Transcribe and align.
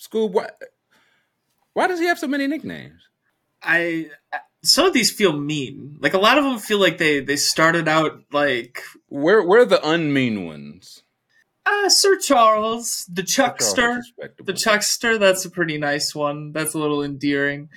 Scoob, 0.00 0.30
why, 0.32 0.48
why 1.72 1.86
does 1.86 1.98
he 2.00 2.06
have 2.06 2.18
so 2.18 2.26
many 2.28 2.46
nicknames? 2.46 3.02
I 3.62 4.10
some 4.62 4.86
of 4.86 4.92
these 4.92 5.10
feel 5.10 5.32
mean. 5.32 5.96
Like 6.00 6.14
a 6.14 6.18
lot 6.18 6.38
of 6.38 6.44
them 6.44 6.58
feel 6.58 6.78
like 6.80 6.98
they 6.98 7.20
they 7.20 7.36
started 7.36 7.88
out 7.88 8.20
like 8.32 8.82
Where 9.08 9.42
where 9.42 9.62
are 9.62 9.66
the 9.66 9.78
unmean 9.78 10.46
ones? 10.46 11.02
uh, 11.68 11.88
Sir 11.88 12.16
Charles, 12.18 13.06
the 13.12 13.24
Chuckster, 13.24 14.00
the 14.44 14.52
Chuckster. 14.52 15.18
That's 15.18 15.44
a 15.44 15.50
pretty 15.50 15.78
nice 15.78 16.14
one. 16.14 16.52
That's 16.52 16.74
a 16.74 16.78
little 16.78 17.02
endearing. 17.02 17.70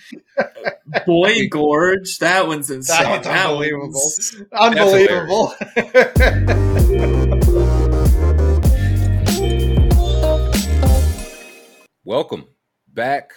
Boy 1.07 1.47
Gorge, 1.49 2.19
that 2.19 2.45
one's 2.47 2.69
insane. 2.69 3.09
one's 3.09 3.25
unbelievable. 3.25 3.89
one's- 3.93 4.43
Unbelievable. 4.51 5.55
Welcome 12.09 12.45
back. 12.91 13.33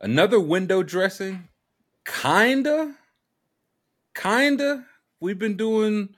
Another 0.00 0.38
window 0.38 0.84
dressing. 0.84 1.48
Kinda. 2.06 2.94
Kinda. 4.14 4.86
We've 5.18 5.40
been 5.40 5.56
doing, 5.56 6.10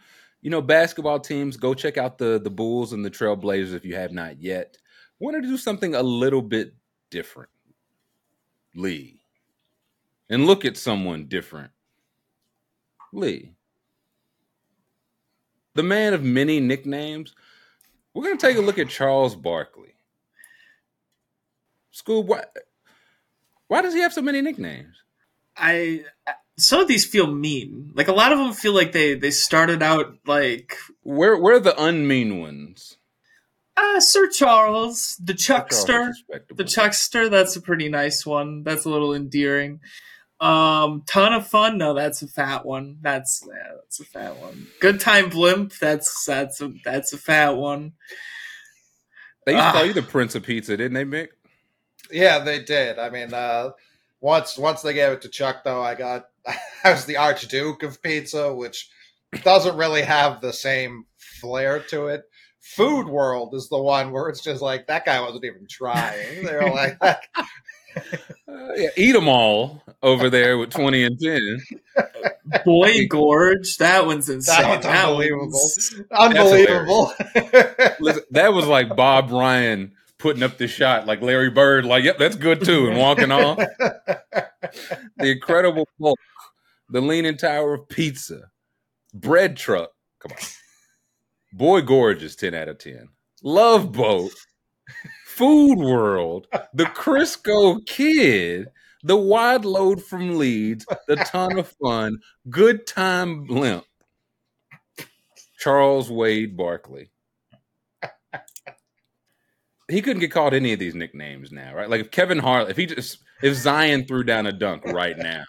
you 0.42 0.50
know, 0.50 0.60
basketball 0.60 1.18
teams. 1.18 1.56
Go 1.56 1.72
check 1.72 1.96
out 1.96 2.18
the 2.18 2.38
the 2.38 2.50
Bulls 2.50 2.92
and 2.92 3.02
the 3.02 3.10
Trailblazers 3.10 3.72
if 3.72 3.86
you 3.86 3.94
have 3.94 4.12
not 4.12 4.38
yet. 4.38 4.76
Wanted 5.18 5.44
to 5.44 5.48
do 5.48 5.56
something 5.56 5.94
a 5.94 6.02
little 6.02 6.42
bit 6.42 6.74
different. 7.10 7.48
Lee. 8.74 9.22
And 10.28 10.44
look 10.44 10.66
at 10.66 10.76
someone 10.76 11.24
different. 11.24 11.70
Lee. 13.14 13.54
The 15.72 15.82
man 15.82 16.12
of 16.12 16.22
many 16.22 16.60
nicknames. 16.60 17.34
We're 18.12 18.24
going 18.24 18.36
to 18.36 18.46
take 18.46 18.58
a 18.58 18.60
look 18.60 18.78
at 18.78 18.90
Charles 18.90 19.34
Barkley. 19.34 19.91
Scoob, 21.94 22.26
why, 22.26 22.44
why 23.68 23.82
does 23.82 23.94
he 23.94 24.00
have 24.00 24.12
so 24.12 24.22
many 24.22 24.40
nicknames? 24.40 24.96
I 25.56 26.04
some 26.58 26.80
of 26.80 26.88
these 26.88 27.04
feel 27.04 27.26
mean. 27.26 27.90
Like 27.94 28.08
a 28.08 28.12
lot 28.12 28.32
of 28.32 28.38
them 28.38 28.52
feel 28.52 28.74
like 28.74 28.92
they 28.92 29.14
they 29.14 29.30
started 29.30 29.82
out 29.82 30.14
like 30.26 30.76
Where 31.02 31.36
where 31.36 31.56
are 31.56 31.60
the 31.60 31.72
unmean 31.72 32.40
ones? 32.40 32.96
uh, 33.76 34.00
Sir 34.00 34.28
Charles, 34.28 35.16
the 35.22 35.34
Chuckster, 35.34 36.12
the 36.54 36.64
Chuckster. 36.64 37.28
That's 37.28 37.56
a 37.56 37.60
pretty 37.60 37.88
nice 37.88 38.24
one. 38.24 38.62
That's 38.64 38.84
a 38.84 38.90
little 38.90 39.14
endearing. 39.14 39.80
Um, 40.40 41.04
ton 41.06 41.32
of 41.32 41.46
fun. 41.46 41.78
No, 41.78 41.94
that's 41.94 42.20
a 42.22 42.26
fat 42.26 42.66
one. 42.66 42.96
That's 43.00 43.46
yeah, 43.46 43.74
that's 43.76 44.00
a 44.00 44.04
fat 44.04 44.36
one. 44.38 44.66
Good 44.80 45.00
time 45.00 45.28
blimp. 45.30 45.72
That's 45.78 46.24
that's 46.24 46.60
a 46.60 46.72
that's 46.84 47.12
a 47.12 47.18
fat 47.18 47.56
one. 47.56 47.92
They 49.46 49.52
used 49.52 49.64
to 49.64 49.72
call 49.72 49.82
Ah. 49.82 49.84
you 49.84 49.92
the 49.92 50.02
Prince 50.02 50.34
of 50.34 50.42
Pizza, 50.44 50.76
didn't 50.76 50.94
they, 50.94 51.04
Mick? 51.04 51.28
Yeah, 52.12 52.38
they 52.40 52.62
did. 52.62 52.98
I 52.98 53.10
mean, 53.10 53.32
uh, 53.34 53.70
once 54.20 54.56
once 54.58 54.82
they 54.82 54.94
gave 54.94 55.12
it 55.12 55.22
to 55.22 55.28
Chuck, 55.28 55.64
though, 55.64 55.82
I 55.82 55.94
got 55.94 56.28
I 56.84 56.92
was 56.92 57.04
the 57.06 57.16
Archduke 57.16 57.82
of 57.82 58.02
pizza, 58.02 58.52
which 58.54 58.90
doesn't 59.44 59.76
really 59.76 60.02
have 60.02 60.40
the 60.40 60.52
same 60.52 61.06
flair 61.16 61.80
to 61.80 62.06
it. 62.08 62.24
Food 62.60 63.08
World 63.08 63.54
is 63.54 63.68
the 63.68 63.82
one 63.82 64.12
where 64.12 64.28
it's 64.28 64.42
just 64.42 64.62
like 64.62 64.86
that 64.86 65.04
guy 65.04 65.20
wasn't 65.20 65.44
even 65.44 65.66
trying. 65.68 66.44
They're 66.44 66.70
like, 66.70 66.98
Uh, 68.48 68.72
yeah, 68.76 68.88
eat 68.96 69.12
them 69.12 69.28
all 69.28 69.82
over 70.02 70.30
there 70.30 70.56
with 70.58 70.70
twenty 70.70 71.04
and 71.04 71.18
ten. 71.20 71.60
Boy 72.64 73.06
Gorge. 73.08 73.76
That 73.78 74.06
one's 74.06 74.28
insane. 74.28 74.68
one's 74.68 74.84
unbelievable. 74.86 75.48
one's- 75.52 76.00
unbelievable. 76.10 77.12
Listen, 78.00 78.22
that 78.30 78.52
was 78.52 78.66
like 78.66 78.94
Bob 78.96 79.30
Ryan 79.30 79.92
putting 80.22 80.44
up 80.44 80.56
the 80.56 80.68
shot, 80.68 81.04
like 81.04 81.20
Larry 81.20 81.50
Bird, 81.50 81.84
like, 81.84 82.04
yep, 82.04 82.16
that's 82.16 82.36
good 82.36 82.64
too, 82.64 82.86
and 82.86 82.96
walking 82.96 83.32
off. 83.32 83.58
The 85.18 85.32
Incredible 85.32 85.86
Hulk, 86.00 86.18
the 86.88 87.02
Leaning 87.02 87.36
Tower 87.36 87.74
of 87.74 87.88
Pizza, 87.88 88.50
Bread 89.12 89.56
Truck. 89.56 89.90
Come 90.20 90.32
on. 90.32 90.38
Boy 91.52 91.82
Gorgeous, 91.82 92.34
10 92.36 92.54
out 92.54 92.68
of 92.68 92.78
10. 92.78 93.08
Love 93.42 93.92
Boat, 93.92 94.32
Food 95.26 95.76
World, 95.78 96.46
The 96.72 96.84
Crisco 96.84 97.84
Kid, 97.86 98.68
The 99.02 99.16
Wide 99.16 99.66
Load 99.66 100.02
from 100.02 100.38
Leeds, 100.38 100.86
The 101.06 101.16
Ton 101.16 101.58
of 101.58 101.68
Fun, 101.82 102.18
Good 102.48 102.86
Time 102.86 103.44
Blimp, 103.44 103.84
Charles 105.58 106.10
Wade 106.10 106.56
Barkley. 106.56 107.11
He 109.92 110.02
couldn't 110.02 110.20
get 110.20 110.30
called 110.32 110.54
any 110.54 110.72
of 110.72 110.78
these 110.78 110.94
nicknames 110.94 111.52
now, 111.52 111.74
right? 111.74 111.88
Like 111.88 112.00
if 112.00 112.10
Kevin 112.10 112.38
Harlan, 112.38 112.70
if 112.70 112.76
he 112.76 112.86
just, 112.86 113.18
if 113.42 113.54
Zion 113.54 114.06
threw 114.06 114.24
down 114.24 114.46
a 114.46 114.52
dunk 114.52 114.84
right 114.86 115.16
now, 115.16 115.44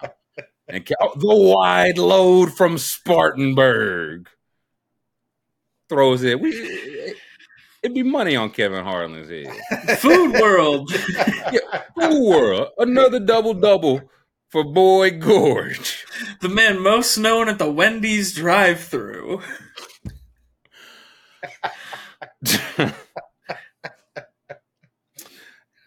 and 0.68 0.86
Ke- 0.86 0.94
oh, 1.02 1.14
the 1.16 1.36
wide 1.36 1.98
load 1.98 2.54
from 2.54 2.78
Spartanburg 2.78 4.28
throws 5.90 6.24
it, 6.24 6.40
we, 6.40 6.52
it'd 7.82 7.96
be 7.96 8.04
money 8.04 8.36
on 8.36 8.50
Kevin 8.50 8.84
Harlan's 8.84 9.30
head. 9.30 10.00
Food 10.00 10.34
World. 10.34 10.92
Fool 11.96 12.30
world, 12.30 12.70
another 12.78 13.20
double 13.20 13.54
double 13.54 14.10
for 14.50 14.64
Boy 14.64 15.12
Gorge. 15.12 16.06
the 16.42 16.50
man 16.50 16.82
most 16.82 17.18
known 17.18 17.48
at 17.48 17.60
the 17.60 17.72
Wendy's 17.72 18.34
drive-through. 18.34 19.42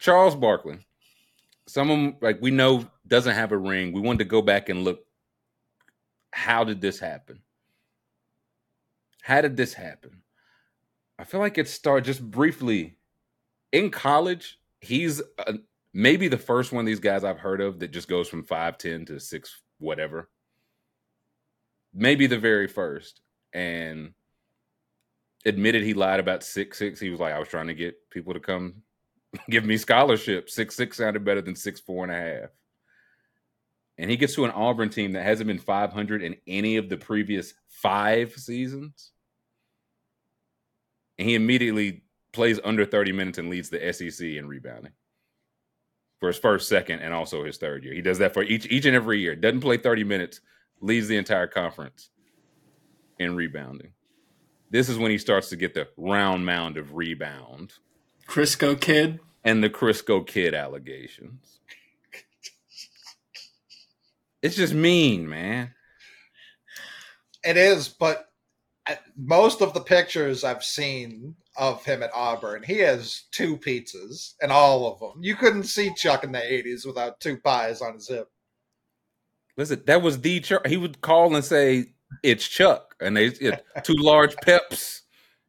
Charles 0.06 0.36
Barkley. 0.36 0.78
Someone 1.66 2.14
like 2.20 2.40
we 2.40 2.52
know 2.52 2.88
doesn't 3.08 3.34
have 3.34 3.50
a 3.50 3.58
ring. 3.58 3.90
We 3.90 4.00
wanted 4.00 4.20
to 4.20 4.24
go 4.26 4.40
back 4.40 4.68
and 4.68 4.84
look. 4.84 5.00
How 6.30 6.62
did 6.62 6.80
this 6.80 7.00
happen? 7.00 7.40
How 9.20 9.40
did 9.40 9.56
this 9.56 9.74
happen? 9.74 10.22
I 11.18 11.24
feel 11.24 11.40
like 11.40 11.58
it 11.58 11.68
started 11.68 12.04
just 12.04 12.22
briefly 12.22 12.98
in 13.72 13.90
college. 13.90 14.60
He's 14.80 15.20
uh 15.38 15.54
maybe 15.92 16.28
the 16.28 16.38
first 16.38 16.70
one 16.70 16.82
of 16.82 16.86
these 16.86 17.00
guys 17.00 17.24
I've 17.24 17.40
heard 17.40 17.60
of 17.60 17.80
that 17.80 17.90
just 17.90 18.06
goes 18.06 18.28
from 18.28 18.44
five 18.44 18.78
ten 18.78 19.04
to 19.06 19.18
six 19.18 19.60
whatever. 19.80 20.30
Maybe 21.92 22.28
the 22.28 22.38
very 22.38 22.68
first, 22.68 23.22
and 23.52 24.12
admitted 25.44 25.82
he 25.82 25.94
lied 25.94 26.20
about 26.20 26.44
six 26.44 26.78
six. 26.78 27.00
He 27.00 27.10
was 27.10 27.18
like, 27.18 27.34
I 27.34 27.40
was 27.40 27.48
trying 27.48 27.66
to 27.66 27.74
get 27.74 28.08
people 28.08 28.34
to 28.34 28.38
come 28.40 28.84
give 29.50 29.64
me 29.64 29.76
scholarship. 29.76 30.50
Six 30.50 30.76
six 30.76 30.96
sounded 30.96 31.24
better 31.24 31.42
than 31.42 31.56
six 31.56 31.80
four 31.80 32.04
and 32.04 32.12
a 32.12 32.16
half. 32.16 32.50
And 33.98 34.10
he 34.10 34.16
gets 34.16 34.34
to 34.34 34.44
an 34.44 34.50
Auburn 34.50 34.90
team 34.90 35.12
that 35.12 35.22
hasn't 35.22 35.46
been 35.46 35.58
500 35.58 36.22
in 36.22 36.36
any 36.46 36.76
of 36.76 36.90
the 36.90 36.98
previous 36.98 37.54
five 37.68 38.32
seasons. 38.32 39.12
And 41.18 41.26
he 41.26 41.34
immediately 41.34 42.02
plays 42.32 42.60
under 42.62 42.84
30 42.84 43.12
minutes 43.12 43.38
and 43.38 43.48
leads 43.48 43.70
the 43.70 43.92
SEC 43.94 44.26
in 44.26 44.46
rebounding 44.46 44.92
for 46.20 46.28
his 46.28 46.38
first, 46.38 46.68
second, 46.68 47.00
and 47.00 47.14
also 47.14 47.44
his 47.44 47.56
third 47.56 47.84
year. 47.84 47.94
He 47.94 48.02
does 48.02 48.18
that 48.18 48.34
for 48.34 48.42
each 48.42 48.66
each 48.66 48.84
and 48.84 48.96
every 48.96 49.20
year. 49.20 49.34
Doesn't 49.34 49.60
play 49.60 49.78
30 49.78 50.04
minutes, 50.04 50.40
leads 50.80 51.08
the 51.08 51.16
entire 51.16 51.46
conference 51.46 52.10
in 53.18 53.34
rebounding. 53.34 53.92
This 54.70 54.88
is 54.88 54.98
when 54.98 55.10
he 55.10 55.18
starts 55.18 55.48
to 55.50 55.56
get 55.56 55.74
the 55.74 55.88
round 55.96 56.44
mound 56.44 56.76
of 56.76 56.94
rebound 56.94 57.72
Crisco 58.26 58.80
Kid. 58.80 59.20
and 59.44 59.62
the 59.62 59.70
Crisco 59.70 60.26
Kid 60.26 60.54
allegations. 60.54 61.60
It's 64.42 64.56
just 64.56 64.74
mean, 64.74 65.28
man. 65.28 65.74
It 67.44 67.56
is, 67.56 67.88
but 67.88 68.28
most 69.16 69.62
of 69.62 69.72
the 69.74 69.80
pictures 69.80 70.44
I've 70.44 70.64
seen 70.64 71.36
of 71.56 71.84
him 71.84 72.02
at 72.02 72.10
Auburn, 72.14 72.62
he 72.62 72.78
has 72.78 73.24
two 73.32 73.56
pizzas 73.56 74.34
and 74.40 74.52
all 74.52 74.92
of 74.92 75.00
them. 75.00 75.22
You 75.22 75.34
couldn't 75.36 75.64
see 75.64 75.94
Chuck 75.94 76.22
in 76.22 76.32
the 76.32 76.38
80s 76.38 76.86
without 76.86 77.20
two 77.20 77.38
pies 77.38 77.80
on 77.80 77.94
his 77.94 78.08
hip. 78.08 78.28
Listen, 79.56 79.82
that 79.86 80.02
was 80.02 80.20
the 80.20 80.40
Chuck. 80.40 80.66
He 80.66 80.76
would 80.76 81.00
call 81.00 81.34
and 81.34 81.44
say, 81.44 81.86
"It's 82.22 82.46
Chuck," 82.46 82.94
and 83.00 83.16
they 83.16 83.26
it, 83.26 83.64
two 83.84 83.94
large 83.96 84.36
peps. 84.36 85.02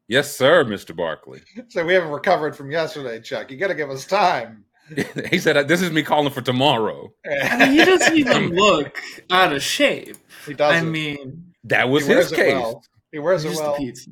Yes, 0.08 0.36
sir, 0.38 0.64
Mister 0.64 0.94
Barkley. 0.94 1.42
So 1.70 1.86
we 1.86 1.94
haven't 1.94 2.10
recovered 2.12 2.56
from 2.56 2.72
yesterday, 2.72 3.20
Chuck. 3.20 3.52
You 3.52 3.58
got 3.58 3.68
to 3.68 3.76
give 3.76 3.90
us 3.90 4.06
time. 4.06 4.64
he 5.30 5.38
said, 5.38 5.68
"This 5.68 5.82
is 5.82 5.92
me 5.92 6.02
calling 6.02 6.32
for 6.32 6.42
tomorrow." 6.42 7.12
I 7.30 7.58
mean, 7.58 7.72
he 7.80 7.84
doesn't 7.86 8.16
even 8.16 8.50
look 8.56 8.98
out 9.30 9.52
of 9.54 9.62
shape. 9.62 10.16
he 10.46 10.54
does. 10.54 10.74
I 10.82 10.86
mean, 10.86 11.54
That 11.66 11.90
was 11.90 12.06
he 12.06 12.14
wears 12.14 12.30
his 12.30 12.32
it 12.34 12.36
case. 12.44 12.54
well. 12.54 12.84
He 13.12 13.20
wears 13.20 13.44
it 13.44 13.50
just 13.50 13.62
well. 13.62 13.74
the 13.74 13.80
pizza. 13.86 14.12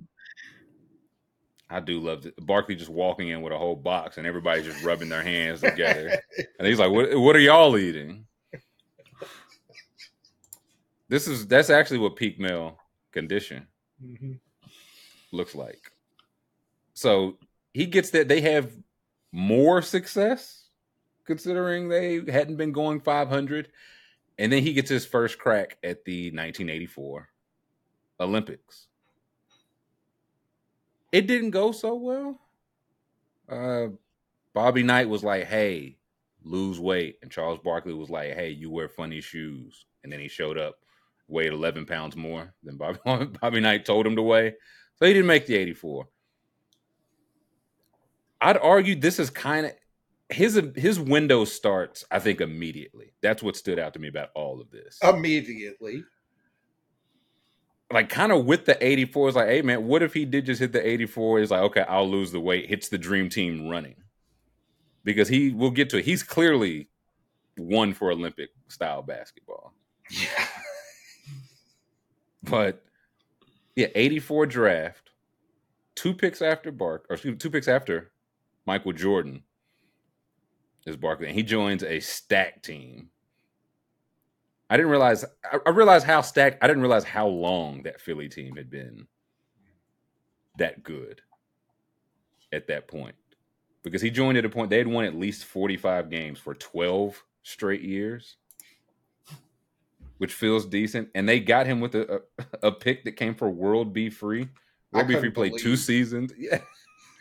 I 1.70 1.80
do 1.80 2.00
love 2.00 2.26
it. 2.26 2.34
Barkley 2.46 2.76
just 2.76 2.90
walking 2.92 3.30
in 3.30 3.42
with 3.42 3.54
a 3.54 3.58
whole 3.58 3.76
box, 3.76 4.18
and 4.18 4.28
everybody's 4.28 4.66
just 4.66 4.84
rubbing 4.84 5.10
their 5.10 5.24
hands 5.24 5.62
together, 5.62 6.22
and 6.60 6.68
he's 6.68 6.78
like, 6.80 6.92
"What? 6.92 7.18
What 7.18 7.36
are 7.38 7.40
y'all 7.40 7.78
eating?" 7.78 8.26
This 11.08 11.28
is 11.28 11.48
that's 11.48 11.70
actually 11.70 12.00
what 12.00 12.16
peak 12.16 12.40
male 12.40 12.80
condition 13.12 13.68
Mhm. 14.04 14.40
Looks 15.36 15.56
like. 15.56 15.92
So 16.94 17.38
he 17.74 17.86
gets 17.86 18.12
that 18.12 18.28
they 18.28 18.42
have 18.42 18.72
more 19.32 19.82
success 19.82 20.66
considering 21.26 21.90
they 21.90 22.22
hadn't 22.32 22.56
been 22.56 22.72
going 22.72 23.02
500. 23.02 23.70
And 24.38 24.52
then 24.52 24.64
he 24.64 24.74
gets 24.74 24.90
his 24.90 25.06
first 25.06 25.38
crack 25.40 25.78
at 25.84 26.06
the 26.06 26.28
1984 26.28 27.30
Olympics. 28.20 28.88
It 31.12 31.28
didn't 31.28 31.52
go 31.52 31.72
so 31.72 31.96
well. 31.96 32.42
Uh, 33.48 33.88
Bobby 34.54 34.84
Knight 34.84 35.08
was 35.08 35.24
like, 35.24 35.46
"Hey, 35.46 35.98
lose 36.44 36.80
weight," 36.80 37.20
and 37.22 37.32
Charles 37.32 37.60
Barkley 37.60 37.94
was 37.94 38.10
like, 38.10 38.34
"Hey, 38.34 38.50
you 38.50 38.70
wear 38.70 38.90
funny 38.90 39.22
shoes." 39.22 39.86
And 40.04 40.12
then 40.12 40.20
he 40.20 40.28
showed 40.28 40.58
up, 40.58 40.80
weighed 41.28 41.54
11 41.54 41.86
pounds 41.86 42.16
more 42.16 42.54
than 42.64 42.78
Bobby 42.78 43.00
Bobby 43.42 43.60
Knight 43.62 43.86
told 43.86 44.06
him 44.06 44.16
to 44.16 44.22
weigh, 44.22 44.56
so 44.98 45.06
he 45.06 45.14
didn't 45.14 45.28
make 45.28 45.46
the 45.46 45.56
84. 45.56 46.08
I'd 48.42 48.58
argue 48.58 48.96
this 48.96 49.20
is 49.20 49.30
kind 49.30 49.66
of 49.68 49.74
his 50.30 50.62
his 50.76 51.00
window 51.00 51.46
starts. 51.46 52.06
I 52.12 52.20
think 52.20 52.42
immediately. 52.42 53.14
That's 53.22 53.42
what 53.44 53.56
stood 53.56 53.80
out 53.80 53.94
to 53.94 54.00
me 54.00 54.08
about 54.08 54.30
all 54.36 54.60
of 54.62 54.72
this. 54.72 55.00
Immediately, 55.02 56.04
like 57.92 58.10
kind 58.10 58.32
of 58.32 58.46
with 58.46 58.66
the 58.66 58.84
84 58.86 59.30
is 59.30 59.36
like, 59.36 59.48
hey 59.48 59.62
man, 59.62 59.86
what 59.86 60.04
if 60.04 60.14
he 60.14 60.26
did 60.26 60.46
just 60.46 60.60
hit 60.60 60.72
the 60.74 60.86
84? 60.86 61.40
He's 61.40 61.52
like, 61.52 61.62
okay, 61.62 61.86
I'll 61.88 62.10
lose 62.10 62.32
the 62.32 62.40
weight, 62.40 62.68
hits 62.68 62.90
the 62.90 62.98
dream 62.98 63.30
team 63.30 63.68
running. 63.68 63.96
Because 65.04 65.28
he 65.28 65.52
will 65.52 65.72
get 65.72 65.92
to 65.92 65.98
it. 66.00 66.06
He's 66.06 66.24
clearly 66.24 66.90
one 67.58 67.94
for 67.94 68.12
Olympic 68.12 68.50
style 68.68 69.04
basketball. 69.04 69.72
yeah, 70.10 70.48
But 72.44 72.84
yeah, 73.76 73.88
84 73.94 74.46
draft, 74.46 75.12
two 75.96 76.14
picks 76.14 76.42
after 76.42 76.72
Bark, 76.72 77.06
or 77.10 77.16
excuse 77.16 77.34
me, 77.34 77.38
two 77.38 77.50
picks 77.50 77.68
after 77.68 78.12
Michael 78.66 78.94
Jordan 78.94 79.44
is 80.86 80.96
Barkley. 80.96 81.28
And 81.28 81.36
he 81.36 81.44
joins 81.44 81.84
a 81.84 82.00
stacked 82.00 82.66
team. 82.66 83.10
I 84.70 84.78
didn't 84.78 84.92
realize 84.92 85.26
I, 85.52 85.60
I 85.66 85.70
realized 85.70 86.06
how 86.06 86.22
stacked 86.22 86.64
I 86.64 86.68
didn't 86.68 86.82
realize 86.82 87.04
how 87.04 87.28
long 87.28 87.84
that 87.84 88.02
Philly 88.02 88.30
team 88.30 88.56
had 88.56 88.70
been 88.70 89.08
that 90.58 90.84
good 90.84 91.22
at 92.52 92.68
that 92.68 92.88
point. 92.88 93.16
Because 93.84 94.02
he 94.02 94.10
joined 94.10 94.38
at 94.38 94.46
a 94.46 94.50
point 94.50 94.72
they 94.72 94.80
had 94.80 94.88
won 94.88 95.06
at 95.06 95.16
least 95.16 95.46
45 95.46 96.10
games 96.10 96.40
for 96.40 96.56
12 96.56 97.24
straight 97.44 97.82
years. 97.82 98.38
Which 100.18 100.34
feels 100.34 100.66
decent. 100.66 101.10
And 101.14 101.28
they 101.28 101.40
got 101.40 101.68
him 101.68 101.82
with 101.82 101.96
a, 101.96 102.22
a, 102.62 102.68
a 102.68 102.72
pick 102.72 103.04
that 103.04 103.14
came 103.14 103.36
for 103.36 103.50
World 103.50 103.94
B. 103.94 104.10
Free. 104.10 104.48
World 104.92 105.08
B. 105.08 105.16
Free 105.16 105.30
played 105.30 105.58
two 105.58 105.76
seasons. 105.76 106.32
Yeah. 106.38 106.60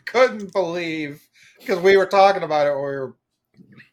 couldn't 0.05 0.53
believe 0.53 1.27
because 1.59 1.79
we 1.79 1.97
were 1.97 2.05
talking 2.05 2.43
about 2.43 2.67
it 2.67 2.71
when 2.75 2.83
we 2.83 2.89
were 2.91 3.15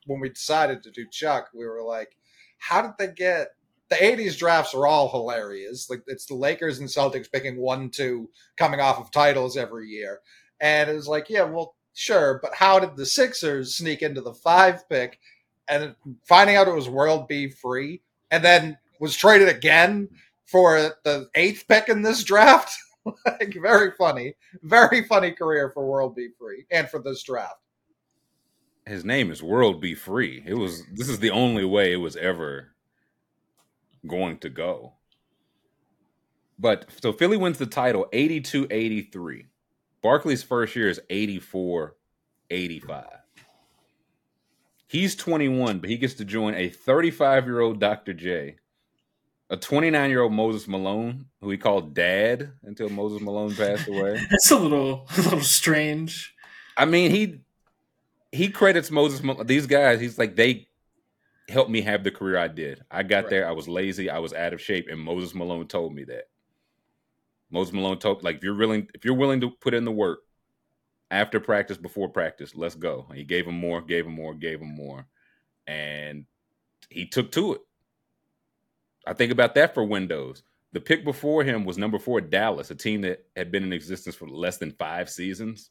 when 0.06 0.20
we 0.20 0.28
decided 0.28 0.82
to 0.82 0.90
do 0.90 1.06
Chuck. 1.10 1.48
We 1.54 1.64
were 1.64 1.82
like, 1.82 2.16
how 2.58 2.82
did 2.82 2.92
they 2.98 3.12
get 3.12 3.48
the 3.88 3.96
'80s 3.96 4.38
drafts? 4.38 4.74
Are 4.74 4.86
all 4.86 5.10
hilarious. 5.10 5.88
Like 5.88 6.02
it's 6.06 6.26
the 6.26 6.34
Lakers 6.34 6.78
and 6.78 6.88
Celtics 6.88 7.30
picking 7.30 7.56
one, 7.56 7.90
two, 7.90 8.28
coming 8.56 8.80
off 8.80 9.00
of 9.00 9.10
titles 9.10 9.56
every 9.56 9.88
year, 9.88 10.20
and 10.60 10.90
it 10.90 10.94
was 10.94 11.08
like, 11.08 11.30
yeah, 11.30 11.42
well, 11.42 11.76
sure, 11.94 12.40
but 12.42 12.54
how 12.54 12.78
did 12.78 12.96
the 12.96 13.06
Sixers 13.06 13.76
sneak 13.76 14.02
into 14.02 14.20
the 14.20 14.34
five 14.34 14.88
pick 14.88 15.18
and 15.68 15.94
finding 16.26 16.56
out 16.56 16.68
it 16.68 16.74
was 16.74 16.88
World 16.88 17.28
B. 17.28 17.48
Free, 17.48 18.02
and 18.30 18.44
then 18.44 18.78
was 19.02 19.16
traded 19.16 19.48
again 19.48 20.08
for 20.46 20.94
the 21.04 21.28
eighth 21.34 21.66
pick 21.68 21.90
in 21.90 22.02
this 22.02 22.24
draft? 22.24 22.72
like 23.26 23.56
very 23.60 23.90
funny 23.98 24.34
very 24.62 25.02
funny 25.02 25.32
career 25.32 25.70
for 25.70 25.84
World 25.84 26.14
B. 26.14 26.28
Free 26.38 26.66
and 26.70 26.88
for 26.88 27.00
this 27.02 27.22
draft. 27.24 27.60
his 28.86 29.04
name 29.04 29.30
is 29.32 29.42
World 29.42 29.80
B. 29.80 29.94
Free. 29.96 30.42
It 30.46 30.54
was 30.54 30.84
this 30.92 31.08
is 31.08 31.18
the 31.18 31.30
only 31.30 31.64
way 31.64 31.92
it 31.92 31.96
was 31.96 32.16
ever 32.16 32.74
going 34.06 34.38
to 34.38 34.48
go. 34.48 34.94
But 36.58 36.86
so 37.02 37.12
Philly 37.12 37.36
wins 37.36 37.58
the 37.58 37.66
title 37.66 38.06
82-83. 38.12 39.46
Barkley's 40.00 40.44
first 40.44 40.76
year 40.76 40.88
is 40.88 41.00
84-85. 41.10 41.92
He's 44.86 45.16
21, 45.16 45.80
but 45.80 45.90
he 45.90 45.96
gets 45.96 46.14
to 46.14 46.24
join 46.24 46.54
a 46.54 46.70
35-year-old 46.70 47.80
Dr. 47.80 48.12
J, 48.12 48.56
a 49.52 49.56
29-year-old 49.56 50.32
Moses 50.32 50.66
Malone, 50.66 51.26
who 51.40 51.50
he 51.50 51.58
called 51.58 51.92
dad 51.94 52.52
until 52.64 52.88
Moses 52.88 53.20
Malone 53.20 53.54
passed 53.54 53.86
away. 53.86 54.18
That's 54.30 54.50
a 54.50 54.58
little 54.58 55.06
a 55.16 55.20
little 55.20 55.40
strange. 55.42 56.34
I 56.76 56.86
mean, 56.86 57.10
he 57.10 57.40
he 58.32 58.48
credits 58.48 58.90
Moses. 58.90 59.20
These 59.44 59.66
guys, 59.66 60.00
he's 60.00 60.18
like 60.18 60.36
they 60.36 60.68
helped 61.48 61.70
me 61.70 61.82
have 61.82 62.02
the 62.02 62.10
career 62.10 62.38
I 62.38 62.48
did. 62.48 62.82
I 62.90 63.02
got 63.02 63.24
Right. 63.24 63.30
there. 63.30 63.48
I 63.48 63.52
was 63.52 63.68
lazy. 63.68 64.08
I 64.08 64.20
was 64.20 64.32
out 64.32 64.54
of 64.54 64.60
shape, 64.60 64.88
and 64.90 64.98
Moses 64.98 65.34
Malone 65.34 65.68
told 65.68 65.94
me 65.94 66.04
that. 66.04 66.24
Moses 67.50 67.74
Malone 67.74 67.98
told 67.98 68.22
like 68.24 68.36
if 68.36 68.44
you're 68.44 68.56
willing 68.56 68.88
if 68.94 69.04
you're 69.04 69.14
willing 69.14 69.42
to 69.42 69.50
put 69.50 69.74
in 69.74 69.84
the 69.84 69.92
work 69.92 70.20
after 71.10 71.38
practice, 71.40 71.76
before 71.76 72.08
practice, 72.08 72.54
let's 72.54 72.74
go. 72.74 73.06
He 73.14 73.22
gave 73.22 73.46
him 73.46 73.56
more, 73.56 73.82
gave 73.82 74.06
him 74.06 74.14
more, 74.14 74.32
gave 74.32 74.62
him 74.62 74.74
more, 74.74 75.06
and 75.66 76.24
he 76.88 77.04
took 77.06 77.30
to 77.32 77.52
it. 77.52 77.60
I 79.06 79.12
think 79.12 79.32
about 79.32 79.54
that 79.54 79.74
for 79.74 79.84
Windows. 79.84 80.42
The 80.72 80.80
pick 80.80 81.04
before 81.04 81.44
him 81.44 81.64
was 81.64 81.76
number 81.76 81.98
four, 81.98 82.20
Dallas, 82.20 82.70
a 82.70 82.74
team 82.74 83.02
that 83.02 83.26
had 83.36 83.52
been 83.52 83.62
in 83.62 83.72
existence 83.72 84.14
for 84.14 84.28
less 84.28 84.56
than 84.56 84.72
five 84.72 85.10
seasons. 85.10 85.70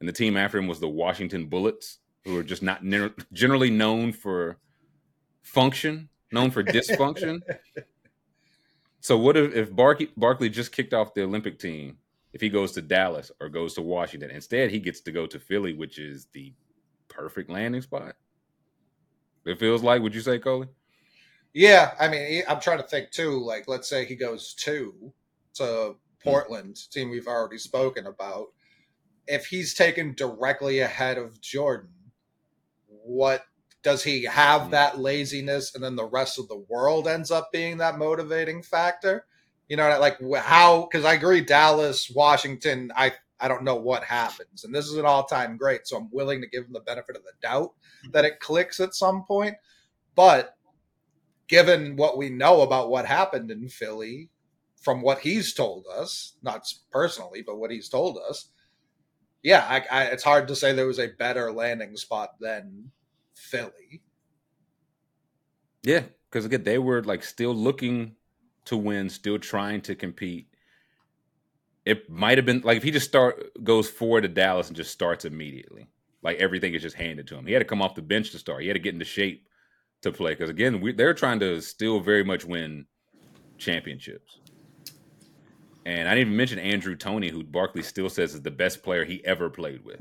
And 0.00 0.08
the 0.08 0.12
team 0.12 0.36
after 0.36 0.58
him 0.58 0.66
was 0.66 0.80
the 0.80 0.88
Washington 0.88 1.46
Bullets, 1.46 1.98
who 2.24 2.36
are 2.36 2.42
just 2.42 2.62
not 2.62 2.84
ne- 2.84 3.12
generally 3.32 3.70
known 3.70 4.12
for 4.12 4.58
function, 5.42 6.08
known 6.32 6.50
for 6.50 6.64
dysfunction. 6.64 7.40
so 9.00 9.16
what 9.16 9.36
if, 9.36 9.54
if 9.54 9.74
Barkley, 9.74 10.10
Barkley 10.16 10.48
just 10.48 10.72
kicked 10.72 10.94
off 10.94 11.14
the 11.14 11.22
Olympic 11.22 11.58
team? 11.58 11.98
If 12.32 12.40
he 12.40 12.48
goes 12.48 12.72
to 12.72 12.82
Dallas 12.82 13.30
or 13.40 13.48
goes 13.48 13.74
to 13.74 13.82
Washington, 13.82 14.30
instead 14.30 14.72
he 14.72 14.80
gets 14.80 15.00
to 15.02 15.12
go 15.12 15.24
to 15.26 15.38
Philly, 15.38 15.72
which 15.72 16.00
is 16.00 16.26
the 16.32 16.52
perfect 17.06 17.48
landing 17.48 17.82
spot. 17.82 18.16
It 19.44 19.60
feels 19.60 19.84
like. 19.84 20.02
Would 20.02 20.14
you 20.14 20.20
say, 20.20 20.40
Coley? 20.40 20.66
Yeah, 21.54 21.94
I 22.00 22.08
mean, 22.08 22.42
I'm 22.48 22.60
trying 22.60 22.78
to 22.78 22.84
think 22.88 23.10
too. 23.12 23.40
Like, 23.44 23.68
let's 23.68 23.88
say 23.88 24.04
he 24.04 24.16
goes 24.16 24.54
to 24.56 25.12
to 25.54 25.96
Portland, 26.22 26.78
team 26.90 27.10
we've 27.10 27.28
already 27.28 27.58
spoken 27.58 28.06
about. 28.06 28.48
If 29.26 29.46
he's 29.46 29.74
taken 29.74 30.14
directly 30.14 30.80
ahead 30.80 31.18
of 31.18 31.40
Jordan, 31.40 31.90
what 32.86 33.44
does 33.82 34.02
he 34.04 34.24
have 34.24 34.64
Hmm. 34.64 34.70
that 34.70 34.98
laziness, 34.98 35.74
and 35.74 35.84
then 35.84 35.96
the 35.96 36.06
rest 36.06 36.38
of 36.38 36.48
the 36.48 36.64
world 36.68 37.06
ends 37.08 37.30
up 37.30 37.52
being 37.52 37.78
that 37.78 37.98
motivating 37.98 38.62
factor? 38.62 39.26
You 39.68 39.76
know, 39.76 39.98
like 40.00 40.18
how? 40.36 40.88
Because 40.90 41.04
I 41.04 41.14
agree, 41.14 41.40
Dallas, 41.42 42.10
Washington. 42.10 42.92
I 42.96 43.12
I 43.40 43.48
don't 43.48 43.64
know 43.64 43.76
what 43.76 44.04
happens, 44.04 44.64
and 44.64 44.74
this 44.74 44.86
is 44.86 44.96
an 44.96 45.06
all 45.06 45.24
time 45.24 45.56
great, 45.56 45.86
so 45.86 45.96
I'm 45.98 46.10
willing 46.12 46.40
to 46.42 46.48
give 46.48 46.64
him 46.66 46.72
the 46.72 46.80
benefit 46.80 47.16
of 47.16 47.24
the 47.24 47.32
doubt 47.42 47.72
that 48.12 48.24
it 48.24 48.40
clicks 48.40 48.80
at 48.80 48.94
some 48.94 49.24
point. 49.24 49.56
But 50.14 50.53
given 51.54 51.94
what 51.94 52.18
we 52.18 52.30
know 52.30 52.62
about 52.62 52.90
what 52.90 53.06
happened 53.06 53.48
in 53.48 53.68
Philly, 53.68 54.28
from 54.82 55.02
what 55.02 55.20
he's 55.20 55.54
told 55.54 55.86
us, 55.86 56.36
not 56.42 56.66
personally, 56.90 57.44
but 57.46 57.58
what 57.58 57.70
he's 57.70 57.88
told 57.88 58.18
us, 58.28 58.50
yeah, 59.40 59.64
I, 59.68 59.84
I, 59.88 60.04
it's 60.06 60.24
hard 60.24 60.48
to 60.48 60.56
say 60.56 60.72
there 60.72 60.88
was 60.88 60.98
a 60.98 61.12
better 61.16 61.52
landing 61.52 61.96
spot 61.96 62.30
than 62.40 62.90
Philly. 63.34 64.02
Yeah, 65.84 66.02
because 66.28 66.44
again, 66.44 66.64
they 66.64 66.78
were 66.78 67.04
like 67.04 67.22
still 67.22 67.54
looking 67.54 68.16
to 68.64 68.76
win, 68.76 69.08
still 69.08 69.38
trying 69.38 69.82
to 69.82 69.94
compete. 69.94 70.48
It 71.84 72.10
might 72.10 72.38
have 72.38 72.46
been 72.46 72.62
like 72.62 72.78
if 72.78 72.82
he 72.82 72.90
just 72.90 73.06
start 73.06 73.62
goes 73.62 73.88
forward 73.88 74.22
to 74.22 74.28
Dallas 74.28 74.66
and 74.66 74.76
just 74.76 74.90
starts 74.90 75.24
immediately, 75.24 75.86
like 76.20 76.38
everything 76.38 76.74
is 76.74 76.82
just 76.82 76.96
handed 76.96 77.28
to 77.28 77.36
him. 77.36 77.46
He 77.46 77.52
had 77.52 77.60
to 77.60 77.64
come 77.64 77.80
off 77.80 77.94
the 77.94 78.02
bench 78.02 78.32
to 78.32 78.38
start. 78.38 78.62
He 78.62 78.68
had 78.68 78.74
to 78.74 78.80
get 78.80 78.94
into 78.94 79.04
shape 79.04 79.46
to 80.04 80.12
play 80.12 80.32
because 80.32 80.50
again, 80.50 80.80
we, 80.80 80.92
they're 80.92 81.14
trying 81.14 81.40
to 81.40 81.60
still 81.60 82.00
very 82.00 82.24
much 82.24 82.44
win 82.44 82.86
championships. 83.58 84.38
And 85.86 86.08
I 86.08 86.14
didn't 86.14 86.28
even 86.28 86.36
mention 86.36 86.58
Andrew 86.58 86.96
Toney, 86.96 87.28
who 87.28 87.44
Barkley 87.44 87.82
still 87.82 88.08
says 88.08 88.34
is 88.34 88.40
the 88.40 88.50
best 88.50 88.82
player 88.82 89.04
he 89.04 89.24
ever 89.24 89.50
played 89.50 89.84
with 89.84 90.00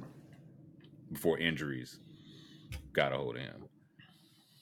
before 1.11 1.37
injuries 1.37 1.99
got 2.93 3.11
a 3.11 3.17
hold 3.17 3.35
of 3.35 3.41
him. 3.41 3.65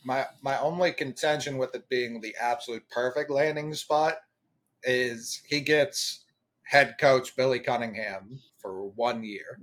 My 0.03 0.25
my 0.41 0.57
only 0.59 0.93
contention 0.93 1.57
with 1.57 1.75
it 1.75 1.87
being 1.89 2.21
the 2.21 2.35
absolute 2.41 2.83
perfect 2.89 3.29
landing 3.29 3.73
spot 3.73 4.15
is 4.83 5.41
he 5.47 5.61
gets 5.61 6.25
head 6.63 6.95
coach 6.99 7.35
Billy 7.35 7.59
Cunningham 7.59 8.39
for 8.57 8.87
one 8.89 9.23
year, 9.23 9.59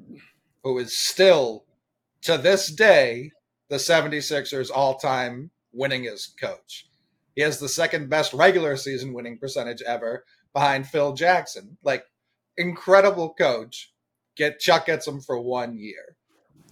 who 0.62 0.78
is 0.78 0.96
still 0.96 1.64
to 2.22 2.38
this 2.38 2.68
day 2.68 3.32
the 3.68 3.76
76ers 3.76 4.70
all-time 5.74 5.90
winningest 5.90 6.40
coach. 6.40 6.86
He 7.34 7.42
has 7.42 7.58
the 7.58 7.68
second 7.68 8.10
best 8.10 8.32
regular 8.32 8.76
season 8.76 9.12
winning 9.12 9.38
percentage 9.38 9.82
ever 9.82 10.24
behind 10.52 10.88
Phil 10.88 11.12
Jackson. 11.12 11.78
Like 11.82 12.04
incredible 12.56 13.34
coach. 13.34 13.92
Get 14.36 14.60
Chuck 14.60 14.86
gets 14.86 15.06
him 15.06 15.20
for 15.20 15.40
one 15.40 15.76
year. 15.76 16.16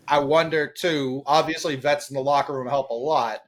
I 0.08 0.20
wonder 0.20 0.68
too. 0.68 1.22
Obviously, 1.26 1.76
vets 1.76 2.10
in 2.10 2.14
the 2.14 2.20
locker 2.22 2.52
room 2.52 2.68
help 2.68 2.90
a 2.90 2.94
lot. 2.94 3.40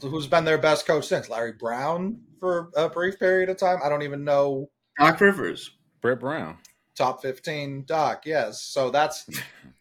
Who's 0.00 0.28
been 0.28 0.44
their 0.44 0.58
best 0.58 0.86
coach 0.86 1.06
since 1.06 1.28
Larry 1.28 1.52
Brown 1.52 2.20
for 2.38 2.70
a 2.76 2.88
brief 2.88 3.18
period 3.18 3.50
of 3.50 3.58
time? 3.58 3.78
I 3.84 3.88
don't 3.88 4.02
even 4.02 4.24
know. 4.24 4.70
Doc 4.98 5.20
Rivers, 5.20 5.72
Brett 6.00 6.20
Brown, 6.20 6.58
top 6.94 7.20
fifteen 7.20 7.84
Doc. 7.84 8.22
Yes, 8.24 8.62
so 8.62 8.90
that's 8.90 9.26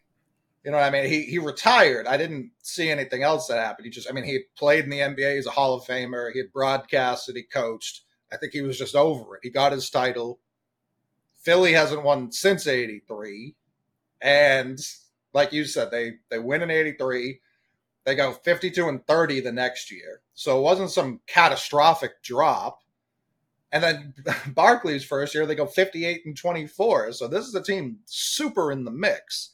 you 0.64 0.72
know 0.72 0.78
what 0.78 0.86
I 0.86 0.90
mean. 0.90 1.10
He 1.10 1.24
he 1.24 1.40
retired. 1.40 2.08
I 2.08 2.18
didn't 2.18 2.52
see 2.62 2.90
anything 2.90 3.24
else 3.24 3.48
that 3.48 3.60
happened. 3.60 3.86
He 3.86 3.92
just 3.92 4.10
I 4.10 4.14
mean 4.14 4.26
he 4.26 4.42
played 4.58 4.84
in 4.84 4.90
the 4.90 5.00
NBA. 5.00 5.36
He's 5.36 5.46
a 5.46 5.52
Hall 5.52 5.76
of 5.76 5.86
Famer. 5.86 6.32
He 6.32 6.40
had 6.40 6.52
broadcasted. 6.52 7.36
He 7.36 7.44
coached. 7.44 8.02
I 8.32 8.38
think 8.38 8.54
he 8.54 8.62
was 8.62 8.78
just 8.78 8.96
over 8.96 9.36
it. 9.36 9.42
He 9.44 9.50
got 9.50 9.72
his 9.72 9.90
title. 9.90 10.40
Philly 11.42 11.74
hasn't 11.74 12.04
won 12.04 12.32
since 12.32 12.68
'83, 12.68 13.56
and 14.22 14.78
like 15.34 15.54
you 15.54 15.64
said, 15.66 15.92
they 15.92 16.14
they 16.30 16.40
win 16.40 16.62
in 16.62 16.70
'83. 16.70 17.40
They 18.06 18.16
go 18.16 18.34
52 18.34 18.88
and 18.88 19.06
30 19.06 19.42
the 19.42 19.52
next 19.52 19.92
year. 19.92 20.22
So 20.34 20.58
it 20.58 20.64
wasn't 20.64 20.90
some 20.90 21.22
catastrophic 21.28 22.24
drop. 22.24 22.80
And 23.72 23.84
then 23.84 24.14
Barkley's 24.48 25.06
first 25.06 25.36
year, 25.36 25.46
they 25.46 25.54
go 25.54 25.68
58 25.68 26.26
and 26.26 26.36
24. 26.36 27.14
So 27.14 27.28
this 27.28 27.46
is 27.46 27.54
a 27.54 27.62
team 27.62 28.00
super 28.06 28.72
in 28.72 28.84
the 28.84 28.92
mix. 28.92 29.52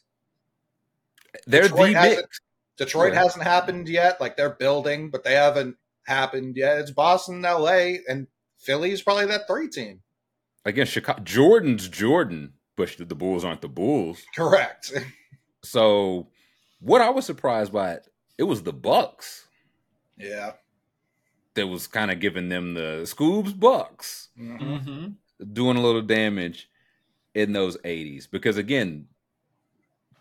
They're 1.47 1.63
Detroit 1.63 1.93
the 1.93 1.99
hasn't- 1.99 2.29
Detroit 2.77 3.13
Yeah. 3.13 3.23
hasn't 3.23 3.43
happened 3.43 3.87
yet. 3.89 4.19
Like 4.19 4.35
they're 4.37 4.49
building, 4.55 5.09
but 5.09 5.23
they 5.23 5.33
haven't 5.33 5.77
happened 6.03 6.57
yet. 6.57 6.77
It's 6.79 6.91
Boston, 6.91 7.41
LA, 7.43 7.99
and 8.07 8.27
Philly's 8.59 9.01
probably 9.01 9.25
that 9.27 9.47
three 9.47 9.69
team. 9.69 10.01
Again, 10.65 10.85
Chicago. 10.85 11.21
Jordan's 11.23 11.87
Jordan, 11.87 12.53
but 12.75 12.95
the 12.97 13.15
Bulls 13.15 13.45
aren't 13.45 13.61
the 13.61 13.69
Bulls. 13.69 14.23
Correct. 14.35 14.91
So, 15.63 16.27
what 16.79 17.01
I 17.01 17.09
was 17.09 17.25
surprised 17.25 17.73
by, 17.73 17.93
it 17.93 18.07
it 18.37 18.43
was 18.43 18.61
the 18.61 18.71
Bucks 18.73 19.47
yeah. 20.15 20.51
that 21.55 21.65
was 21.65 21.87
kind 21.87 22.11
of 22.11 22.19
giving 22.19 22.49
them 22.49 22.75
the 22.75 23.01
Scoobs 23.05 23.59
Bucks 23.59 24.29
Mhm. 24.37 24.59
mm-hmm. 24.59 25.53
doing 25.53 25.77
a 25.77 25.81
little 25.81 26.03
damage 26.03 26.69
in 27.33 27.53
those 27.53 27.77
80s. 27.83 28.27
Because 28.29 28.57
again, 28.57 29.07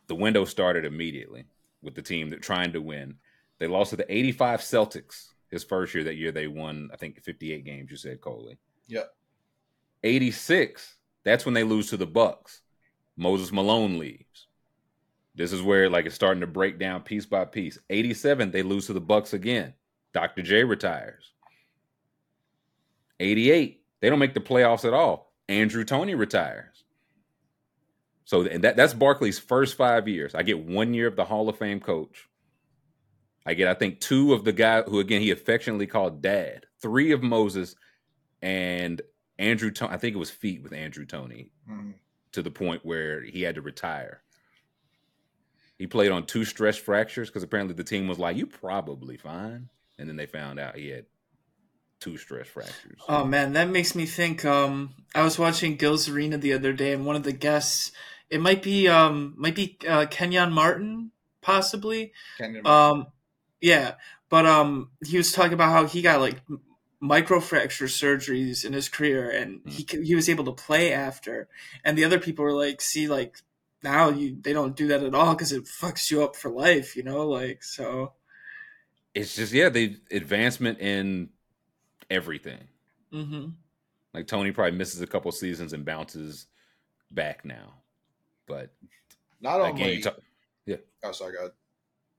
the 0.07 0.15
window 0.15 0.45
started 0.45 0.85
immediately 0.85 1.45
with 1.83 1.95
the 1.95 2.03
team 2.03 2.31
that 2.31 2.43
trying 2.43 2.73
to 2.73 2.81
win. 2.81 3.17
They 3.59 3.67
lost 3.67 3.91
to 3.91 3.97
the 3.97 4.13
85 4.13 4.61
Celtics 4.61 5.29
his 5.51 5.65
first 5.65 5.95
year. 5.95 6.05
That 6.05 6.17
year 6.17 6.33
they 6.33 6.47
won, 6.47 6.91
I 6.93 6.97
think, 6.97 7.23
58 7.23 7.65
games. 7.65 7.91
You 7.91 7.97
said 7.97 8.21
Coley. 8.21 8.59
Yep. 8.89 9.15
86. 10.03 10.97
That's 11.25 11.45
when 11.45 11.55
they 11.55 11.63
lose 11.63 11.89
to 11.91 11.97
the 11.97 12.07
Bucks. 12.07 12.61
Moses 13.17 13.53
Malone 13.53 13.99
leaves. 13.99 14.49
This 15.35 15.53
is 15.53 15.63
where 15.63 15.89
like 15.91 16.07
it's 16.07 16.15
starting 16.15 16.41
to 16.43 16.47
break 16.47 16.79
down 16.79 17.03
piece 17.03 17.27
by 17.27 17.45
piece. 17.45 17.79
87, 17.91 18.51
they 18.51 18.63
lose 18.63 18.87
to 18.87 18.93
the 18.93 19.01
Bucks 19.01 19.33
again. 19.33 19.75
Dr. 20.13 20.43
J 20.43 20.65
retires. 20.65 21.33
88, 23.21 23.83
they 24.01 24.11
don't 24.11 24.19
make 24.19 24.35
the 24.35 24.41
playoffs 24.41 24.85
at 24.85 24.95
all. 24.95 25.33
Andrew 25.49 25.85
Toney 25.85 26.15
retires. 26.15 26.84
So 28.25 28.43
and 28.47 28.64
that, 28.64 28.76
that's 28.76 28.95
Barkley's 28.95 29.38
first 29.38 29.76
five 29.76 30.09
years. 30.09 30.35
I 30.35 30.43
get 30.43 30.59
one 30.59 30.95
year 30.95 31.07
of 31.07 31.16
the 31.16 31.26
Hall 31.26 31.49
of 31.49 31.59
Fame 31.59 31.81
coach. 31.81 32.28
I 33.47 33.52
get, 33.52 33.69
I 33.69 33.75
think, 33.75 34.00
two 34.00 34.33
of 34.33 34.45
the 34.45 34.52
guy 34.52 34.83
who 34.83 34.99
again 35.00 35.21
he 35.21 35.31
affectionately 35.31 35.87
called 35.87 36.23
dad, 36.23 36.66
three 36.81 37.12
of 37.12 37.23
Moses, 37.23 37.75
and 38.40 39.02
Andrew 39.38 39.71
Toney. 39.71 39.93
I 39.93 39.99
think 39.99 40.14
it 40.16 40.19
was 40.19 40.31
feet 40.31 40.62
with 40.62 40.73
Andrew 40.73 41.04
Toney 41.04 41.50
Mhm. 41.69 41.95
to 42.33 42.43
the 42.43 42.50
point 42.50 42.85
where 42.85 43.23
he 43.23 43.43
had 43.43 43.57
to 43.57 43.61
retire. 43.62 44.23
He 45.76 45.87
played 45.87 46.11
on 46.12 46.25
two 46.26 46.45
stress 46.45 46.76
fractures 46.76 47.28
because 47.28 47.43
apparently 47.43 47.75
the 47.75 47.85
team 47.85 48.07
was 48.07 48.19
like, 48.19 48.37
"You 48.37 48.47
probably 48.47 49.16
fine," 49.16 49.69
and 49.99 50.09
then 50.09 50.16
they 50.16 50.26
found 50.26 50.59
out 50.59 50.76
he 50.76 50.88
had 50.88 51.07
two 52.00 52.16
stress 52.16 52.47
fractures. 52.47 53.00
Oh 53.09 53.25
man, 53.25 53.52
that 53.54 53.69
makes 53.69 53.95
me 53.95 54.07
think. 54.07 54.45
Um, 54.45 54.95
I 55.14 55.23
was 55.23 55.38
watching 55.38 55.76
Gil's 55.76 56.09
Arena 56.09 56.38
the 56.38 56.52
other 56.52 56.73
day, 56.73 56.93
and 56.93 57.04
one 57.04 57.16
of 57.16 57.25
the 57.25 57.33
guests, 57.33 57.93
it 58.31 58.40
might 58.40 58.62
be, 58.62 58.88
um, 58.88 59.35
might 59.37 59.54
be 59.54 59.78
uh, 59.88 60.07
Kenyon 60.07 60.52
Martin, 60.52 61.11
possibly. 61.40 62.12
Can 62.38 62.54
you 62.54 62.64
Um, 62.64 63.07
yeah, 63.61 63.95
but 64.28 64.47
um, 64.47 64.90
he 65.04 65.16
was 65.16 65.33
talking 65.33 65.54
about 65.54 65.71
how 65.73 65.87
he 65.87 66.02
got 66.02 66.21
like 66.21 66.43
microfracture 67.02 67.88
surgeries 67.88 68.64
in 68.64 68.73
his 68.73 68.88
career, 68.88 69.31
and 69.31 69.61
he 69.66 69.87
he 70.02 70.14
was 70.14 70.28
able 70.28 70.45
to 70.45 70.52
play 70.52 70.93
after. 70.93 71.49
And 71.85 71.97
the 71.97 72.04
other 72.04 72.19
people 72.19 72.45
were 72.45 72.52
like, 72.52 72.81
"See, 72.81 73.09
like 73.09 73.38
now 73.83 74.09
you 74.11 74.37
they 74.40 74.52
don't 74.52 74.76
do 74.76 74.88
that 74.88 75.02
at 75.02 75.14
all 75.14 75.35
because 75.35 75.52
it 75.52 75.64
fucks 75.64 76.11
you 76.11 76.23
up 76.23 76.37
for 76.37 76.50
life," 76.50 76.97
you 76.97 77.02
know, 77.02 77.26
like 77.26 77.62
so. 77.62 78.12
It's 79.14 79.37
just 79.37 79.52
yeah, 79.52 79.69
the 79.69 79.97
advancement 80.11 80.81
in 80.81 81.31
everything. 82.11 82.69
hmm 83.12 83.49
Like 84.12 84.26
Toney 84.26 84.52
probably 84.52 84.76
misses 84.76 85.00
a 85.00 85.07
couple 85.07 85.31
seasons 85.33 85.73
and 85.73 85.85
bounces 85.85 86.47
back 87.11 87.45
now, 87.45 87.75
but 88.47 88.75
not 89.41 89.61
only. 89.61 90.01
talk, 90.01 90.19
oh, 91.03 91.13
sorry, 91.13 91.33
go 91.33 91.39
ahead. 91.39 91.53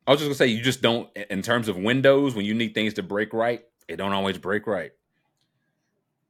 I 0.07 0.11
was 0.11 0.19
just 0.19 0.27
gonna 0.27 0.35
say 0.35 0.47
you 0.47 0.61
just 0.61 0.81
don't 0.81 1.09
in 1.29 1.41
terms 1.41 1.67
of 1.67 1.77
windows 1.77 2.35
when 2.35 2.45
you 2.45 2.53
need 2.53 2.73
things 2.73 2.93
to 2.95 3.03
break 3.03 3.33
right, 3.33 3.63
it 3.87 3.97
don't 3.97 4.13
always 4.13 4.37
break 4.37 4.67
right. 4.67 4.91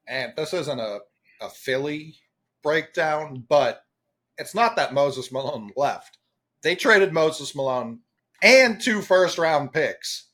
And 0.07 0.33
this 0.37 0.53
isn't 0.53 0.79
a, 0.79 0.99
a 1.41 1.49
Philly 1.49 2.15
breakdown, 2.63 3.43
but 3.49 3.83
it's 4.37 4.55
not 4.55 4.75
that 4.75 4.93
Moses 4.93 5.31
Malone 5.31 5.71
left. 5.75 6.17
They 6.61 6.75
traded 6.75 7.11
Moses 7.11 7.55
Malone 7.55 7.99
and 8.41 8.79
two 8.79 9.01
first 9.01 9.37
round 9.37 9.73
picks 9.73 10.29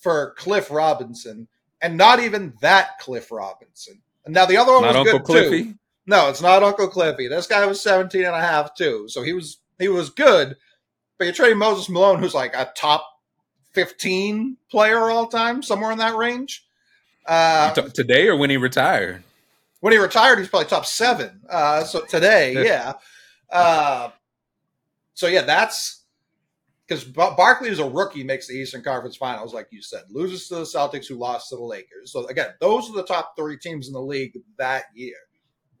for 0.00 0.34
Cliff 0.36 0.70
Robinson, 0.70 1.48
and 1.80 1.96
not 1.96 2.20
even 2.20 2.54
that 2.60 2.98
Cliff 2.98 3.32
Robinson. 3.32 4.02
And 4.24 4.34
now 4.34 4.46
the 4.46 4.56
other 4.56 4.72
one 4.72 4.82
Not 4.82 4.88
was 4.88 4.96
Uncle 4.98 5.18
good 5.20 5.24
Cliffy. 5.24 5.64
too. 5.64 5.74
No, 6.06 6.28
it's 6.28 6.42
not 6.42 6.62
Uncle 6.62 6.88
Cliffy. 6.88 7.28
This 7.28 7.46
guy 7.46 7.64
was 7.66 7.80
17 7.80 8.24
and 8.24 8.34
a 8.34 8.40
half 8.40 8.74
too. 8.74 9.06
So 9.08 9.22
he 9.22 9.32
was 9.32 9.58
he 9.78 9.88
was 9.88 10.10
good. 10.10 10.56
But 11.18 11.24
you're 11.24 11.34
trading 11.34 11.58
Moses 11.58 11.88
Malone, 11.88 12.18
who's 12.18 12.34
like 12.34 12.54
a 12.54 12.72
top 12.76 13.06
15 13.72 14.56
player 14.70 15.10
all 15.10 15.26
time, 15.26 15.62
somewhere 15.62 15.92
in 15.92 15.98
that 15.98 16.16
range. 16.16 16.64
Uh, 17.26 17.72
t- 17.72 17.88
today 17.94 18.28
or 18.28 18.36
when 18.36 18.50
he 18.50 18.56
retired? 18.56 19.22
when 19.84 19.92
he 19.92 19.98
retired, 19.98 20.38
he's 20.38 20.48
probably 20.48 20.66
top 20.66 20.86
seven. 20.86 21.42
Uh, 21.46 21.84
so 21.84 22.00
today, 22.06 22.54
yeah. 22.64 22.94
Uh, 23.52 24.08
so 25.12 25.26
yeah, 25.26 25.42
that's 25.42 26.04
because 26.88 27.04
Barkley 27.04 27.68
is 27.68 27.80
a 27.80 27.86
rookie, 27.86 28.24
makes 28.24 28.46
the 28.46 28.54
Eastern 28.54 28.82
Conference 28.82 29.14
Finals, 29.14 29.52
like 29.52 29.68
you 29.70 29.82
said, 29.82 30.04
loses 30.08 30.48
to 30.48 30.54
the 30.54 30.62
Celtics, 30.62 31.06
who 31.06 31.16
lost 31.16 31.50
to 31.50 31.56
the 31.56 31.62
Lakers. 31.62 32.12
So 32.12 32.26
again, 32.28 32.54
those 32.62 32.88
are 32.88 32.94
the 32.94 33.04
top 33.04 33.34
three 33.36 33.58
teams 33.58 33.86
in 33.86 33.92
the 33.92 34.00
league 34.00 34.32
that 34.56 34.84
year. 34.94 35.16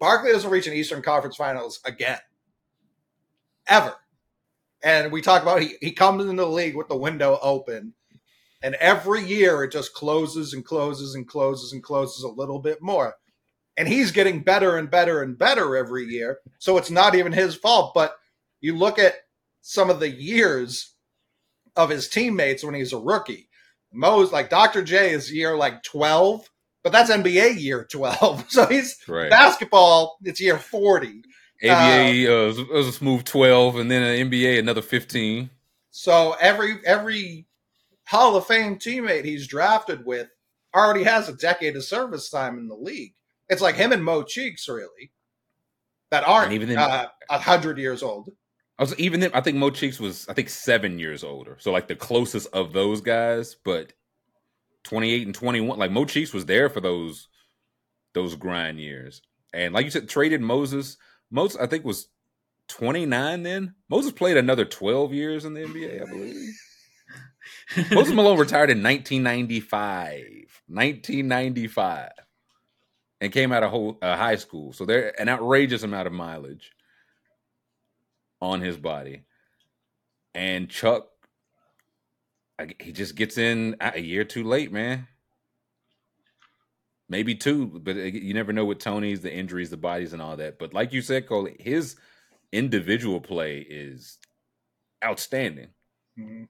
Barkley 0.04 0.32
doesn't 0.32 0.50
reach 0.50 0.66
an 0.66 0.74
Eastern 0.74 1.00
Conference 1.00 1.34
Finals 1.34 1.80
again, 1.86 2.18
ever. 3.66 3.94
And 4.82 5.10
we 5.10 5.22
talk 5.22 5.40
about 5.40 5.62
he, 5.62 5.76
he 5.80 5.92
comes 5.92 6.22
into 6.24 6.42
the 6.42 6.46
league 6.46 6.76
with 6.76 6.88
the 6.88 6.96
window 6.96 7.38
open, 7.40 7.94
and 8.62 8.74
every 8.74 9.24
year 9.24 9.64
it 9.64 9.72
just 9.72 9.94
closes 9.94 10.52
and 10.52 10.62
closes 10.62 11.14
and 11.14 11.26
closes 11.26 11.72
and 11.72 11.82
closes 11.82 12.22
a 12.22 12.28
little 12.28 12.58
bit 12.58 12.82
more 12.82 13.14
and 13.76 13.88
he's 13.88 14.12
getting 14.12 14.40
better 14.40 14.76
and 14.76 14.90
better 14.90 15.22
and 15.22 15.38
better 15.38 15.74
every 15.74 16.04
year. 16.04 16.38
So 16.58 16.76
it's 16.76 16.90
not 16.90 17.14
even 17.14 17.32
his 17.32 17.54
fault. 17.54 17.92
But 17.94 18.14
you 18.60 18.76
look 18.76 18.98
at 18.98 19.14
some 19.62 19.88
of 19.88 20.00
the 20.00 20.10
years 20.10 20.94
of 21.76 21.88
his 21.88 22.08
teammates 22.08 22.62
when 22.62 22.74
he's 22.74 22.92
a 22.92 22.98
rookie. 22.98 23.48
Mo's 23.90 24.32
like 24.32 24.50
Dr. 24.50 24.82
J 24.82 25.12
is 25.12 25.32
year 25.32 25.56
like 25.56 25.82
12, 25.82 26.48
but 26.84 26.92
that's 26.92 27.10
NBA 27.10 27.58
year 27.60 27.84
12. 27.90 28.44
So 28.50 28.66
he's 28.66 28.96
Right. 29.08 29.28
basketball, 29.30 30.18
it's 30.22 30.40
year 30.40 30.58
40. 30.58 31.22
ABA 31.64 32.30
uh, 32.32 32.46
was, 32.46 32.64
was 32.68 32.86
a 32.88 32.92
smooth 32.92 33.24
twelve, 33.24 33.76
and 33.76 33.90
then 33.90 34.02
an 34.02 34.30
NBA 34.30 34.58
another 34.58 34.82
fifteen. 34.82 35.48
So 35.90 36.36
every 36.40 36.76
every 36.84 37.46
Hall 38.06 38.36
of 38.36 38.46
Fame 38.46 38.76
teammate 38.76 39.24
he's 39.24 39.46
drafted 39.46 40.04
with 40.04 40.28
already 40.74 41.04
has 41.04 41.28
a 41.28 41.32
decade 41.34 41.76
of 41.76 41.84
service 41.84 42.28
time 42.28 42.58
in 42.58 42.68
the 42.68 42.74
league. 42.74 43.14
It's 43.48 43.62
like 43.62 43.76
him 43.76 43.92
and 43.92 44.04
Mo 44.04 44.24
Cheeks, 44.24 44.68
really, 44.68 45.12
that 46.10 46.26
aren't 46.26 46.46
And 46.46 46.54
even 46.54 46.68
then- 46.70 46.78
uh, 46.78 47.06
a 47.30 47.38
hundred 47.38 47.78
years 47.78 48.02
old. 48.02 48.30
I 48.78 48.82
was 48.82 48.98
even 48.98 49.20
then. 49.20 49.30
I 49.32 49.40
think 49.40 49.56
Mo 49.56 49.70
Cheeks 49.70 50.00
was 50.00 50.28
I 50.28 50.34
think 50.34 50.50
seven 50.50 50.98
years 50.98 51.22
older, 51.24 51.56
so 51.60 51.70
like 51.72 51.86
the 51.88 51.96
closest 51.96 52.48
of 52.52 52.72
those 52.72 53.00
guys. 53.00 53.54
But 53.64 53.92
twenty 54.84 55.12
eight 55.12 55.26
and 55.26 55.34
twenty 55.34 55.60
one, 55.60 55.78
like 55.78 55.90
Mo 55.92 56.04
Cheeks 56.06 56.34
was 56.34 56.46
there 56.46 56.70
for 56.70 56.80
those 56.80 57.28
those 58.14 58.36
grind 58.36 58.80
years. 58.80 59.22
And 59.54 59.74
like 59.74 59.84
you 59.86 59.90
said, 59.92 60.08
traded 60.08 60.40
Moses. 60.42 60.96
Moses 61.30 61.60
I 61.60 61.66
think 61.66 61.84
was 61.84 62.08
twenty 62.68 63.06
nine 63.06 63.42
then. 63.44 63.74
Moses 63.90 64.12
played 64.12 64.36
another 64.38 64.64
twelve 64.64 65.12
years 65.14 65.44
in 65.44 65.54
the 65.54 65.62
NBA, 65.62 66.02
I 66.02 66.06
believe. 66.06 66.54
Moses 67.92 68.14
Malone 68.14 68.38
retired 68.38 68.70
in 68.70 68.82
1995. 68.82 70.22
1995. 70.68 72.10
And 73.20 73.32
came 73.32 73.52
out 73.52 73.62
of 73.62 73.70
whole, 73.70 73.98
uh, 74.02 74.16
high 74.16 74.36
school. 74.36 74.72
So 74.74 74.84
they're 74.86 75.18
an 75.20 75.28
outrageous 75.28 75.82
amount 75.82 76.06
of 76.06 76.12
mileage. 76.12 76.72
on 78.40 78.60
his 78.60 78.76
body. 78.76 79.22
And 80.34 80.68
Chuck, 80.70 81.08
he 82.80 82.92
just 82.92 83.16
gets 83.16 83.38
in 83.38 83.76
a 83.80 84.00
year 84.00 84.24
too 84.24 84.44
late, 84.44 84.72
man. 84.72 85.08
Maybe 87.08 87.34
two, 87.34 87.66
but 87.66 87.96
uh, 87.96 88.00
you 88.00 88.32
never 88.32 88.52
know 88.52 88.64
with 88.64 88.78
Toney's, 88.78 89.20
the 89.20 89.32
injuries, 89.32 89.70
the 89.70 89.76
bodies, 89.76 90.12
and 90.12 90.22
all 90.22 90.36
that. 90.36 90.58
But 90.58 90.72
like 90.72 90.92
you 90.92 91.02
said, 91.02 91.28
Cole, 91.28 91.48
his 91.58 91.96
individual 92.52 93.20
play 93.20 93.58
is 93.58 94.18
outstanding. 95.04 95.68
Mm-hmm. 96.18 96.44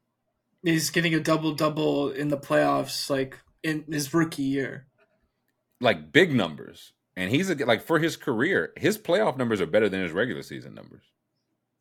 He's 0.63 0.91
getting 0.91 1.15
a 1.15 1.21
double 1.21 1.55
double 1.55 2.11
in 2.11 2.29
the 2.29 2.39
playoffs, 2.39 3.11
like 3.11 3.39
in 3.63 3.85
his 3.91 4.15
rookie 4.15 4.43
year. 4.43 4.87
Like 5.81 6.13
big 6.13 6.33
numbers. 6.33 6.93
And 7.17 7.31
he's 7.31 7.51
a, 7.51 7.55
like 7.55 7.83
for 7.83 7.99
his 7.99 8.17
career, 8.17 8.73
his 8.77 8.99
playoff 8.99 9.37
numbers 9.37 9.61
are 9.61 9.67
better 9.67 9.89
than 9.89 10.03
his 10.03 10.13
regular 10.13 10.43
season 10.43 10.75
numbers, 10.75 11.05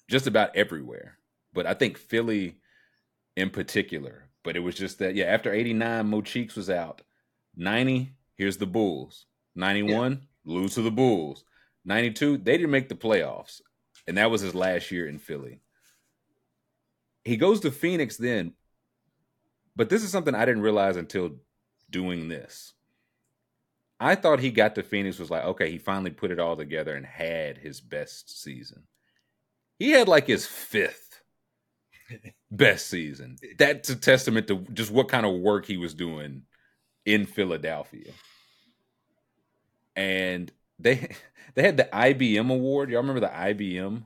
just 0.09 0.27
about 0.27 0.55
everywhere. 0.55 1.17
But 1.53 1.65
I 1.65 1.73
think 1.73 1.97
Philly, 1.97 2.57
in 3.35 3.49
particular, 3.49 4.29
but 4.43 4.55
it 4.55 4.59
was 4.59 4.75
just 4.75 4.99
that 4.99 5.15
yeah. 5.15 5.25
After 5.25 5.53
eighty 5.53 5.73
nine, 5.73 6.07
Mo 6.07 6.21
Cheeks 6.21 6.55
was 6.55 6.69
out. 6.69 7.01
Ninety, 7.55 8.13
here's 8.35 8.57
the 8.57 8.65
Bulls. 8.65 9.25
Ninety 9.55 9.83
one, 9.83 10.27
yeah. 10.43 10.53
lose 10.53 10.75
to 10.75 10.81
the 10.81 10.91
Bulls. 10.91 11.43
Ninety 11.85 12.11
two, 12.11 12.37
they 12.37 12.57
didn't 12.57 12.71
make 12.71 12.89
the 12.89 12.95
playoffs, 12.95 13.61
and 14.07 14.17
that 14.17 14.31
was 14.31 14.41
his 14.41 14.55
last 14.55 14.91
year 14.91 15.07
in 15.07 15.19
Philly. 15.19 15.61
He 17.23 17.37
goes 17.37 17.61
to 17.61 17.71
Phoenix 17.71 18.17
then, 18.17 18.53
but 19.75 19.89
this 19.89 20.03
is 20.03 20.11
something 20.11 20.35
I 20.35 20.45
didn't 20.45 20.63
realize 20.63 20.97
until 20.97 21.37
doing 21.89 22.27
this. 22.27 22.73
I 23.99 24.15
thought 24.15 24.41
he 24.41 24.51
got 24.51 24.75
to 24.75 24.83
Phoenix 24.83 25.17
was 25.17 25.29
like, 25.29 25.45
okay, 25.45 25.71
he 25.71 25.77
finally 25.77 26.11
put 26.11 26.31
it 26.31 26.39
all 26.39 26.57
together 26.57 26.95
and 26.95 27.05
had 27.05 27.57
his 27.57 27.79
best 27.79 28.41
season. 28.41 28.83
He 29.79 29.91
had 29.91 30.09
like 30.09 30.27
his 30.27 30.45
fifth 30.45 31.02
best 32.51 32.87
season. 32.87 33.37
That's 33.57 33.89
a 33.89 33.95
testament 33.95 34.47
to 34.47 34.65
just 34.73 34.91
what 34.91 35.09
kind 35.09 35.25
of 35.25 35.33
work 35.35 35.65
he 35.65 35.77
was 35.77 35.93
doing 35.93 36.43
in 37.05 37.25
Philadelphia. 37.25 38.11
And 39.95 40.51
they 40.79 41.09
they 41.55 41.63
had 41.63 41.77
the 41.77 41.89
IBM 41.91 42.51
award. 42.51 42.89
Y'all 42.89 43.01
remember 43.01 43.21
the 43.21 43.27
IBM 43.27 44.03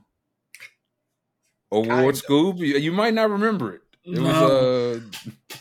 award, 1.70 2.14
Scoob? 2.14 2.58
You, 2.58 2.78
you 2.78 2.92
might 2.92 3.14
not 3.14 3.30
remember 3.30 3.74
it. 3.74 3.82
It 4.04 4.12
no. 4.12 4.22
was 4.22 4.34
uh 4.34 5.00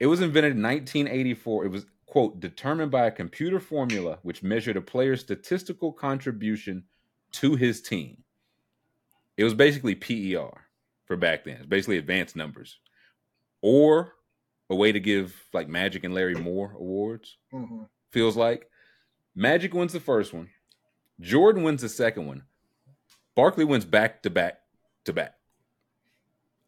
it 0.00 0.06
was 0.06 0.20
invented 0.20 0.52
in 0.52 0.62
1984. 0.62 1.66
It 1.66 1.68
was 1.68 1.86
quote, 2.06 2.40
determined 2.40 2.90
by 2.90 3.06
a 3.06 3.10
computer 3.10 3.60
formula 3.60 4.18
which 4.22 4.42
measured 4.42 4.76
a 4.76 4.80
player's 4.80 5.20
statistical 5.20 5.92
contribution 5.92 6.82
to 7.30 7.54
his 7.54 7.80
team. 7.80 8.24
It 9.36 9.44
was 9.44 9.54
basically 9.54 9.94
PER 9.94 10.66
for 11.10 11.16
back 11.16 11.42
then. 11.42 11.56
It's 11.56 11.66
basically 11.66 11.98
advanced 11.98 12.36
numbers. 12.36 12.78
Or 13.62 14.12
a 14.70 14.76
way 14.76 14.92
to 14.92 15.00
give 15.00 15.34
like 15.52 15.68
Magic 15.68 16.04
and 16.04 16.14
Larry 16.14 16.36
Moore 16.36 16.72
awards. 16.78 17.36
Mm-hmm. 17.52 17.82
Feels 18.12 18.36
like 18.36 18.70
Magic 19.34 19.74
wins 19.74 19.92
the 19.92 19.98
first 19.98 20.32
one, 20.32 20.50
Jordan 21.18 21.64
wins 21.64 21.82
the 21.82 21.88
second 21.88 22.26
one, 22.26 22.44
Barkley 23.34 23.64
wins 23.64 23.84
back 23.84 24.22
to 24.22 24.30
back 24.30 24.60
to 25.04 25.12
back 25.12 25.34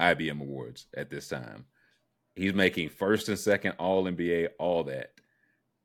IBM 0.01 0.41
awards 0.41 0.87
at 0.97 1.09
this 1.09 1.29
time. 1.29 1.65
He's 2.35 2.53
making 2.53 2.89
first 2.89 3.29
and 3.29 3.39
second 3.39 3.75
All 3.79 4.07
NBA, 4.07 4.49
all 4.59 4.83
that 4.85 5.13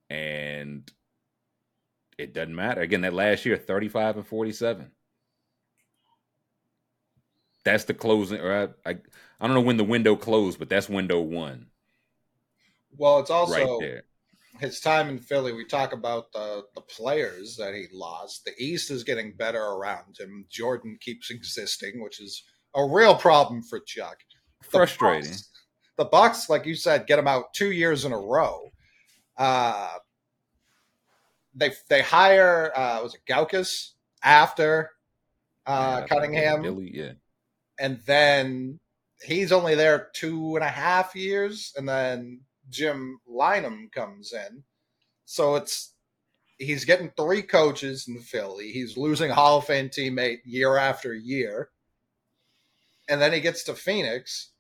and 0.10 0.92
it 2.18 2.34
doesn't 2.34 2.56
matter. 2.56 2.82
Again, 2.82 3.02
that 3.02 3.14
last 3.14 3.46
year, 3.46 3.56
35 3.56 4.18
and 4.18 4.26
47. 4.28 4.90
That's 7.67 7.83
the 7.83 7.93
closing, 7.93 8.39
or 8.39 8.71
I, 8.86 8.89
I, 8.89 8.97
I 9.41 9.45
don't 9.45 9.53
know 9.53 9.62
when 9.62 9.75
the 9.75 9.83
window 9.83 10.15
closed, 10.15 10.57
but 10.57 10.69
that's 10.69 10.88
window 10.88 11.19
one. 11.19 11.67
Well, 12.97 13.19
it's 13.19 13.29
also 13.29 13.79
right 13.79 14.01
his 14.60 14.80
time 14.80 15.10
in 15.10 15.19
Philly. 15.19 15.51
We 15.51 15.65
talk 15.65 15.91
about 15.91 16.32
the 16.32 16.63
the 16.75 16.82
players 16.82 17.58
that 17.58 17.73
he 17.73 17.88
lost. 17.91 18.45
The 18.45 18.53
East 18.58 18.89
is 18.89 19.03
getting 19.03 19.34
better 19.36 19.62
around 19.62 20.17
him. 20.17 20.45
Jordan 20.49 20.97
keeps 21.01 21.30
existing, 21.30 22.01
which 22.01 22.21
is 22.21 22.41
a 22.73 22.86
real 22.86 23.15
problem 23.15 23.62
for 23.62 23.82
Chuck. 23.82 24.17
The 24.63 24.69
Frustrating. 24.69 25.30
Bucks, 25.30 25.49
the 25.97 26.06
Bucks, 26.06 26.49
like 26.49 26.65
you 26.65 26.75
said, 26.75 27.06
get 27.06 27.19
him 27.19 27.27
out 27.27 27.53
two 27.53 27.73
years 27.73 28.06
in 28.06 28.13
a 28.13 28.17
row. 28.17 28.71
Uh, 29.38 29.89
they 31.53 31.71
they 31.89 32.01
hire 32.01 32.71
uh, 32.73 33.01
was 33.03 33.13
it 33.13 33.21
Guokas 33.30 33.91
after 34.23 34.91
uh, 35.65 35.99
yeah, 35.99 36.08
Cunningham, 36.08 36.62
Billy, 36.62 36.91
yeah, 36.93 37.12
and 37.80 38.00
then 38.06 38.80
he's 39.24 39.52
only 39.52 39.76
there 39.76 40.10
two 40.13 40.56
and 40.56 40.63
a 40.63 40.70
half 40.70 41.16
years, 41.16 41.74
and 41.76 41.88
then 41.88 42.42
Jim 42.70 43.20
Lynam 43.30 43.92
comes 43.92 44.34
in, 44.34 44.63
so 45.26 45.56
it's 45.56 45.94
he's 46.58 46.86
getting 46.86 47.12
three 47.16 47.44
coaches 47.44 48.08
in 48.08 48.20
Philly. 48.20 48.72
He's 48.72 48.98
losing 48.98 49.30
Hall 49.30 49.60
of 49.60 49.66
Fame 49.66 49.90
teammate 49.90 50.40
year 50.46 50.78
after 50.78 51.13
year, 51.13 51.70
and 53.08 53.22
then 53.22 53.34
he 53.34 53.40
gets 53.40 53.63
to 53.63 53.74
Phoenix. 53.74 54.52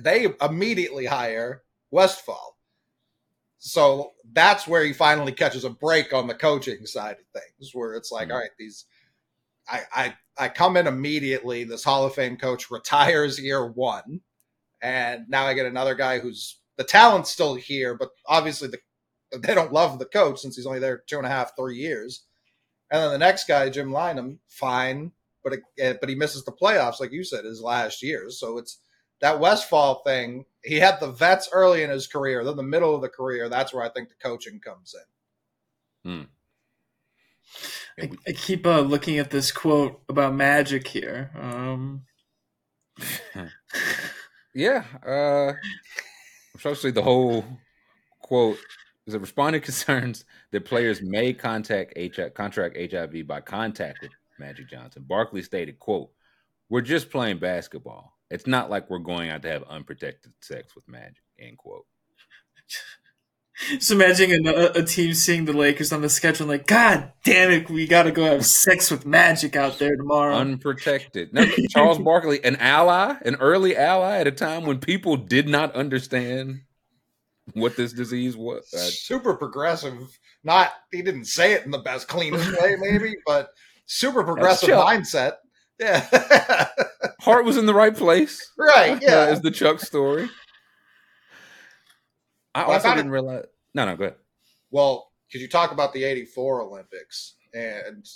They 0.00 0.26
immediately 0.40 1.06
hire 1.06 1.62
Westphal. 1.90 2.56
so 3.58 4.12
that's 4.32 4.66
where 4.66 4.84
he 4.84 4.92
finally 4.92 5.32
catches 5.32 5.64
a 5.64 5.70
break 5.70 6.12
on 6.12 6.26
the 6.26 6.34
coaching 6.34 6.84
side 6.86 7.16
of 7.18 7.40
things, 7.40 7.70
where 7.72 7.94
it's 7.94 8.10
like, 8.10 8.24
mm-hmm. 8.28 8.32
all 8.32 8.40
right, 8.40 8.50
these 8.58 8.84
I, 9.68 9.80
I 9.94 10.14
I 10.36 10.48
come 10.48 10.76
in 10.76 10.86
immediately. 10.86 11.64
This 11.64 11.84
Hall 11.84 12.04
of 12.04 12.14
Fame 12.14 12.36
coach 12.36 12.70
retires 12.70 13.40
year 13.40 13.66
one, 13.66 14.20
and 14.82 15.24
now 15.28 15.46
I 15.46 15.54
get 15.54 15.66
another 15.66 15.94
guy 15.94 16.18
who's 16.18 16.58
the 16.76 16.84
talent's 16.84 17.30
still 17.30 17.54
here, 17.54 17.94
but 17.94 18.10
obviously 18.26 18.68
the 18.68 18.78
they 19.38 19.54
don't 19.54 19.72
love 19.72 19.98
the 19.98 20.04
coach 20.06 20.40
since 20.40 20.56
he's 20.56 20.66
only 20.66 20.78
there 20.78 21.02
two 21.06 21.16
and 21.16 21.26
a 21.26 21.30
half, 21.30 21.56
three 21.56 21.76
years. 21.76 22.24
And 22.90 23.02
then 23.02 23.10
the 23.12 23.18
next 23.18 23.48
guy, 23.48 23.68
Jim 23.70 23.90
Lynam, 23.90 24.38
fine, 24.46 25.12
but 25.42 25.54
it, 25.76 25.98
but 26.00 26.08
he 26.08 26.14
misses 26.14 26.44
the 26.44 26.52
playoffs, 26.52 27.00
like 27.00 27.12
you 27.12 27.24
said, 27.24 27.44
his 27.44 27.60
last 27.60 28.02
year. 28.02 28.30
So 28.30 28.58
it's 28.58 28.78
that 29.20 29.40
Westphal 29.40 30.02
thing, 30.04 30.44
he 30.62 30.76
had 30.76 31.00
the 31.00 31.10
vets 31.10 31.48
early 31.52 31.82
in 31.82 31.90
his 31.90 32.06
career. 32.06 32.44
Then 32.44 32.56
the 32.56 32.62
middle 32.62 32.94
of 32.94 33.02
the 33.02 33.08
career, 33.08 33.48
that's 33.48 33.72
where 33.72 33.84
I 33.84 33.88
think 33.88 34.08
the 34.10 34.14
coaching 34.22 34.60
comes 34.60 34.94
in. 36.04 36.10
Hmm. 36.12 36.24
I, 38.00 38.10
I, 38.26 38.32
keep 38.32 38.66
uh, 38.66 38.80
looking 38.80 39.18
at 39.18 39.30
this 39.30 39.52
quote 39.52 40.02
about 40.08 40.34
magic 40.34 40.86
here. 40.88 41.30
Um... 41.34 42.02
yeah, 44.54 44.84
uh, 45.06 45.52
especially 46.56 46.90
the 46.90 47.02
whole 47.02 47.44
quote 48.20 48.58
is 49.06 49.14
it 49.14 49.20
responding 49.20 49.62
concerns 49.62 50.24
that 50.50 50.64
players 50.64 51.02
may 51.02 51.32
contact 51.32 51.94
HIV, 51.96 52.34
contract 52.34 52.76
HIV 52.92 53.26
by 53.26 53.40
contact 53.40 54.00
with 54.02 54.12
Magic 54.38 54.68
Johnson. 54.68 55.04
Barkley 55.06 55.42
stated, 55.42 55.78
"quote 55.78 56.10
We're 56.68 56.80
just 56.80 57.10
playing 57.10 57.38
basketball. 57.38 58.16
It's 58.30 58.46
not 58.46 58.70
like 58.70 58.88
we're 58.88 58.98
going 58.98 59.30
out 59.30 59.42
to 59.42 59.50
have 59.50 59.62
unprotected 59.64 60.32
sex 60.40 60.74
with 60.74 60.88
Magic. 60.88 61.22
End 61.38 61.58
quote. 61.58 61.86
Just 63.68 63.92
imagine 63.92 64.46
a, 64.48 64.72
a, 64.74 64.82
team 64.82 65.14
seeing 65.14 65.44
the 65.44 65.52
Lakers 65.52 65.92
on 65.92 66.02
the 66.02 66.08
schedule, 66.08 66.48
like, 66.48 66.66
God 66.66 67.12
damn 67.22 67.52
it, 67.52 67.70
we 67.70 67.86
got 67.86 68.02
to 68.02 68.10
go 68.10 68.24
have 68.24 68.44
sex 68.44 68.90
with 68.90 69.06
Magic 69.06 69.54
out 69.54 69.78
there 69.78 69.96
tomorrow. 69.96 70.34
Unprotected. 70.34 71.32
No, 71.32 71.46
Charles 71.70 71.98
Barkley, 71.98 72.42
an 72.44 72.56
ally, 72.56 73.14
an 73.24 73.36
early 73.36 73.76
ally 73.76 74.18
at 74.18 74.26
a 74.26 74.32
time 74.32 74.64
when 74.64 74.80
people 74.80 75.16
did 75.16 75.48
not 75.48 75.72
understand 75.76 76.62
what 77.52 77.76
this 77.76 77.92
disease 77.92 78.36
was. 78.36 78.68
Uh, 78.74 78.78
super 78.78 79.34
progressive. 79.34 80.18
Not 80.42 80.72
he 80.90 81.02
didn't 81.02 81.26
say 81.26 81.52
it 81.52 81.64
in 81.64 81.70
the 81.70 81.78
best, 81.78 82.08
cleanest 82.08 82.60
way, 82.60 82.76
maybe, 82.78 83.14
but 83.24 83.50
super 83.86 84.24
progressive 84.24 84.70
mindset. 84.70 85.34
Yeah. 85.78 86.06
Heart 87.20 87.44
was 87.44 87.56
in 87.56 87.66
the 87.66 87.74
right 87.74 87.96
place. 87.96 88.50
Right. 88.58 89.00
Yeah. 89.00 89.10
That 89.10 89.32
is 89.32 89.40
the 89.42 89.50
Chuck 89.50 89.80
story. 89.80 90.28
I 92.54 92.62
also 92.62 92.90
didn't 92.94 93.08
it, 93.08 93.10
realize. 93.10 93.44
No, 93.74 93.84
no, 93.84 93.96
go 93.96 94.04
ahead. 94.04 94.16
Well, 94.70 95.10
because 95.26 95.42
you 95.42 95.48
talk 95.48 95.72
about 95.72 95.92
the 95.92 96.04
84 96.04 96.62
Olympics 96.62 97.34
and 97.52 98.06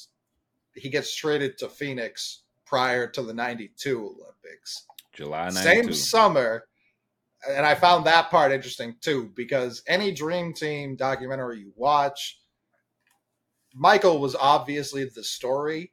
he 0.74 0.88
gets 0.88 1.14
traded 1.14 1.59
to 1.59 1.68
Phoenix 1.68 2.42
prior 2.64 3.09
to 3.09 3.22
the 3.22 3.35
92 3.35 3.98
Olympics. 3.98 4.87
July 5.12 5.51
92. 5.51 5.62
Same 5.62 5.92
summer. 5.92 6.64
And 7.48 7.64
I 7.64 7.74
found 7.74 8.07
that 8.07 8.31
part 8.31 8.53
interesting 8.53 8.96
too, 9.01 9.33
because 9.35 9.83
any 9.87 10.12
Dream 10.12 10.53
Team 10.53 10.96
documentary 10.96 11.61
you 11.61 11.72
watch, 11.77 12.40
Michael 13.74 14.18
was 14.18 14.35
obviously 14.35 15.05
the 15.05 15.24
story. 15.24 15.92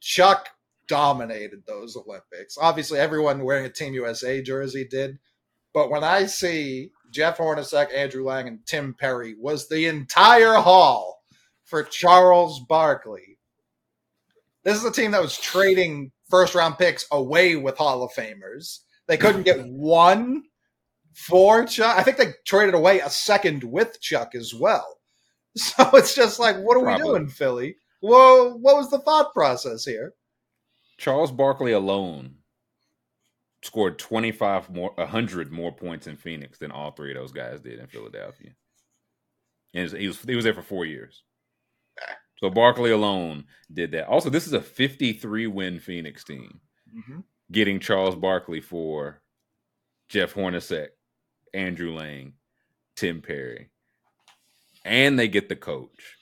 Chuck 0.00 0.48
dominated 0.86 1.62
those 1.66 1.96
Olympics. 1.96 2.56
Obviously, 2.60 2.98
everyone 2.98 3.44
wearing 3.44 3.64
a 3.64 3.70
Team 3.70 3.94
USA 3.94 4.42
jersey 4.42 4.86
did. 4.88 5.18
But 5.72 5.90
when 5.90 6.02
I 6.02 6.26
see 6.26 6.90
Jeff 7.10 7.38
Hornacek, 7.38 7.92
Andrew 7.94 8.24
Lang, 8.24 8.48
and 8.48 8.66
Tim 8.66 8.94
Perry 8.94 9.34
was 9.38 9.68
the 9.68 9.86
entire 9.86 10.54
haul 10.54 11.22
for 11.64 11.82
Charles 11.82 12.60
Barkley. 12.68 13.38
This 14.64 14.76
is 14.76 14.84
a 14.84 14.92
team 14.92 15.12
that 15.12 15.22
was 15.22 15.38
trading 15.38 16.12
first 16.28 16.54
round 16.54 16.78
picks 16.78 17.06
away 17.10 17.56
with 17.56 17.78
Hall 17.78 18.02
of 18.02 18.12
Famers. 18.12 18.80
They 19.06 19.16
couldn't 19.16 19.42
get 19.42 19.66
one 19.66 20.44
for 21.14 21.64
Chuck. 21.64 21.96
I 21.96 22.02
think 22.02 22.16
they 22.16 22.34
traded 22.46 22.74
away 22.74 23.00
a 23.00 23.10
second 23.10 23.64
with 23.64 24.00
Chuck 24.00 24.34
as 24.34 24.54
well. 24.54 24.96
So 25.56 25.90
it's 25.94 26.14
just 26.14 26.38
like, 26.38 26.56
what 26.58 26.76
are 26.76 26.84
Probably. 26.84 27.02
we 27.02 27.08
doing, 27.18 27.28
Philly? 27.28 27.76
Whoa, 27.98 28.52
what 28.52 28.76
was 28.76 28.88
the 28.88 29.00
thought 29.00 29.34
process 29.34 29.84
here? 29.84 30.14
Charles 30.96 31.32
Barkley 31.32 31.72
alone 31.72 32.36
scored 33.62 33.98
25 33.98 34.70
more 34.70 34.92
100 34.96 35.52
more 35.52 35.72
points 35.72 36.06
in 36.06 36.16
Phoenix 36.16 36.58
than 36.58 36.70
all 36.70 36.92
three 36.92 37.10
of 37.12 37.16
those 37.16 37.32
guys 37.32 37.60
did 37.60 37.78
in 37.78 37.86
Philadelphia. 37.86 38.50
And 39.74 39.90
he 39.92 40.06
was 40.06 40.20
he 40.22 40.34
was 40.34 40.44
there 40.44 40.54
for 40.54 40.62
4 40.62 40.86
years. 40.86 41.22
So 42.38 42.48
Barkley 42.48 42.90
alone 42.90 43.44
did 43.72 43.92
that. 43.92 44.08
Also, 44.08 44.30
this 44.30 44.46
is 44.46 44.54
a 44.54 44.62
53 44.62 45.46
win 45.46 45.78
Phoenix 45.78 46.24
team 46.24 46.60
mm-hmm. 46.96 47.20
getting 47.52 47.80
Charles 47.80 48.16
Barkley 48.16 48.62
for 48.62 49.20
Jeff 50.08 50.34
Hornacek, 50.34 50.88
Andrew 51.52 51.94
Lang, 51.94 52.32
Tim 52.96 53.20
Perry. 53.20 53.68
And 54.86 55.18
they 55.18 55.28
get 55.28 55.50
the 55.50 55.56
coach. 55.56 56.16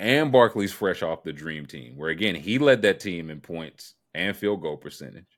And 0.00 0.32
Barkley's 0.32 0.72
fresh 0.72 1.02
off 1.02 1.22
the 1.22 1.32
dream 1.32 1.66
team, 1.66 1.96
where 1.96 2.10
again, 2.10 2.34
he 2.34 2.58
led 2.58 2.82
that 2.82 3.00
team 3.00 3.30
in 3.30 3.40
points 3.40 3.94
and 4.14 4.36
field 4.36 4.62
goal 4.62 4.76
percentage. 4.76 5.35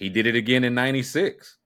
He 0.00 0.08
did 0.08 0.26
it 0.26 0.34
again 0.34 0.64
in 0.64 0.74
96. 0.74 1.58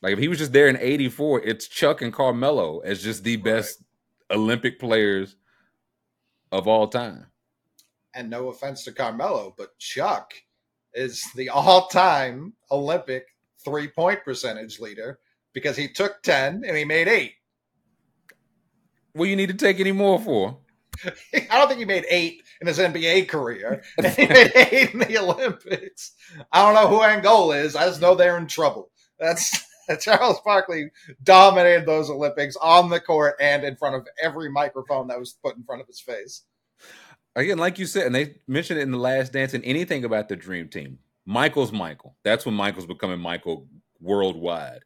Like 0.00 0.12
if 0.12 0.20
he 0.20 0.28
was 0.28 0.38
just 0.38 0.52
there 0.52 0.68
in 0.68 0.78
84, 0.78 1.42
it's 1.42 1.66
Chuck 1.66 2.00
and 2.00 2.12
Carmelo 2.12 2.78
as 2.78 3.02
just 3.02 3.24
the 3.24 3.36
best 3.36 3.82
Olympic 4.30 4.78
players 4.78 5.34
of 6.52 6.68
all 6.68 6.86
time. 6.86 7.26
And 8.14 8.30
no 8.30 8.48
offense 8.48 8.84
to 8.84 8.92
Carmelo, 8.92 9.52
but 9.58 9.76
Chuck 9.78 10.32
is 10.94 11.22
the 11.34 11.48
all-time 11.48 12.54
Olympic 12.70 13.26
three-point 13.64 14.24
percentage 14.24 14.78
leader 14.78 15.18
because 15.52 15.76
he 15.76 15.88
took 15.88 16.22
10 16.22 16.62
and 16.64 16.76
he 16.76 16.84
made 16.84 17.08
8. 17.08 17.32
What 19.12 19.24
do 19.24 19.30
you 19.30 19.36
need 19.36 19.48
to 19.48 19.54
take 19.54 19.80
any 19.80 19.92
more 19.92 20.20
for? 20.20 20.58
I 21.50 21.58
don't 21.58 21.68
think 21.68 21.80
he 21.80 21.84
made 21.84 22.06
8 22.08 22.42
in 22.60 22.66
his 22.66 22.78
NBA 22.78 23.28
career. 23.28 23.82
He 24.16 24.26
made 24.26 24.52
8 24.54 24.92
in 24.94 24.98
the 25.00 25.18
Olympics. 25.18 26.12
I 26.52 26.62
don't 26.62 26.74
know 26.74 26.88
who 26.88 27.02
Angola 27.02 27.56
is. 27.56 27.76
I 27.76 27.86
just 27.86 28.00
know 28.00 28.14
they're 28.14 28.38
in 28.38 28.46
trouble. 28.46 28.90
That's 29.18 29.64
Charles 30.00 30.40
Barkley 30.44 30.90
dominated 31.22 31.86
those 31.86 32.10
Olympics 32.10 32.56
on 32.56 32.90
the 32.90 33.00
court 33.00 33.36
and 33.40 33.64
in 33.64 33.76
front 33.76 33.96
of 33.96 34.06
every 34.22 34.50
microphone 34.50 35.08
that 35.08 35.18
was 35.18 35.36
put 35.42 35.56
in 35.56 35.64
front 35.64 35.80
of 35.80 35.86
his 35.86 36.00
face. 36.00 36.42
Again, 37.36 37.58
like 37.58 37.78
you 37.78 37.86
said, 37.86 38.06
and 38.06 38.14
they 38.14 38.36
mentioned 38.46 38.80
it 38.80 38.82
in 38.82 38.90
the 38.90 38.98
last 38.98 39.32
dance 39.32 39.54
and 39.54 39.64
anything 39.64 40.04
about 40.04 40.28
the 40.28 40.36
dream 40.36 40.68
team. 40.68 40.98
Michael's 41.24 41.72
Michael. 41.72 42.16
That's 42.24 42.44
when 42.44 42.54
Michael's 42.54 42.86
becoming 42.86 43.20
Michael 43.20 43.68
worldwide. 44.00 44.80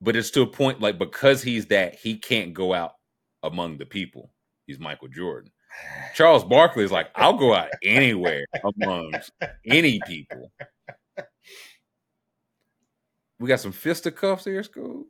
But 0.00 0.16
it's 0.16 0.30
to 0.30 0.42
a 0.42 0.46
point 0.46 0.80
like 0.80 0.98
because 0.98 1.42
he's 1.42 1.66
that, 1.66 1.96
he 1.96 2.16
can't 2.16 2.54
go 2.54 2.72
out 2.72 2.94
among 3.42 3.78
the 3.78 3.86
people. 3.86 4.32
He's 4.66 4.78
Michael 4.78 5.08
Jordan. 5.08 5.50
Charles 6.14 6.44
Barkley 6.44 6.84
is 6.84 6.92
like, 6.92 7.08
I'll 7.14 7.36
go 7.36 7.54
out 7.54 7.68
anywhere 7.82 8.44
amongst 8.62 9.32
any 9.66 10.00
people. 10.06 10.52
We 13.38 13.48
got 13.48 13.60
some 13.60 13.72
fisticuffs 13.72 14.44
here, 14.44 14.62
school. 14.62 15.06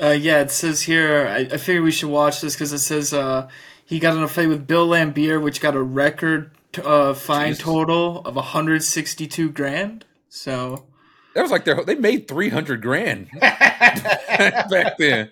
Uh, 0.00 0.10
yeah, 0.10 0.40
it 0.40 0.50
says 0.50 0.82
here. 0.82 1.28
I, 1.28 1.38
I 1.40 1.56
figure 1.58 1.82
we 1.82 1.90
should 1.90 2.08
watch 2.10 2.40
this 2.40 2.54
because 2.54 2.72
it 2.72 2.78
says 2.78 3.12
uh, 3.12 3.48
he 3.84 3.98
got 3.98 4.16
in 4.16 4.22
a 4.22 4.28
fight 4.28 4.48
with 4.48 4.66
Bill 4.66 4.88
Laimbeer, 4.88 5.42
which 5.42 5.60
got 5.60 5.74
a 5.76 5.82
record 5.82 6.52
uh, 6.82 7.14
fine 7.14 7.50
Jesus. 7.50 7.64
total 7.64 8.18
of 8.20 8.36
162 8.36 9.50
grand. 9.50 10.04
So 10.28 10.86
That 11.34 11.42
was 11.42 11.50
like 11.50 11.64
their 11.64 11.82
they 11.84 11.94
made 11.94 12.28
three 12.28 12.48
hundred 12.48 12.82
grand 12.82 13.28
back 13.40 14.98
then. 14.98 15.30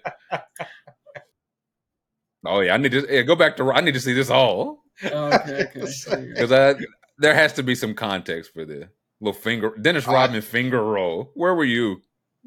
Oh 2.45 2.61
yeah, 2.61 2.75
I 2.75 2.77
need 2.77 2.93
to 2.93 3.07
yeah, 3.09 3.23
go 3.23 3.35
back 3.37 3.57
to 3.57 3.73
I 3.73 3.81
need 3.81 3.95
to 3.95 4.01
see 4.01 4.13
this 4.13 4.31
all 4.31 4.85
oh, 5.05 5.27
okay, 5.35 5.67
okay. 5.77 5.87
There 6.09 6.27
because 6.35 6.53
I 6.53 6.75
there 7.19 7.35
has 7.35 7.53
to 7.55 7.63
be 7.63 7.75
some 7.75 7.95
context 7.95 8.53
for 8.53 8.65
this 8.65 8.87
little 9.21 9.39
finger 9.41 9.75
Dennis 9.81 10.07
Uh, 10.07 10.13
Rodman 10.13 10.43
finger 10.43 10.85
roll. 10.85 11.31
Where 11.35 11.55
were 11.55 11.65
you? 11.65 12.03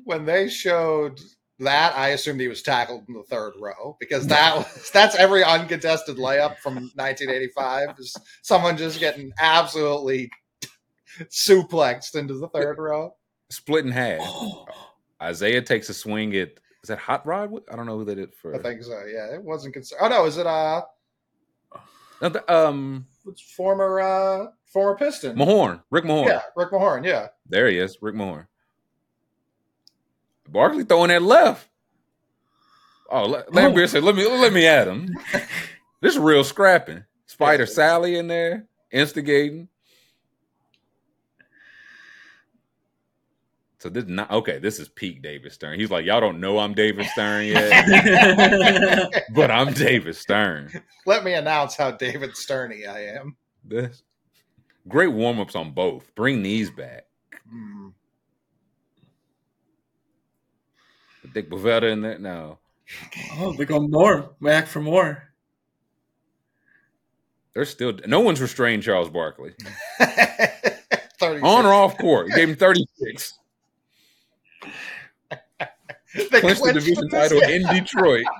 when 0.05 0.23
they 0.23 0.47
showed 0.47 1.19
that, 1.59 1.93
I 1.93 2.09
assumed 2.09 2.39
he 2.39 2.47
was 2.47 2.61
tackled 2.61 3.03
in 3.09 3.13
the 3.15 3.23
third 3.23 3.53
row 3.59 3.97
because 3.99 4.25
that 4.27 4.55
was 4.55 4.89
that's 4.93 5.15
every 5.17 5.43
uncontested 5.43 6.15
layup 6.17 6.57
from 6.59 6.75
1985 6.95 7.95
is 7.99 8.15
someone 8.41 8.77
just 8.77 8.99
getting 9.01 9.31
absolutely 9.39 10.29
suplexed 11.29 12.15
into 12.15 12.35
the 12.35 12.47
third 12.49 12.77
row. 12.77 13.13
Split 13.49 13.85
in 13.85 13.91
half. 13.91 14.21
Isiah 15.29 15.61
takes 15.61 15.89
a 15.89 15.93
swing 15.93 16.33
at 16.35 16.51
is 16.83 16.87
that 16.89 16.97
Hot 16.99 17.25
Rod? 17.25 17.51
I 17.71 17.75
don't 17.75 17.85
know 17.85 17.97
who 17.97 18.05
they 18.05 18.15
did 18.15 18.33
for. 18.33 18.55
I 18.55 18.59
think 18.59 18.83
so. 18.83 18.91
Yeah, 19.05 19.33
it 19.33 19.43
wasn't 19.43 19.73
concerned. 19.73 20.01
Oh 20.03 20.07
no, 20.09 20.25
is 20.25 20.37
it 20.37 20.47
uh 20.47 20.81
No, 22.21 22.29
the- 22.29 22.53
um 22.53 23.05
former 23.55 23.99
uh 23.99 24.47
former 24.65 24.95
Piston? 24.97 25.35
Mahorn, 25.35 25.81
Rick 25.91 26.05
Mahorn. 26.05 26.27
Yeah, 26.27 26.41
Rick 26.55 26.71
Mahorn. 26.71 27.05
Yeah, 27.05 27.27
There 27.47 27.67
he 27.67 27.77
is, 27.79 27.97
Rick 28.01 28.15
Mahorn. 28.15 28.47
Barkley 30.47 30.83
throwing 30.83 31.09
that 31.09 31.21
left. 31.21 31.67
Oh, 33.11 33.25
La- 33.25 33.43
Laimbeer 33.43 33.87
said, 33.89 34.03
"Let 34.03 34.15
me 34.15 34.25
let 34.27 34.53
me 34.53 34.65
at 34.67 34.87
him." 34.87 35.09
this 36.01 36.13
is 36.13 36.19
real 36.19 36.43
scrapping. 36.43 37.03
Spider 37.25 37.63
Yeah. 37.63 37.69
Salley 37.69 38.17
in 38.17 38.27
there 38.27 38.65
instigating. 38.91 39.67
So 43.79 43.87
this 43.87 44.05
not 44.07 44.29
okay. 44.29 44.59
This 44.59 44.77
is 44.77 44.89
peak 44.89 45.21
David 45.21 45.53
Stern. 45.53 45.79
He's 45.79 45.89
like, 45.89 46.05
y'all 46.05 46.19
don't 46.19 46.41
know 46.41 46.59
I'm 46.59 46.73
David 46.73 47.05
Stern 47.07 47.45
yet, 47.45 49.23
but 49.33 49.49
I'm 49.49 49.73
David 49.73 50.17
Stern. 50.17 50.83
let 51.05 51.23
me 51.23 51.33
announce 51.33 51.77
how 51.77 51.91
David 51.91 52.31
Sterny 52.31 52.87
I 52.87 53.05
am. 53.17 53.37
This 53.63 54.03
great 54.89 55.13
warm 55.13 55.39
ups 55.39 55.55
on 55.55 55.71
both. 55.71 56.13
Bring 56.13 56.43
these 56.43 56.69
back. 56.69 57.05
Hmm. 57.49 57.89
Dick 61.33 61.49
Bavetta 61.49 61.89
in 61.89 62.01
there. 62.01 62.19
No, 62.19 62.59
oh, 63.33 63.53
they 63.53 63.63
go 63.63 63.79
more 63.79 64.31
back 64.41 64.67
for 64.67 64.81
more. 64.81 65.31
they're 67.53 67.63
still. 67.65 67.93
No 68.07 68.19
one's 68.19 68.41
restrained 68.41 68.83
Charles 68.83 69.09
Barkley. 69.09 69.53
On 71.21 71.65
or 71.65 71.73
off 71.73 71.97
court. 71.97 72.27
He 72.27 72.35
gave 72.35 72.49
him 72.49 72.55
36. 72.55 73.38
They 76.15 76.41
Clinched 76.41 76.63
the 76.63 76.73
division 76.73 77.07
this- 77.09 77.29
title 77.31 77.41
in 77.41 77.63
Detroit. 77.67 78.25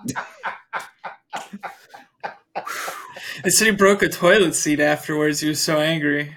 They 3.43 3.49
said 3.51 3.67
he 3.67 3.71
broke 3.73 4.01
a 4.03 4.09
toilet 4.09 4.53
seat 4.53 4.79
afterwards. 4.81 5.39
He 5.39 5.47
was 5.47 5.61
so 5.61 5.79
angry. 5.79 6.35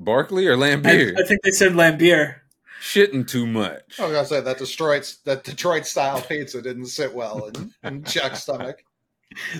Barkley 0.00 0.48
or 0.48 0.54
I, 0.54 0.56
Laimbeer? 0.56 1.16
I 1.16 1.24
think 1.26 1.42
they 1.42 1.52
said 1.52 1.72
Laimbeer. 1.72 2.36
Shitting 2.80 3.28
too 3.28 3.46
much. 3.46 4.00
I 4.00 4.04
was 4.06 4.12
gonna 4.12 4.26
say 4.26 4.40
that 4.40 4.58
Detroit 4.58 5.14
that 5.24 5.44
Detroit 5.44 5.86
style 5.86 6.20
pizza 6.20 6.60
didn't 6.60 6.86
sit 6.86 7.14
well 7.14 7.44
in, 7.46 7.72
in 7.84 8.02
Chuck's 8.04 8.42
stomach. 8.42 8.82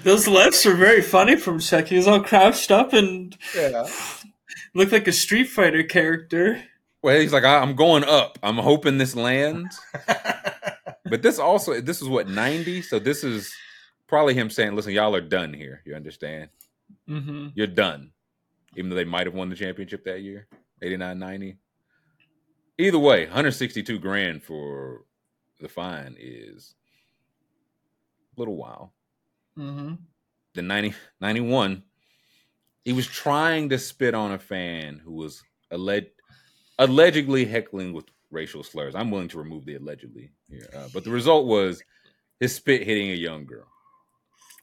Those 0.03 0.27
lefts 0.27 0.65
were 0.65 0.75
very 0.75 1.01
funny 1.01 1.37
from 1.37 1.61
Chuck. 1.61 1.87
He 1.87 1.97
was 1.97 2.09
all 2.09 2.21
crouched 2.23 2.73
up 2.73 2.93
and 2.93 3.37
Yeah. 3.57 3.87
looked 4.75 4.91
like 4.93 5.07
a 5.07 5.13
Street 5.13 5.49
Fighter 5.49 5.85
character. 5.85 6.65
Well, 7.03 7.21
he's 7.21 7.33
like, 7.33 7.45
I- 7.45 7.59
I'm 7.61 7.77
going 7.77 8.03
up. 8.05 8.39
I'm 8.43 8.57
hoping 8.59 8.99
this 8.99 9.15
lands. 9.15 9.81
But 11.12 11.20
this 11.20 11.38
also, 11.38 11.79
this 11.79 12.01
is 12.01 12.09
what, 12.09 12.27
90? 12.27 12.81
So 12.81 12.98
this 12.98 13.22
is 13.22 13.53
probably 14.09 14.33
him 14.33 14.48
saying, 14.48 14.75
listen, 14.75 14.94
y'all 14.94 15.14
are 15.14 15.20
done 15.20 15.53
here. 15.53 15.83
You 15.85 15.94
understand? 15.94 16.48
Mm-hmm. 17.07 17.48
You're 17.55 17.66
done. 17.66 18.12
Even 18.77 18.88
though 18.88 18.96
they 18.96 19.05
might 19.05 19.27
have 19.27 19.35
won 19.35 19.51
the 19.51 19.55
championship 19.55 20.07
that 20.07 20.22
year, 20.22 20.46
89 20.81 21.18
90. 21.18 21.59
Either 22.79 22.98
way, 22.98 23.27
162 23.27 23.98
grand 23.98 24.42
for 24.42 25.05
the 25.61 25.68
fine 25.68 26.16
is 26.18 26.77
a 28.35 28.40
little 28.40 28.57
while. 28.57 28.94
Mm-hmm. 29.59 29.96
the 30.55 30.62
90, 30.62 30.94
91, 31.20 31.83
he 32.87 32.94
was 32.94 33.07
trying 33.07 33.68
to 33.68 33.79
spit 33.79 34.14
on 34.14 34.33
a 34.33 34.38
fan 34.38 34.98
who 35.05 35.12
was 35.12 35.42
alleged, 35.70 36.09
allegedly 36.79 37.44
heckling 37.44 37.92
with 37.92 38.07
racial 38.33 38.62
slurs. 38.62 38.95
I'm 38.95 39.11
willing 39.11 39.29
to 39.29 39.38
remove 39.38 39.64
the 39.64 39.77
allegedly 39.77 40.33
here. 40.49 40.68
Uh, 40.75 40.88
but 40.92 41.05
the 41.05 41.11
result 41.11 41.47
was 41.47 41.83
his 42.40 42.55
spit 42.55 42.83
hitting 42.85 43.11
a 43.11 43.14
young 43.14 43.45
girl. 43.45 43.66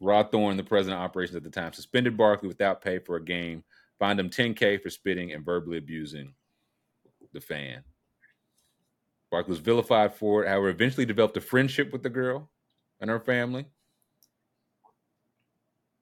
Rod 0.01 0.32
Thorn, 0.32 0.58
the 0.58 0.63
president 0.63 0.99
of 0.99 1.05
operations 1.05 1.36
at 1.36 1.43
the 1.43 1.49
time, 1.49 1.73
suspended 1.73 2.17
Barkley 2.17 2.47
without 2.47 2.82
pay 2.82 2.99
for 2.99 3.15
a 3.17 3.23
game, 3.23 3.63
fined 3.99 4.19
him 4.19 4.29
10K 4.29 4.82
for 4.82 4.89
spitting 4.89 5.34
and 5.34 5.45
verbally 5.45 5.77
abusing 5.77 6.34
the 7.34 7.41
fan. 7.41 7.84
Barkley 9.29 9.51
was 9.51 9.60
vilified 9.60 10.15
for 10.15 10.43
it, 10.43 10.47
however, 10.47 10.69
eventually 10.69 11.05
developed 11.05 11.38
a 11.38 11.41
friendship 11.41 11.91
with 11.91 12.01
the 12.01 12.10
girl 12.10 12.49
and 12.99 13.10
her 13.10 13.19
family 13.19 13.65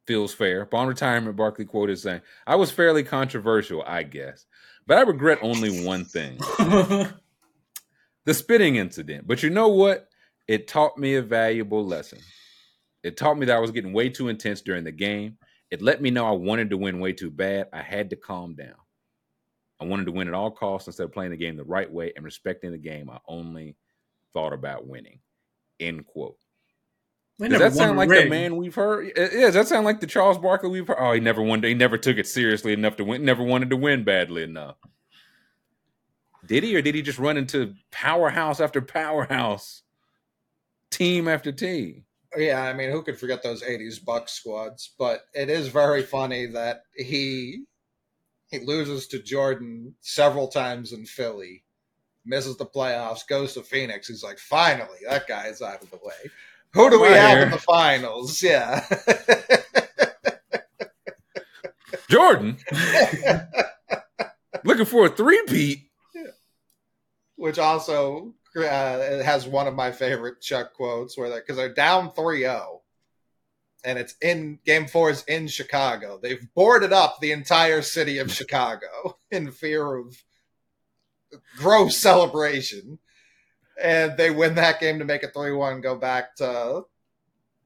feels 0.06 0.34
fair. 0.34 0.62
Upon 0.62 0.88
retirement, 0.88 1.36
Barkley 1.36 1.66
quoted 1.66 2.00
saying, 2.00 2.22
I 2.46 2.56
was 2.56 2.72
fairly 2.72 3.04
controversial, 3.04 3.84
I 3.86 4.04
guess, 4.04 4.46
But 4.88 4.98
I 4.98 5.02
regret 5.02 5.40
only 5.42 5.86
one 5.86 6.06
thing 6.06 6.40
the 8.28 8.34
spitting 8.34 8.76
incident. 8.76 9.26
But 9.26 9.42
you 9.42 9.50
know 9.50 9.70
what? 9.70 10.10
It 10.50 10.68
taught 10.68 10.98
me 10.98 11.16
a 11.16 11.22
valuable 11.22 11.86
lesson. 11.86 12.20
It 13.02 13.16
taught 13.16 13.38
me 13.38 13.46
that 13.46 13.56
I 13.56 13.60
was 13.60 13.72
getting 13.72 13.94
way 13.94 14.10
too 14.10 14.28
intense 14.28 14.62
during 14.62 14.84
the 14.84 14.92
game. 14.92 15.38
It 15.72 15.82
let 15.82 16.02
me 16.02 16.12
know 16.12 16.28
I 16.28 16.32
wanted 16.32 16.70
to 16.72 16.78
win 16.78 17.00
way 17.00 17.14
too 17.14 17.32
bad. 17.32 17.68
I 17.72 17.82
had 17.82 18.10
to 18.10 18.18
calm 18.18 18.54
down. 18.54 18.76
I 19.80 19.86
wanted 19.86 20.08
to 20.08 20.12
win 20.12 20.28
at 20.28 20.34
all 20.34 20.52
costs 20.52 20.88
instead 20.88 21.06
of 21.06 21.14
playing 21.14 21.32
the 21.32 21.38
game 21.38 21.56
the 21.56 21.64
right 21.64 21.90
way 21.90 22.12
and 22.16 22.26
respecting 22.26 22.72
the 22.72 22.78
game. 22.78 23.10
I 23.10 23.20
only 23.30 23.78
thought 24.34 24.52
about 24.52 24.88
winning. 24.88 25.20
End 25.80 26.06
quote. 26.06 26.38
We 27.40 27.48
Does 27.48 27.60
that 27.60 27.74
sound 27.74 27.98
like 27.98 28.10
ring. 28.10 28.26
the 28.26 28.30
man 28.30 28.58
we've 28.58 28.76
heard? 28.76 29.08
Uh, 29.18 29.30
yeah, 29.32 29.46
does 29.46 29.54
that 29.54 29.68
sound 29.68 29.86
like 29.86 30.02
the 30.02 30.08
Charles 30.08 30.38
Barkley 30.38 30.70
we've 30.70 30.88
heard? 30.88 30.98
Oh, 31.00 31.14
he 31.14 31.22
never 31.22 31.42
won. 31.42 31.64
He 31.64 31.76
never 31.76 31.98
took 31.98 32.18
it 32.18 32.28
seriously 32.28 32.74
enough 32.74 32.98
to 32.98 33.06
win. 33.06 33.24
Never 33.24 33.44
wanted 33.44 33.70
to 33.70 33.78
win 33.78 34.04
badly 34.04 34.44
enough. 34.44 34.76
Did 36.48 36.64
he, 36.64 36.76
or 36.76 36.82
did 36.82 36.96
he 36.96 37.02
just 37.02 37.20
run 37.20 37.38
into 37.38 37.74
powerhouse 37.92 38.60
after 38.60 38.82
powerhouse, 38.82 39.84
team 40.92 41.28
after 41.28 41.52
team? 41.52 42.06
Yeah, 42.36 42.62
I 42.62 42.74
mean, 42.74 42.92
who 42.92 43.04
could 43.04 43.20
forget 43.20 43.44
those 43.44 43.64
'80s 43.64 44.04
Bucks 44.04 44.34
squads? 44.34 44.94
But 44.98 45.22
it 45.34 45.50
is 45.50 45.68
very 45.70 46.04
funny 46.04 46.46
that 46.48 46.82
he 46.96 47.64
he 48.50 48.60
loses 48.60 49.08
to 49.08 49.22
Jordan 49.22 49.96
several 50.02 50.48
times 50.48 50.94
in 50.94 51.06
Philly, 51.06 51.64
misses 52.26 52.58
the 52.58 52.66
playoffs, 52.66 53.28
goes 53.28 53.54
to 53.54 53.62
Phoenix. 53.62 54.08
He's 54.08 54.24
like, 54.24 54.40
finally, 54.40 55.00
that 55.08 55.28
guy's 55.28 55.62
out 55.62 55.82
of 55.84 55.90
the 55.90 56.00
way. 56.02 56.32
Who 56.74 56.90
do 56.90 57.00
we 57.02 57.08
Right 57.08 57.18
have 57.18 57.30
here. 57.38 57.42
in 57.44 57.52
the 57.52 57.58
finals? 57.58 58.42
Yeah. 58.44 58.86
Jordan 62.10 62.58
looking 64.64 64.86
for 64.86 65.06
a 65.08 65.10
three-peat. 65.10 65.87
Which 67.38 67.60
also 67.60 68.34
uh, 68.56 69.24
has 69.24 69.48
one 69.48 69.68
of 69.68 69.74
my 69.74 69.92
favorite 69.92 70.42
Chuck 70.42 70.74
quotes 70.74 71.18
where 71.18 71.30
they 71.30 71.38
because 71.38 71.56
they're 71.56 71.74
down 71.74 72.12
3-0 72.12 72.82
and 73.84 73.98
it's 73.98 74.16
in 74.22 74.60
game 74.66 74.86
four 74.86 75.10
is 75.10 75.24
in 75.30 75.48
Chicago. 75.48 76.20
They've 76.22 76.46
boarded 76.56 76.92
up 76.92 77.20
the 77.22 77.32
entire 77.32 77.82
city 77.82 78.18
of 78.18 78.32
Chicago 78.32 79.18
in 79.32 79.52
fear 79.52 79.96
of 79.96 80.22
gross 81.58 81.98
celebration. 81.98 83.00
And 83.82 84.18
they 84.18 84.32
win 84.32 84.56
that 84.56 84.80
game 84.80 85.00
to 85.00 85.06
make 85.06 85.24
it 85.24 85.34
3-1, 85.34 85.84
go 85.84 85.96
back 85.96 86.36
to 86.38 86.84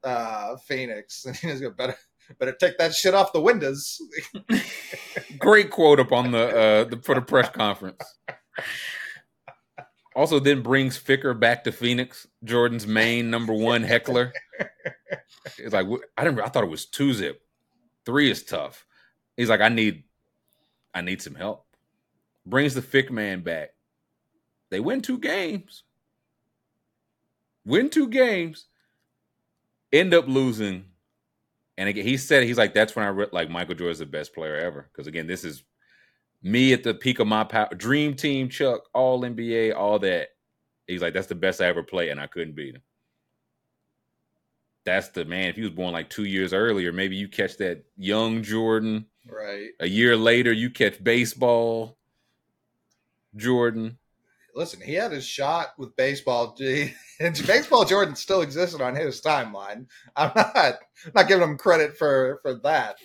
uh, 0.04 0.56
Phoenix. 0.68 1.24
And 1.26 1.36
he's 1.36 1.60
going 1.60 1.74
better 1.74 1.96
better 2.38 2.52
take 2.52 2.78
that 2.78 2.94
shit 2.94 3.14
off 3.14 3.32
the 3.32 3.40
windows. 3.40 4.00
Great 5.38 5.70
quote 5.70 5.98
up 5.98 6.12
on 6.12 6.30
the 6.30 6.46
uh 6.46 6.84
the, 6.84 6.98
for 7.02 7.14
the 7.14 7.20
press 7.20 7.48
conference. 7.50 8.02
Also, 10.14 10.38
then 10.38 10.62
brings 10.62 10.98
Ficker 10.98 11.38
back 11.38 11.64
to 11.64 11.72
Phoenix, 11.72 12.26
Jordan's 12.44 12.86
main 12.86 13.30
number 13.30 13.52
one 13.52 13.82
heckler. 13.82 14.32
It's 15.58 15.72
like 15.74 15.86
I 16.16 16.24
didn't. 16.24 16.40
I 16.40 16.48
thought 16.48 16.64
it 16.64 16.70
was 16.70 16.86
two 16.86 17.12
zip. 17.12 17.42
Three 18.04 18.30
is 18.30 18.42
tough. 18.42 18.86
He's 19.36 19.48
like, 19.48 19.60
I 19.60 19.68
need, 19.68 20.04
I 20.94 21.00
need 21.00 21.22
some 21.22 21.34
help. 21.34 21.66
Brings 22.46 22.74
the 22.74 22.82
Fick 22.82 23.10
man 23.10 23.40
back. 23.40 23.70
They 24.70 24.80
win 24.80 25.00
two 25.00 25.18
games. 25.18 25.84
Win 27.64 27.90
two 27.90 28.08
games. 28.08 28.66
End 29.92 30.14
up 30.14 30.26
losing. 30.26 30.86
And 31.76 31.88
again, 31.88 32.04
he 32.04 32.16
said 32.16 32.44
he's 32.44 32.58
like 32.58 32.74
that's 32.74 32.94
when 32.94 33.04
I 33.04 33.08
re- 33.08 33.26
like 33.32 33.50
Michael 33.50 33.74
Jordan's 33.74 33.98
the 33.98 34.06
best 34.06 34.34
player 34.34 34.56
ever 34.56 34.88
because 34.92 35.06
again, 35.06 35.26
this 35.26 35.44
is 35.44 35.64
me 36.42 36.72
at 36.72 36.82
the 36.82 36.94
peak 36.94 37.18
of 37.20 37.26
my 37.26 37.44
power. 37.44 37.68
Dream 37.76 38.14
team, 38.14 38.48
Chuck, 38.48 38.82
all 38.92 39.22
NBA, 39.22 39.74
all 39.74 39.98
that. 40.00 40.28
He's 40.86 41.00
like 41.02 41.14
that's 41.14 41.28
the 41.28 41.34
best 41.34 41.60
I 41.60 41.66
ever 41.66 41.82
played, 41.82 42.10
and 42.10 42.20
I 42.20 42.26
couldn't 42.26 42.56
beat 42.56 42.74
him. 42.74 42.82
That's 44.84 45.08
the 45.10 45.24
man. 45.24 45.48
If 45.48 45.56
he 45.56 45.62
was 45.62 45.70
born 45.70 45.92
like 45.92 46.10
two 46.10 46.24
years 46.24 46.52
earlier, 46.52 46.92
maybe 46.92 47.14
you 47.14 47.28
catch 47.28 47.56
that 47.58 47.84
young 47.96 48.42
Jordan. 48.42 49.06
Right. 49.28 49.68
A 49.78 49.86
year 49.86 50.16
later, 50.16 50.52
you 50.52 50.70
catch 50.70 51.02
baseball, 51.02 51.96
Jordan. 53.36 53.96
listen, 54.56 54.80
he 54.80 54.94
had 54.94 55.12
his 55.12 55.24
shot 55.24 55.68
with 55.78 55.94
baseball. 55.96 56.56
Baseball 57.20 57.84
Jordan 57.84 58.16
still 58.16 58.42
existed 58.42 58.80
on 58.80 58.96
his 58.96 59.20
timeline. 59.22 59.86
I'm 60.16 60.32
not 60.34 60.74
not 61.14 61.28
giving 61.28 61.48
him 61.48 61.56
credit 61.56 61.96
for 61.96 62.40
for 62.42 62.54
that. 62.64 62.96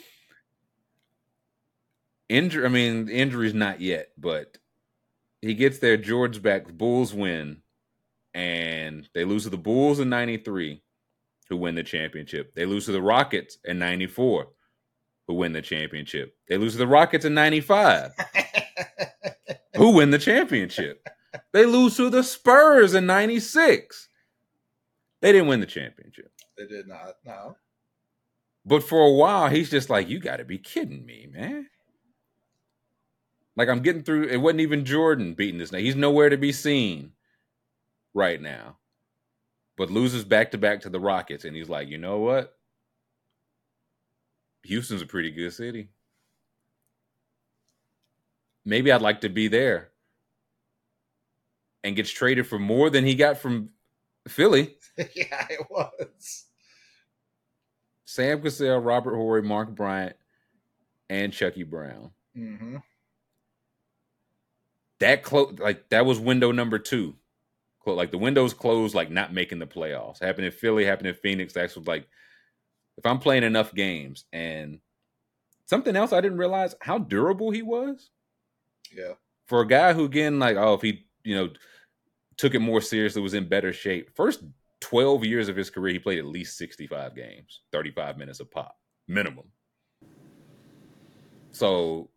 Injury. 2.30 2.66
I 2.66 2.70
mean, 2.70 3.10
injuries 3.10 3.54
not 3.54 3.80
yet, 3.82 4.10
but 4.18 4.58
he 5.42 5.54
gets 5.54 5.80
there. 5.80 5.98
George 5.98 6.42
back. 6.42 6.68
Bulls 6.74 7.14
win, 7.14 7.62
and 8.34 9.08
they 9.14 9.24
lose 9.24 9.44
to 9.44 9.50
the 9.50 9.58
Bulls 9.58 10.00
in 10.00 10.10
'93, 10.10 10.82
who 11.50 11.58
win 11.58 11.76
the 11.76 11.84
championship. 11.84 12.54
They 12.56 12.66
lose 12.66 12.86
to 12.86 12.92
the 12.92 13.02
Rockets 13.02 13.58
in 13.64 13.80
'94, 13.80 14.48
who 15.28 15.34
win 15.36 15.54
the 15.54 15.62
championship. 15.62 16.36
They 16.50 16.58
lose 16.58 16.74
to 16.74 16.80
the 16.80 16.88
Rockets 16.88 17.24
in 17.24 17.34
'95, 17.34 18.12
who 19.78 19.92
win 19.92 20.12
the 20.12 20.20
championship. 20.20 21.08
They 21.54 21.66
lose 21.66 21.96
to 21.98 22.10
the 22.10 22.24
Spurs 22.24 22.94
in 22.94 23.06
'96. 23.06 24.10
They 25.22 25.32
didn't 25.32 25.48
win 25.48 25.62
the 25.62 25.66
championship. 25.66 26.32
they 26.58 26.68
did 26.68 26.88
not. 26.88 27.16
No. 27.26 27.56
But 28.66 28.84
for 28.84 29.02
a 29.02 29.12
while, 29.14 29.50
he's 29.50 29.70
just 29.70 29.90
like, 29.90 30.10
you 30.10 30.20
got 30.20 30.38
to 30.38 30.46
be 30.46 30.58
kidding 30.58 31.06
me, 31.06 31.30
man. 31.32 31.68
Like, 33.58 33.70
I'm 33.70 33.82
getting 33.82 34.04
through. 34.04 34.28
It 34.28 34.38
wasn't 34.38 34.62
even 34.62 34.86
Jordan 34.86 35.34
beating 35.34 35.58
this. 35.58 35.72
Now, 35.72 35.80
he's 35.80 35.96
nowhere 35.96 36.30
to 36.30 36.38
be 36.38 36.52
seen 36.54 37.12
right 38.14 38.40
now. 38.40 38.78
But 39.76 39.90
loses 39.92 40.24
back 40.24 40.52
to 40.52 40.58
back 40.58 40.82
to 40.82 40.90
the 40.90 41.00
Rockets. 41.00 41.44
And 41.44 41.56
he's 41.56 41.70
like, 41.70 41.90
you 41.90 41.98
know 41.98 42.20
what? 42.20 42.56
Houston's 44.64 45.02
a 45.02 45.06
pretty 45.06 45.32
good 45.32 45.54
city. 45.54 45.90
Maybe 48.64 48.92
I'd 48.92 49.02
like 49.02 49.22
to 49.22 49.30
be 49.30 49.48
there. 49.48 49.90
And 51.84 51.96
gets 51.96 52.12
traded 52.12 52.48
for 52.48 52.60
more 52.60 52.90
than 52.90 53.06
he 53.06 53.16
got 53.16 53.38
from 53.38 53.70
Philly. 54.28 54.76
yeah, 54.98 55.48
it 55.50 55.66
was. 55.70 56.46
Sam 58.06 58.42
Cassell, 58.42 58.80
Robert 58.80 59.16
Horry, 59.16 59.42
Mark 59.42 59.74
Bryant, 59.74 60.16
and 61.10 61.32
Chucky 61.32 61.64
Brown. 61.64 62.12
hmm 62.36 62.78
That 65.00 65.24
close, 65.24 65.58
like 65.60 65.90
that 65.90 66.06
was 66.06 66.20
window 66.20 66.52
number 66.52 66.80
two. 66.80 67.16
Like 67.86 68.12
the 68.12 68.18
windows 68.18 68.54
closed, 68.54 68.94
like 68.96 69.10
not 69.10 69.32
making 69.34 69.60
the 69.60 69.66
playoffs. 69.68 70.22
Happened 70.22 70.46
in 70.46 70.52
Philly, 70.52 70.84
happened 70.84 71.08
in 71.08 71.16
Phoenix. 71.16 71.54
That's 71.54 71.76
what 71.78 71.88
like 71.88 72.06
if 72.98 73.06
I'm 73.06 73.20
playing 73.20 73.44
enough 73.44 73.74
games 73.74 74.26
and 74.34 74.80
something 75.68 75.96
else 75.96 76.12
I 76.12 76.20
didn't 76.20 76.38
realize 76.40 76.76
how 76.82 76.98
durable 76.98 77.50
he 77.52 77.62
was 77.62 78.10
Yeah. 78.94 79.14
for 79.46 79.62
a 79.62 79.68
guy 79.68 79.94
who 79.94 80.04
again 80.04 80.38
like 80.40 80.58
oh 80.58 80.74
if 80.74 80.82
he 80.82 81.06
you 81.24 81.36
know 81.36 81.50
took 82.36 82.56
it 82.56 82.60
more 82.60 82.82
seriously 82.82 83.22
was 83.22 83.34
in 83.36 83.48
better 83.48 83.72
shape. 83.72 84.10
First 84.16 84.44
12 84.82 85.24
years 85.24 85.48
of 85.48 85.56
his 85.56 85.70
career 85.70 85.94
he 85.94 86.00
played 86.00 86.20
at 86.20 86.26
least 86.26 86.58
65 86.58 87.16
games, 87.16 87.62
35 87.72 88.18
minutes 88.18 88.42
a 88.42 88.46
pop 88.46 88.78
minimum. 89.08 89.46
So 91.52 92.10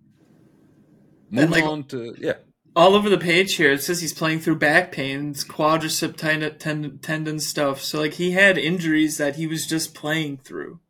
moving 1.30 1.50
like- 1.50 1.64
on 1.64 1.84
to 1.84 2.14
yeah. 2.18 2.38
All 2.76 2.94
over 2.94 3.08
the 3.08 3.18
page 3.18 3.54
here, 3.54 3.72
it 3.72 3.82
says 3.82 4.00
he's 4.00 4.12
playing 4.12 4.40
through 4.40 4.56
back 4.56 4.92
pains, 4.92 5.44
quadricep 5.44 6.16
tendon, 6.16 6.56
tendon, 6.58 6.98
tendon 7.00 7.40
stuff. 7.40 7.80
So, 7.82 7.98
like, 8.00 8.14
he 8.14 8.30
had 8.32 8.56
injuries 8.58 9.18
that 9.18 9.36
he 9.36 9.46
was 9.46 9.66
just 9.66 9.94
playing 9.94 10.38
through. 10.38 10.80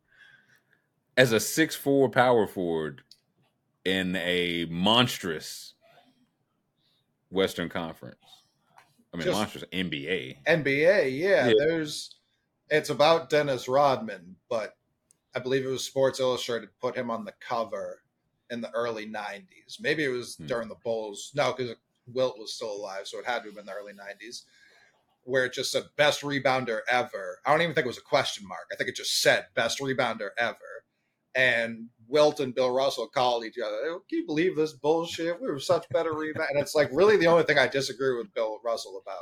as 1.17 1.31
a 1.33 1.39
six 1.39 1.75
four 1.75 2.09
power 2.09 2.47
forward 2.47 3.01
in 3.83 4.15
a 4.15 4.65
monstrous 4.69 5.73
Western 7.29 7.67
Conference. 7.69 8.15
I 9.13 9.17
mean, 9.17 9.25
Just- 9.25 9.37
monstrous 9.37 9.63
NBA. 9.73 10.37
NBA, 10.47 11.09
yeah, 11.19 11.47
Yeah. 11.47 11.53
There's 11.57 12.15
it's 12.69 12.89
about 12.89 13.29
Dennis 13.29 13.67
Rodman, 13.67 14.37
but 14.49 14.77
I 15.35 15.39
believe 15.39 15.65
it 15.65 15.69
was 15.69 15.83
Sports 15.83 16.19
Illustrated 16.21 16.69
put 16.79 16.95
him 16.95 17.11
on 17.11 17.25
the 17.25 17.33
cover 17.41 18.01
in 18.51 18.61
the 18.61 18.69
early 18.71 19.07
'90s. 19.07 19.79
Maybe 19.79 20.03
it 20.03 20.09
was 20.09 20.35
Hmm. 20.35 20.45
during 20.47 20.67
the 20.69 20.75
Bulls. 20.83 21.31
No, 21.33 21.53
because 21.53 21.75
Wilt 22.07 22.37
was 22.37 22.53
still 22.53 22.71
alive, 22.71 23.07
so 23.07 23.17
it 23.19 23.25
had 23.25 23.39
to 23.39 23.45
have 23.49 23.55
been 23.55 23.65
the 23.65 23.73
early 23.73 23.93
'90s. 23.93 24.43
Where 25.23 25.45
it 25.45 25.53
just 25.53 25.71
said 25.71 25.83
best 25.97 26.21
rebounder 26.21 26.81
ever. 26.89 27.39
I 27.45 27.51
don't 27.51 27.61
even 27.61 27.75
think 27.75 27.85
it 27.85 27.87
was 27.87 27.97
a 27.99 28.01
question 28.01 28.47
mark. 28.47 28.67
I 28.71 28.75
think 28.75 28.89
it 28.89 28.95
just 28.95 29.21
said 29.21 29.47
best 29.55 29.79
rebounder 29.79 30.29
ever. 30.37 30.83
And 31.35 31.89
Wilt 32.07 32.39
and 32.41 32.53
Bill 32.55 32.71
Russell 32.71 33.07
called 33.07 33.45
each 33.45 33.57
other. 33.59 33.75
"Oh, 33.85 34.03
Can 34.09 34.19
you 34.19 34.25
believe 34.25 34.55
this 34.55 34.73
bullshit? 34.73 35.39
We 35.39 35.47
were 35.47 35.59
such 35.59 35.87
better 35.89 36.13
rebound. 36.13 36.49
And 36.49 36.59
it's 36.59 36.75
like 36.75 36.89
really 36.91 37.17
the 37.17 37.27
only 37.27 37.43
thing 37.43 37.57
I 37.59 37.67
disagree 37.67 38.17
with 38.17 38.33
Bill 38.33 38.59
Russell 38.63 38.97
about. 39.01 39.21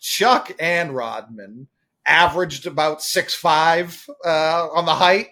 Chuck 0.00 0.52
and 0.60 0.94
Rodman 0.94 1.68
averaged 2.06 2.66
about 2.66 3.02
six 3.02 3.34
five 3.34 4.08
uh, 4.24 4.68
on 4.72 4.86
the 4.86 4.94
height, 4.94 5.30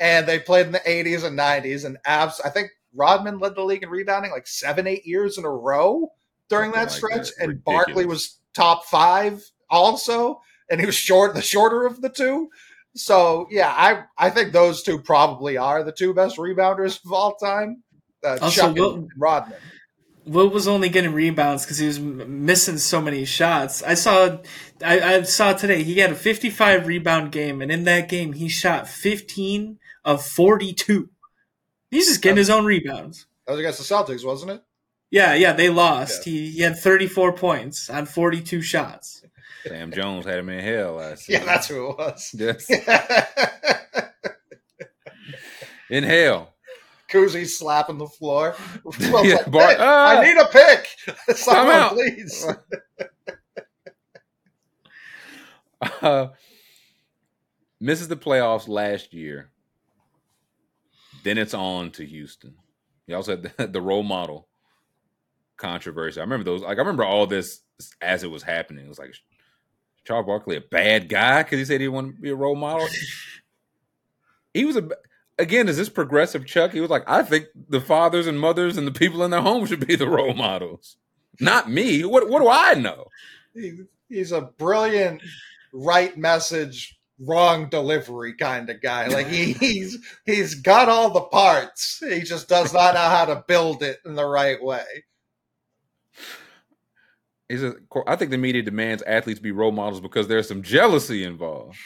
and 0.00 0.26
they 0.26 0.40
played 0.40 0.66
in 0.66 0.72
the 0.72 0.90
eighties 0.90 1.22
and 1.22 1.36
nineties. 1.36 1.84
And 1.84 1.98
abs, 2.04 2.40
I 2.40 2.48
think 2.50 2.70
Rodman 2.94 3.38
led 3.38 3.54
the 3.54 3.62
league 3.64 3.84
in 3.84 3.90
rebounding 3.90 4.32
like 4.32 4.48
seven, 4.48 4.86
eight 4.88 5.06
years 5.06 5.38
in 5.38 5.44
a 5.44 5.50
row 5.50 6.10
during 6.48 6.72
Something 6.72 6.80
that 6.86 6.90
like 6.90 6.96
stretch, 7.24 7.36
that. 7.38 7.44
and 7.48 7.64
Barkley 7.64 8.06
was 8.06 8.38
top 8.54 8.84
five 8.86 9.44
also, 9.68 10.40
and 10.68 10.80
he 10.80 10.86
was 10.86 10.96
short, 10.96 11.34
the 11.34 11.42
shorter 11.42 11.86
of 11.86 12.00
the 12.02 12.08
two. 12.08 12.48
So 12.96 13.46
yeah, 13.52 13.68
I 13.76 14.02
I 14.18 14.30
think 14.30 14.52
those 14.52 14.82
two 14.82 14.98
probably 15.00 15.56
are 15.56 15.84
the 15.84 15.92
two 15.92 16.12
best 16.12 16.38
rebounders 16.38 17.04
of 17.04 17.12
all 17.12 17.36
time, 17.36 17.84
uh, 18.24 18.38
Also, 18.42 18.62
Chuck 18.62 18.74
Will- 18.76 18.94
and 18.94 19.10
Rodman. 19.16 19.58
Will 20.26 20.50
was 20.50 20.68
only 20.68 20.90
getting 20.90 21.12
rebounds 21.14 21.64
because 21.64 21.78
he 21.78 21.86
was 21.86 21.96
m- 21.98 22.44
missing 22.44 22.76
so 22.76 23.00
many 23.00 23.24
shots. 23.24 23.82
I 23.82 23.94
saw, 23.94 24.38
I, 24.84 25.00
I 25.00 25.22
saw 25.22 25.54
today 25.54 25.82
he 25.82 25.98
had 25.98 26.12
a 26.12 26.14
55 26.14 26.86
rebound 26.86 27.32
game, 27.32 27.62
and 27.62 27.72
in 27.72 27.84
that 27.84 28.08
game 28.10 28.34
he 28.34 28.48
shot 28.48 28.86
15 28.86 29.78
of 30.04 30.24
42. 30.24 31.08
He's 31.90 32.06
just 32.08 32.22
getting 32.22 32.38
his 32.38 32.50
own 32.50 32.64
rebounds. 32.64 33.26
That 33.46 33.52
was 33.52 33.60
against 33.60 33.78
the 33.78 33.84
Celtics, 33.94 34.24
wasn't 34.24 34.52
it? 34.52 34.62
Yeah, 35.10 35.34
yeah, 35.34 35.52
they 35.52 35.68
lost. 35.70 36.24
He, 36.24 36.50
he 36.50 36.60
had 36.62 36.78
34 36.78 37.32
points 37.32 37.90
on 37.90 38.06
42 38.06 38.62
shots. 38.62 39.22
Sam 39.66 39.92
Jones 39.92 40.24
had 40.24 40.38
him 40.38 40.48
in 40.48 40.64
hell 40.64 40.94
last 40.94 41.28
Yeah, 41.28 41.44
that's 41.44 41.68
who 41.68 41.90
it 41.90 41.98
was. 41.98 42.30
Yes. 42.32 42.70
in 45.90 46.04
hell. 46.04 46.54
Kuzi 47.10 47.44
slapping 47.46 47.98
the 47.98 48.06
floor. 48.06 48.54
Will's 48.84 49.26
Yeah, 49.26 49.34
like, 49.36 49.50
Bart- 49.50 49.68
"Pick! 49.70 49.78
ah! 49.80 50.18
I 50.20 50.24
need 50.24 50.38
a 50.40 50.46
pick. 50.46 50.86
Someone, 51.36 51.74
out. 51.74 51.92
please. 51.92 52.46
Uh, 56.00 56.28
misses 57.80 58.08
the 58.08 58.16
playoffs 58.16 58.68
last 58.68 59.12
year. 59.12 59.50
Then 61.22 61.38
it's 61.38 61.54
on 61.54 61.90
to 61.92 62.04
Houston. 62.06 62.54
You 63.06 63.16
also 63.16 63.32
had 63.32 63.42
the, 63.56 63.66
the 63.66 63.80
role 63.80 64.02
model 64.02 64.48
controversy. 65.56 66.20
I 66.20 66.24
remember 66.24 66.44
those. 66.44 66.62
Like 66.62 66.78
I 66.78 66.80
remember 66.80 67.04
all 67.04 67.26
this 67.26 67.60
as 68.00 68.22
it 68.24 68.30
was 68.30 68.42
happening. 68.42 68.86
It 68.86 68.88
was 68.88 68.98
like 68.98 69.14
Charles 70.04 70.26
Barkley 70.26 70.56
a 70.56 70.60
bad 70.60 71.08
guy 71.08 71.42
because 71.42 71.58
he 71.58 71.64
said 71.64 71.80
he 71.80 71.88
wanted 71.88 72.16
to 72.16 72.22
be 72.22 72.30
a 72.30 72.34
role 72.36 72.56
model. 72.56 72.88
he 74.54 74.64
was 74.64 74.76
a 74.76 74.88
again. 75.38 75.68
Is 75.68 75.76
this 75.76 75.88
progressive 75.88 76.46
Chuck? 76.46 76.72
He 76.72 76.80
was 76.80 76.90
like, 76.90 77.04
I 77.08 77.22
think 77.22 77.46
the 77.68 77.80
fathers 77.80 78.26
and 78.26 78.40
mothers 78.40 78.76
and 78.76 78.86
the 78.86 78.92
people 78.92 79.22
in 79.22 79.30
their 79.30 79.42
home 79.42 79.66
should 79.66 79.86
be 79.86 79.96
the 79.96 80.08
role 80.08 80.34
models, 80.34 80.96
not 81.40 81.70
me. 81.70 82.04
What 82.04 82.28
What 82.28 82.40
do 82.40 82.48
I 82.48 82.74
know? 82.74 83.06
He- 83.54 83.84
he's 84.08 84.32
a 84.32 84.42
brilliant 84.42 85.22
right 85.72 86.16
message 86.16 86.99
wrong 87.20 87.68
delivery 87.70 88.34
kind 88.34 88.70
of 88.70 88.82
guy 88.82 89.08
like 89.08 89.28
he, 89.28 89.52
he's 89.60 89.98
he's 90.26 90.56
got 90.56 90.88
all 90.88 91.10
the 91.10 91.20
parts 91.22 92.02
he 92.08 92.22
just 92.22 92.48
does 92.48 92.74
not 92.74 92.94
know 92.94 93.00
how 93.00 93.26
to 93.26 93.44
build 93.48 93.82
it 93.82 93.98
in 94.06 94.14
the 94.16 94.26
right 94.26 94.62
way 94.62 94.84
He 97.48 97.58
says, 97.58 97.74
I 98.08 98.16
think 98.16 98.32
the 98.32 98.38
media 98.38 98.62
demands 98.62 99.04
athletes 99.04 99.40
be 99.40 99.52
role 99.52 99.72
models 99.72 100.00
because 100.00 100.28
there's 100.28 100.48
some 100.48 100.62
jealousy 100.64 101.24
involved. 101.24 101.78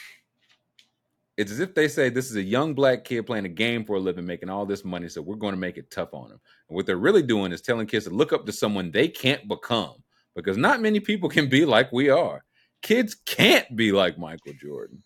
It's 1.37 1.51
as 1.51 1.59
if 1.59 1.75
they 1.75 1.87
say 1.89 2.09
this 2.09 2.31
is 2.31 2.37
a 2.37 2.43
young 2.43 2.75
black 2.75 3.05
kid 3.05 3.27
playing 3.27 3.45
a 3.45 3.49
game 3.49 3.85
for 3.85 3.97
a 3.97 4.01
living, 4.01 4.25
making 4.25 4.49
all 4.49 4.65
this 4.65 4.85
money, 4.85 5.09
so 5.09 5.21
we're 5.21 5.35
going 5.37 5.55
to 5.55 5.61
make 5.61 5.77
it 5.77 5.91
tough 5.91 6.13
on 6.13 6.31
him. 6.31 6.41
And 6.69 6.77
what 6.77 6.87
they're 6.87 6.97
really 6.97 7.23
doing 7.23 7.53
is 7.53 7.61
telling 7.61 7.87
kids 7.87 8.05
to 8.05 8.11
look 8.11 8.33
up 8.33 8.45
to 8.47 8.53
someone 8.53 8.91
they 8.91 9.09
can't 9.09 9.47
become 9.47 9.95
because 10.35 10.57
not 10.57 10.81
many 10.81 11.01
people 11.01 11.29
can 11.29 11.49
be 11.49 11.65
like 11.65 11.91
we 11.93 12.09
are. 12.09 12.45
Kids 12.83 13.15
can't 13.15 13.75
be 13.75 13.93
like 13.93 14.19
Michael 14.19 14.53
Jordan. 14.61 15.03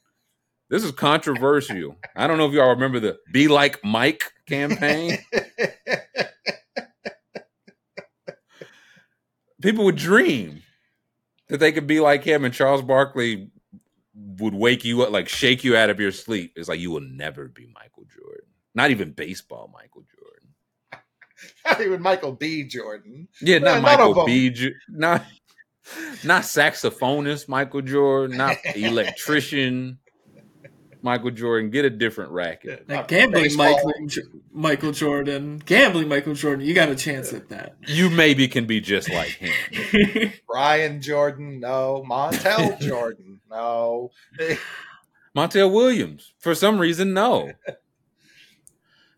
This 0.70 0.84
is 0.84 0.92
controversial. 0.92 1.96
I 2.16 2.28
don't 2.28 2.38
know 2.38 2.48
if 2.48 2.54
y'all 2.54 2.70
remember 2.70 3.00
the 3.00 3.18
Be 3.32 3.48
Like 3.48 3.84
Mike 3.84 4.32
campaign. 4.48 5.18
people 9.62 9.86
would 9.86 9.96
dream 9.96 10.62
that 11.50 11.60
they 11.60 11.72
could 11.72 11.88
be 11.88 12.00
like 12.00 12.24
him, 12.24 12.46
and 12.46 12.54
Charles 12.54 12.82
Barkley 12.82 13.50
would 14.14 14.54
wake 14.54 14.86
you 14.86 15.02
up, 15.02 15.12
like 15.12 15.28
shake 15.28 15.64
you 15.64 15.76
out 15.76 15.90
of 15.90 16.00
your 16.00 16.12
sleep. 16.12 16.54
It's 16.56 16.70
like 16.70 16.80
you 16.80 16.92
will 16.92 17.02
never 17.02 17.48
be 17.48 17.66
Michael 17.74 18.06
Jordan, 18.14 18.46
not 18.76 18.92
even 18.92 19.12
baseball 19.12 19.72
Michael 19.74 20.04
Jordan. 20.04 20.50
not 21.66 21.80
even 21.82 22.02
michael 22.02 22.34
b 22.34 22.66
jordan 22.66 23.26
Yeah, 23.42 23.60
not 23.60 23.76
none 23.76 23.84
Michael. 23.84 24.26
B. 24.26 24.50
Ju- 24.50 24.74
not 24.90 25.24
not 26.26 26.42
saxophonist 26.44 27.48
Michael 27.48 27.82
Jordan, 27.82 28.36
not 28.36 28.58
electrician 28.76 30.00
Michael 31.02 31.32
Jordan. 31.32 31.70
Get 31.70 31.86
a 31.86 31.90
different 31.90 32.32
racket. 32.32 32.88
That 32.88 32.94
Not 32.94 33.08
gambling. 33.08 33.56
Michael, 33.56 33.94
Michael 34.52 34.92
Jordan, 34.92 35.62
gambling 35.66 36.08
Michael 36.08 36.34
Jordan, 36.34 36.66
you 36.66 36.74
got 36.74 36.90
a 36.90 36.96
chance 36.96 37.34
at 37.34 37.50
that. 37.50 37.76
You 37.88 38.10
maybe 38.10 38.48
can 38.48 38.66
be 38.66 38.82
just 38.82 39.10
like 39.10 39.30
him. 39.30 39.54
brian 40.48 41.02
jordan 41.02 41.60
no 41.60 42.04
montel 42.10 42.80
jordan 42.82 43.40
no 43.50 44.12
Montel 45.36 45.72
Williams, 45.72 46.34
for 46.40 46.56
some 46.56 46.80
reason, 46.80 47.14
no. 47.14 47.52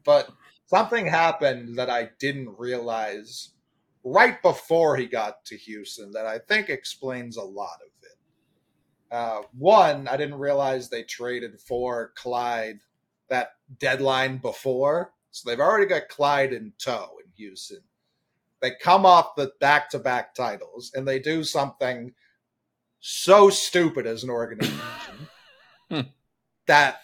but 0.03 0.29
something 0.67 1.05
happened 1.05 1.77
that 1.77 1.89
I 1.89 2.09
didn't 2.19 2.55
realize 2.57 3.51
right 4.03 4.41
before 4.41 4.97
he 4.97 5.05
got 5.05 5.43
to 5.45 5.57
Houston 5.57 6.11
that 6.11 6.25
I 6.25 6.39
think 6.39 6.69
explains 6.69 7.37
a 7.37 7.43
lot 7.43 7.79
of 7.81 7.87
it. 7.87 7.90
Uh, 9.11 9.41
one, 9.57 10.07
I 10.07 10.15
didn't 10.15 10.39
realize 10.39 10.89
they 10.89 11.03
traded 11.03 11.59
for 11.59 12.13
Clyde 12.15 12.79
that 13.29 13.51
deadline 13.79 14.37
before, 14.37 15.13
so 15.31 15.49
they've 15.49 15.59
already 15.59 15.85
got 15.85 16.09
Clyde 16.09 16.53
in 16.53 16.73
tow 16.77 17.17
in 17.23 17.31
Houston. 17.35 17.81
They 18.61 18.71
come 18.81 19.05
off 19.05 19.35
the 19.35 19.51
back-to-back 19.59 20.35
titles 20.35 20.91
and 20.95 21.07
they 21.07 21.19
do 21.19 21.43
something 21.43 22.13
so 22.99 23.49
stupid 23.49 24.05
as 24.05 24.23
an 24.23 24.29
organization 24.29 24.79
Hmm. 25.89 26.01
that 26.67 27.01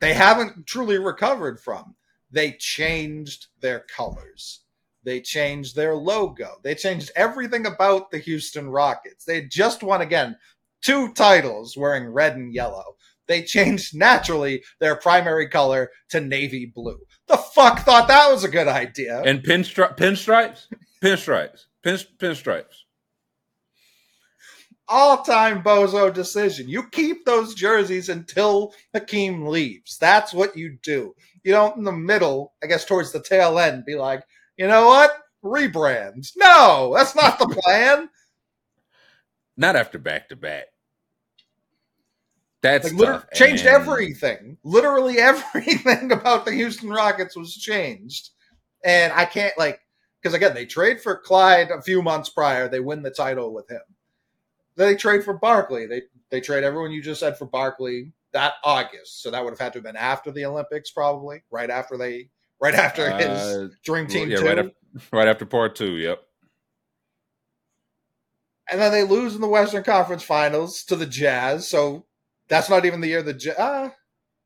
they 0.00 0.14
haven't 0.14 0.66
truly 0.66 0.96
recovered 0.96 1.60
from 1.60 1.96
they 2.30 2.52
changed 2.52 3.48
their 3.60 3.80
colors. 3.80 4.60
They 5.02 5.20
changed 5.20 5.74
their 5.74 5.94
logo. 5.94 6.60
They 6.62 6.74
changed 6.74 7.10
everything 7.16 7.66
about 7.66 8.10
the 8.10 8.18
Houston 8.18 8.68
Rockets. 8.68 9.24
They 9.24 9.42
just 9.46 9.82
won 9.82 10.02
again 10.02 10.36
two 10.82 11.12
titles 11.12 11.76
wearing 11.76 12.08
red 12.08 12.36
and 12.36 12.52
yellow. 12.54 12.96
They 13.28 13.42
changed 13.42 13.96
naturally 13.96 14.62
their 14.80 14.96
primary 14.96 15.48
color 15.48 15.90
to 16.08 16.20
navy 16.20 16.66
blue. 16.66 16.98
The 17.28 17.36
fuck 17.36 17.80
thought 17.80 18.08
that 18.08 18.30
was 18.30 18.42
a 18.42 18.48
good 18.48 18.66
idea? 18.66 19.22
And 19.22 19.40
pinstri- 19.42 19.96
pinstripes, 19.96 20.66
pinstripes, 21.00 21.66
pin- 21.84 21.98
pinstripes. 22.18 22.82
All 24.88 25.22
time 25.22 25.62
bozo 25.62 26.12
decision. 26.12 26.68
You 26.68 26.88
keep 26.90 27.24
those 27.24 27.54
jerseys 27.54 28.08
until 28.08 28.74
Hakeem 28.92 29.46
leaves. 29.46 29.96
That's 29.98 30.34
what 30.34 30.56
you 30.56 30.76
do. 30.82 31.14
You 31.44 31.52
don't, 31.52 31.76
in 31.76 31.84
the 31.84 31.92
middle, 31.92 32.54
I 32.62 32.66
guess 32.66 32.84
towards 32.84 33.12
the 33.12 33.22
tail 33.22 33.60
end, 33.60 33.84
be 33.84 33.94
like, 33.94 34.24
you 34.56 34.66
know 34.66 34.88
what? 34.88 35.12
Rebrand. 35.44 36.26
No, 36.36 36.92
that's 36.96 37.14
not 37.14 37.38
the 37.38 37.46
plan. 37.46 38.08
Not 39.56 39.76
after 39.76 39.98
back 39.98 40.28
to 40.30 40.36
back. 40.36 40.66
That's 42.62 42.92
Like, 42.92 43.06
tough. 43.06 43.26
changed 43.32 43.64
And 43.66 43.74
everything. 43.74 44.58
Literally 44.64 45.18
everything 45.18 46.12
about 46.12 46.44
the 46.44 46.52
Houston 46.52 46.90
Rockets 46.90 47.36
was 47.36 47.54
changed. 47.56 48.30
And 48.84 49.12
I 49.12 49.24
can't, 49.24 49.56
like, 49.58 49.80
because 50.20 50.34
again, 50.34 50.54
they 50.54 50.66
trade 50.66 51.00
for 51.00 51.16
Clyde 51.16 51.70
a 51.70 51.80
few 51.82 52.02
months 52.02 52.28
prior. 52.28 52.68
They 52.68 52.80
win 52.80 53.02
the 53.02 53.10
title 53.10 53.52
with 53.54 53.68
him. 53.70 53.80
They 54.76 54.94
trade 54.94 55.24
for 55.24 55.34
Barkley. 55.34 55.86
They 55.86 56.02
they 56.30 56.40
trade 56.40 56.62
everyone 56.64 56.92
you 56.92 57.02
just 57.02 57.20
said 57.20 57.36
for 57.36 57.44
Barkley 57.46 58.12
that 58.32 58.54
August. 58.62 59.22
So 59.22 59.30
that 59.30 59.42
would 59.42 59.50
have 59.50 59.58
had 59.58 59.72
to 59.72 59.78
have 59.78 59.84
been 59.84 59.96
after 59.96 60.30
the 60.30 60.44
Olympics, 60.44 60.90
probably 60.90 61.42
right 61.50 61.68
after 61.70 61.96
they, 61.98 62.28
right 62.60 62.74
after 62.74 63.10
his 63.16 63.28
Uh, 63.28 63.68
Dream 63.84 64.06
Team 64.06 64.30
yeah, 64.30 64.36
two. 64.38 64.44
right 64.46 64.58
after, 64.58 64.72
right 65.12 65.28
after 65.28 65.44
part 65.44 65.74
two. 65.74 65.96
Yep. 65.96 66.22
And 68.70 68.80
then 68.80 68.92
they 68.92 69.04
lose 69.04 69.34
in 69.34 69.40
the 69.40 69.48
Western 69.48 69.82
Conference 69.82 70.22
Finals 70.22 70.84
to 70.84 70.96
the 70.96 71.06
Jazz. 71.06 71.68
So 71.68 72.06
that's 72.48 72.70
not 72.70 72.84
even 72.84 73.00
the 73.00 73.08
year 73.08 73.22
the 73.22 73.34
Jazz. 73.34 73.56
Ah, 73.58 73.94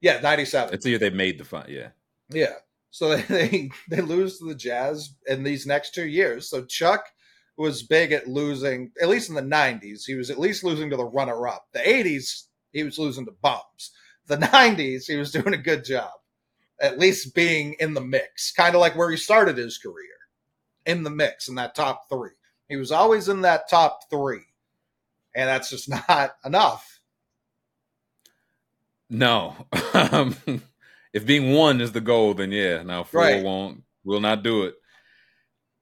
yeah, 0.01 0.21
ninety 0.21 0.45
seven. 0.45 0.75
It's 0.75 0.85
the 0.85 0.91
year 0.91 0.99
they 0.99 1.11
made 1.11 1.39
the 1.39 1.45
fun. 1.45 1.67
Yeah. 1.69 1.89
Yeah. 2.31 2.55
So 2.91 3.17
they, 3.17 3.23
they 3.23 3.71
they 3.91 4.01
lose 4.01 4.39
to 4.39 4.47
the 4.47 4.55
Jazz 4.55 5.15
in 5.27 5.43
these 5.43 5.67
next 5.67 5.95
two 5.95 6.07
years. 6.07 6.49
So 6.49 6.65
Chuck 6.65 7.05
was 7.57 7.83
big 7.83 8.13
at 8.13 8.27
losing, 8.27 8.93
at 9.01 9.09
least 9.09 9.29
in 9.29 9.35
the 9.35 9.43
'90s. 9.43 10.03
He 10.07 10.15
was 10.15 10.31
at 10.31 10.39
least 10.39 10.65
losing 10.65 10.91
to 10.91 10.97
the 10.97 11.05
runner-up. 11.05 11.67
The 11.73 11.81
'80s, 11.81 12.45
he 12.73 12.83
was 12.83 12.99
losing 12.99 13.27
to 13.27 13.33
bums. 13.43 13.93
The 14.27 14.39
'90s, 14.39 15.05
he 15.07 15.17
was 15.17 15.33
doing 15.33 15.55
a 15.55 15.59
good 15.59 15.85
job, 15.85 16.13
at 16.81 16.99
least 16.99 17.35
being 17.35 17.75
in 17.79 17.95
the 17.95 18.01
mix, 18.01 18.53
kind 18.53 18.75
of 18.75 18.81
like 18.81 18.97
where 18.97 19.11
he 19.11 19.17
started 19.17 19.57
his 19.57 19.79
career, 19.79 20.17
in 20.87 21.03
the 21.03 21.11
mix 21.11 21.49
in 21.49 21.55
that 21.57 21.75
top 21.75 22.09
three. 22.09 22.31
He 22.69 22.77
was 22.77 22.91
always 22.93 23.29
in 23.29 23.43
that 23.43 23.69
top 23.69 24.09
three, 24.11 24.43
and 25.35 25.49
that's 25.49 25.71
just 25.71 25.89
not 26.09 26.37
enough. 26.45 27.01
No. 29.11 29.55
Um, 29.93 30.37
if 31.13 31.27
being 31.27 31.53
one 31.53 31.81
is 31.81 31.93
the 31.93 32.01
goal, 32.01 32.35
then 32.35 32.53
yeah. 32.53 32.83
Now 32.83 33.05
four 33.05 33.21
Right. 33.23 33.45
won't. 33.45 33.83
Will 34.05 34.21
not 34.21 34.43
do 34.43 34.65
it. 34.65 34.75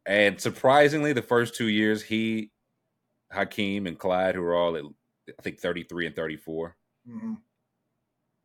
And 0.07 0.41
surprisingly, 0.41 1.13
the 1.13 1.23
first 1.23 1.55
two 1.55 1.69
years, 1.69 2.03
he, 2.03 2.51
Hakeem, 3.33 3.87
and 3.87 3.99
Clyde, 3.99 4.35
who 4.35 4.43
are 4.43 4.55
all 4.55 4.77
at 4.77 4.85
I 5.39 5.43
think 5.43 5.61
33 5.61 6.07
and 6.07 6.17
34. 6.17 6.77
Mhm. 7.09 7.39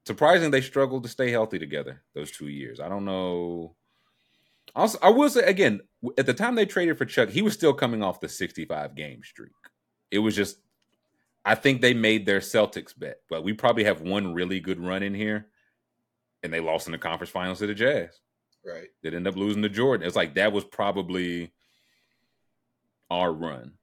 Surprisingly, 0.05 0.51
they 0.59 0.65
struggled 0.65 1.03
to 1.03 1.09
stay 1.09 1.31
healthy 1.31 1.59
together 1.59 2.03
those 2.13 2.31
two 2.31 2.47
years. 2.47 2.79
I 2.79 2.87
don't 2.87 3.03
know. 3.05 3.75
Also, 4.75 4.99
I 5.01 5.09
will 5.09 5.29
say 5.29 5.43
again, 5.43 5.81
at 6.17 6.25
the 6.25 6.33
time 6.33 6.55
they 6.55 6.65
traded 6.65 6.97
for 6.97 7.05
Chuck, 7.05 7.29
he 7.29 7.41
was 7.41 7.53
still 7.53 7.73
coming 7.73 8.03
off 8.03 8.19
the 8.19 8.29
65 8.29 8.95
game 8.95 9.21
streak. 9.23 9.51
It 10.11 10.19
was 10.19 10.35
just, 10.35 10.57
I 11.43 11.55
think 11.55 11.81
they 11.81 11.93
made 11.93 12.25
their 12.25 12.39
Celtics 12.39 12.97
bet, 12.97 13.17
but 13.29 13.43
we 13.43 13.53
probably 13.53 13.85
have 13.85 14.01
one 14.01 14.33
really 14.33 14.59
good 14.59 14.79
run 14.79 15.03
in 15.03 15.13
here, 15.13 15.47
and 16.43 16.53
they 16.53 16.59
lost 16.59 16.87
in 16.87 16.91
the 16.91 16.97
conference 16.97 17.31
finals 17.31 17.59
to 17.59 17.67
the 17.67 17.73
Jazz. 17.73 18.19
Right. 18.65 18.89
They 19.01 19.09
end 19.09 19.27
up 19.27 19.35
losing 19.35 19.63
to 19.63 19.69
Jordan. 19.69 20.05
It's 20.05 20.15
like 20.15 20.35
that 20.35 20.51
was 20.51 20.65
probably 20.65 21.53
our 23.09 23.31
run 23.31 23.73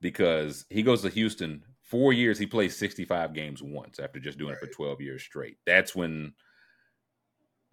because 0.00 0.64
he 0.70 0.82
goes 0.82 1.02
to 1.02 1.10
Houston 1.10 1.62
four 1.82 2.12
years. 2.12 2.38
He 2.38 2.46
plays 2.46 2.76
65 2.76 3.34
games 3.34 3.62
once 3.62 3.98
after 3.98 4.18
just 4.18 4.38
doing 4.38 4.54
it 4.54 4.60
for 4.60 4.66
12 4.66 5.00
years 5.00 5.22
straight. 5.22 5.58
That's 5.66 5.94
when 5.94 6.32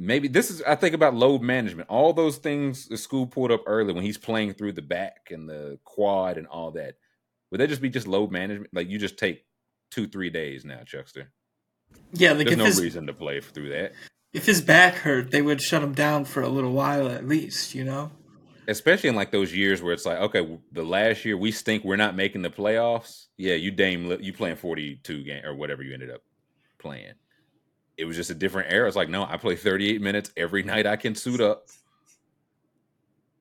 maybe 0.06 0.28
this 0.28 0.52
is, 0.52 0.62
I 0.64 0.76
think 0.76 0.94
about 0.94 1.16
load 1.16 1.42
management. 1.42 1.90
All 1.90 2.14
those 2.14 2.38
things 2.38 2.88
the 2.88 2.98
school 2.98 3.26
pulled 3.28 3.52
up 3.52 3.64
early 3.66 3.94
when 3.94 4.04
he's 4.04 4.18
playing 4.18 4.54
through 4.54 4.74
the 4.74 4.82
back 4.82 5.30
and 5.32 5.50
the 5.50 5.80
quad 5.84 6.38
and 6.38 6.48
all 6.48 6.72
that. 6.72 6.96
Would 7.52 7.60
that 7.60 7.68
just 7.70 7.82
be 7.82 7.90
just 7.90 8.08
load 8.08 8.32
management? 8.32 8.74
Like 8.74 8.90
you 8.90 8.98
just 9.00 9.18
take 9.18 9.46
two, 9.92 10.08
three 10.08 10.30
days 10.30 10.66
now, 10.66 10.80
Chuckster. 10.86 11.32
Yeah, 12.14 12.34
like 12.34 12.48
There's 12.48 12.58
no 12.58 12.66
his 12.66 12.82
reason 12.82 13.08
to 13.08 13.14
play 13.14 13.40
through 13.42 13.70
that. 13.70 13.94
if 14.34 14.46
his 14.46 14.62
back 14.62 14.96
hurt, 14.96 15.32
they 15.32 15.42
would 15.42 15.62
shut 15.62 15.84
him 15.84 15.94
down 15.94 16.26
for 16.26 16.42
a 16.42 16.50
little 16.50 16.72
while 16.72 17.08
at 17.08 17.28
least. 17.28 17.76
You 17.76 17.84
know. 17.84 18.12
especially 18.68 19.10
in 19.10 19.16
like 19.16 19.32
those 19.32 19.54
years 19.54 19.82
where 19.82 19.94
it's 19.94 20.06
like, 20.06 20.18
okay, 20.18 20.58
the 20.72 20.84
last 20.84 21.26
year 21.26 21.38
we 21.38 21.52
stink, 21.52 21.84
we're 21.84 21.96
not 21.96 22.16
making 22.16 22.42
the 22.42 22.50
playoffs. 22.50 23.26
Yeah, 23.38 23.56
you 23.56 23.72
Dame, 23.72 24.18
you 24.22 24.34
playing 24.34 24.56
forty 24.56 24.96
two 25.04 25.24
game 25.24 25.46
or 25.46 25.54
whatever 25.54 25.84
you 25.84 25.94
ended 25.94 26.10
up 26.10 26.22
playing. 26.80 27.14
It 27.98 28.06
was 28.06 28.16
just 28.16 28.30
a 28.30 28.34
different 28.36 28.72
era. 28.72 28.88
It's 28.88 28.96
like, 28.96 29.10
no, 29.10 29.24
I 29.24 29.38
play 29.38 29.56
thirty 29.56 29.90
eight 29.90 30.02
minutes 30.02 30.32
every 30.36 30.64
night. 30.64 30.86
I 30.88 30.96
can 30.96 31.16
suit 31.16 31.42
up. 31.42 31.68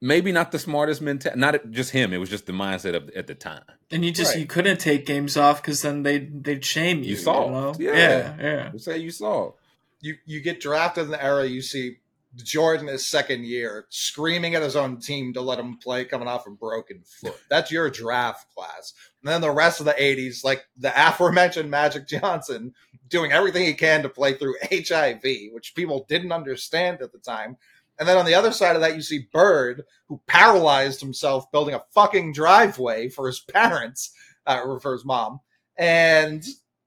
Maybe 0.04 0.32
not 0.32 0.50
the 0.50 0.58
smartest 0.58 1.00
mentality, 1.00 1.38
not 1.40 1.70
just 1.70 1.92
him. 1.92 2.12
It 2.12 2.18
was 2.18 2.28
just 2.28 2.46
the 2.46 2.52
mindset 2.52 2.96
of 2.96 3.08
at 3.10 3.28
the 3.28 3.36
time. 3.36 3.62
And 3.90 4.04
you 4.04 4.10
just 4.10 4.32
Right. 4.32 4.40
you 4.40 4.46
couldn't 4.46 4.80
take 4.80 5.06
games 5.06 5.36
off 5.36 5.62
because 5.62 5.82
then 5.82 6.02
they 6.02 6.18
they'd 6.18 6.64
shame 6.64 7.04
you. 7.04 7.10
You 7.10 7.16
saw, 7.16 7.48
know? 7.50 7.74
yeah. 7.78 7.94
yeah, 7.94 8.36
yeah. 8.40 8.70
Let's 8.72 8.84
say 8.84 8.98
you 8.98 9.10
saw. 9.12 9.52
You 10.00 10.16
you 10.26 10.40
get 10.40 10.60
drafted 10.60 11.04
in 11.04 11.10
the 11.12 11.22
era 11.22 11.46
you 11.46 11.62
see 11.62 11.98
Jordan 12.36 12.86
his 12.88 13.06
second 13.06 13.44
year 13.44 13.86
screaming 13.90 14.54
at 14.54 14.62
his 14.62 14.76
own 14.76 14.98
team 14.98 15.32
to 15.34 15.40
let 15.40 15.58
him 15.58 15.76
play 15.76 16.04
coming 16.04 16.28
off 16.28 16.46
a 16.46 16.50
broken 16.50 17.02
foot. 17.04 17.38
That's 17.50 17.70
your 17.70 17.90
draft 17.90 18.52
class. 18.54 18.94
And 19.22 19.28
then 19.28 19.40
the 19.40 19.50
rest 19.50 19.80
of 19.80 19.86
the 19.86 19.92
80s, 19.92 20.42
like 20.44 20.64
the 20.76 20.92
aforementioned 20.96 21.70
Magic 21.70 22.08
Johnson, 22.08 22.74
doing 23.08 23.32
everything 23.32 23.64
he 23.64 23.74
can 23.74 24.02
to 24.02 24.08
play 24.08 24.34
through 24.34 24.56
HIV, 24.62 25.22
which 25.52 25.74
people 25.74 26.06
didn't 26.08 26.32
understand 26.32 27.02
at 27.02 27.12
the 27.12 27.18
time. 27.18 27.56
And 27.98 28.08
then 28.08 28.16
on 28.16 28.24
the 28.24 28.34
other 28.34 28.52
side 28.52 28.74
of 28.74 28.80
that, 28.82 28.96
you 28.96 29.02
see 29.02 29.28
Bird, 29.32 29.84
who 30.08 30.20
paralyzed 30.26 31.00
himself 31.00 31.52
building 31.52 31.74
a 31.74 31.84
fucking 31.94 32.32
driveway 32.32 33.08
for 33.08 33.26
his 33.26 33.40
parents, 33.40 34.12
uh, 34.46 34.60
or 34.64 34.80
for 34.80 34.92
his 34.92 35.04
mom. 35.04 35.40
And 35.76 36.42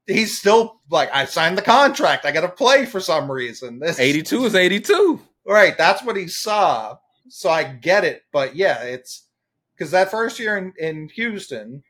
he's 0.07 0.37
still 0.37 0.81
like, 0.89 1.09
I 1.13 1.25
signed 1.25 1.57
the 1.57 1.61
contract. 1.61 2.25
I 2.25 2.31
got 2.31 2.41
to 2.41 2.49
play 2.49 2.85
for 2.85 2.99
some 2.99 3.31
reason. 3.31 3.79
This 3.79 3.99
Eighty 3.99 4.23
two 4.23 4.45
is 4.45 4.55
eighty 4.55 4.79
two. 4.79 5.21
Right, 5.45 5.77
that's 5.77 6.03
what 6.03 6.17
he 6.17 6.27
saw. 6.27 6.97
So 7.29 7.49
I 7.49 7.63
get 7.63 8.03
it, 8.03 8.23
but 8.31 8.55
yeah, 8.55 8.83
it's 8.83 9.27
because 9.75 9.91
that 9.91 10.11
first 10.11 10.39
year 10.39 10.57
in, 10.57 10.73
in 10.77 11.09
Houston, 11.09 11.83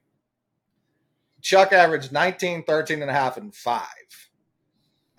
Chuck 1.42 1.72
averaged 1.74 2.12
19, 2.12 2.64
13 2.64 3.02
and 3.02 3.12
a 3.12 3.14
half, 3.14 3.38
and 3.38 3.54
five. 3.54 3.86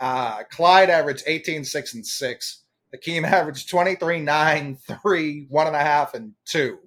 Uh, 0.01 0.43
Clyde 0.51 0.91
averaged 0.91 1.25
18, 1.27 1.65
6, 1.65 1.95
and 1.95 2.07
6. 2.07 2.63
Hakeem 2.93 3.25
averaged 3.27 3.69
23, 3.69 4.21
9, 4.21 4.77
3, 4.77 5.49
1.5, 5.51 6.15
and 6.15 6.33
2. 6.47 6.79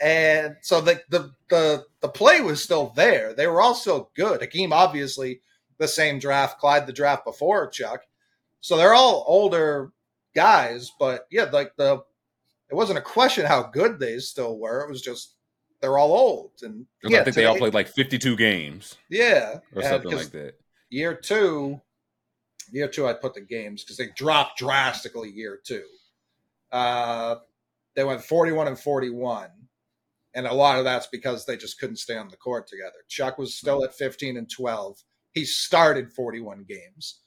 And 0.00 0.56
so 0.62 0.80
the, 0.80 1.02
the 1.10 1.30
the 1.50 1.84
the 2.00 2.08
play 2.08 2.40
was 2.40 2.62
still 2.62 2.90
there. 2.96 3.34
They 3.34 3.46
were 3.46 3.60
all 3.60 3.74
still 3.74 4.10
good. 4.16 4.40
Hakeem 4.40 4.72
obviously 4.72 5.42
the 5.76 5.86
same 5.86 6.18
draft, 6.18 6.58
Clyde 6.58 6.86
the 6.86 6.92
draft 6.94 7.26
before 7.26 7.68
Chuck. 7.68 8.00
So 8.62 8.78
they're 8.78 8.94
all 8.94 9.24
older 9.26 9.92
guys, 10.34 10.92
but 10.98 11.26
yeah, 11.30 11.44
like 11.44 11.76
the 11.76 12.02
it 12.70 12.74
wasn't 12.74 12.98
a 12.98 13.02
question 13.02 13.46
how 13.46 13.64
good 13.64 13.98
they 13.98 14.18
still 14.18 14.58
were. 14.58 14.82
It 14.82 14.90
was 14.90 15.02
just 15.02 15.34
they're 15.80 15.98
all 15.98 16.12
old 16.12 16.52
and 16.62 16.86
yeah, 17.02 17.20
I 17.20 17.24
think 17.24 17.36
they 17.36 17.46
all 17.46 17.56
played 17.56 17.74
like 17.74 17.88
fifty 17.88 18.18
two 18.18 18.36
games 18.36 18.96
Yeah, 19.08 19.58
or 19.74 19.82
something 19.82 20.12
like 20.12 20.30
that. 20.30 20.54
Year 20.90 21.14
two, 21.14 21.80
year 22.70 22.88
two, 22.88 23.06
I 23.06 23.14
put 23.14 23.34
the 23.34 23.40
games 23.40 23.82
because 23.82 23.96
they 23.96 24.08
dropped 24.16 24.58
drastically. 24.58 25.30
Year 25.30 25.58
two, 25.64 25.84
uh, 26.72 27.36
they 27.96 28.04
went 28.04 28.22
forty-one 28.22 28.68
and 28.68 28.78
forty-one, 28.78 29.50
and 30.34 30.46
a 30.46 30.54
lot 30.54 30.78
of 30.78 30.84
that's 30.84 31.06
because 31.06 31.46
they 31.46 31.56
just 31.56 31.78
couldn't 31.80 31.96
stay 31.96 32.16
on 32.16 32.28
the 32.28 32.36
court 32.36 32.66
together. 32.66 32.98
Chuck 33.08 33.38
was 33.38 33.56
still 33.56 33.84
at 33.84 33.94
fifteen 33.94 34.36
and 34.36 34.50
twelve. 34.50 34.98
He 35.32 35.44
started 35.44 36.12
forty-one 36.12 36.66
games. 36.68 37.20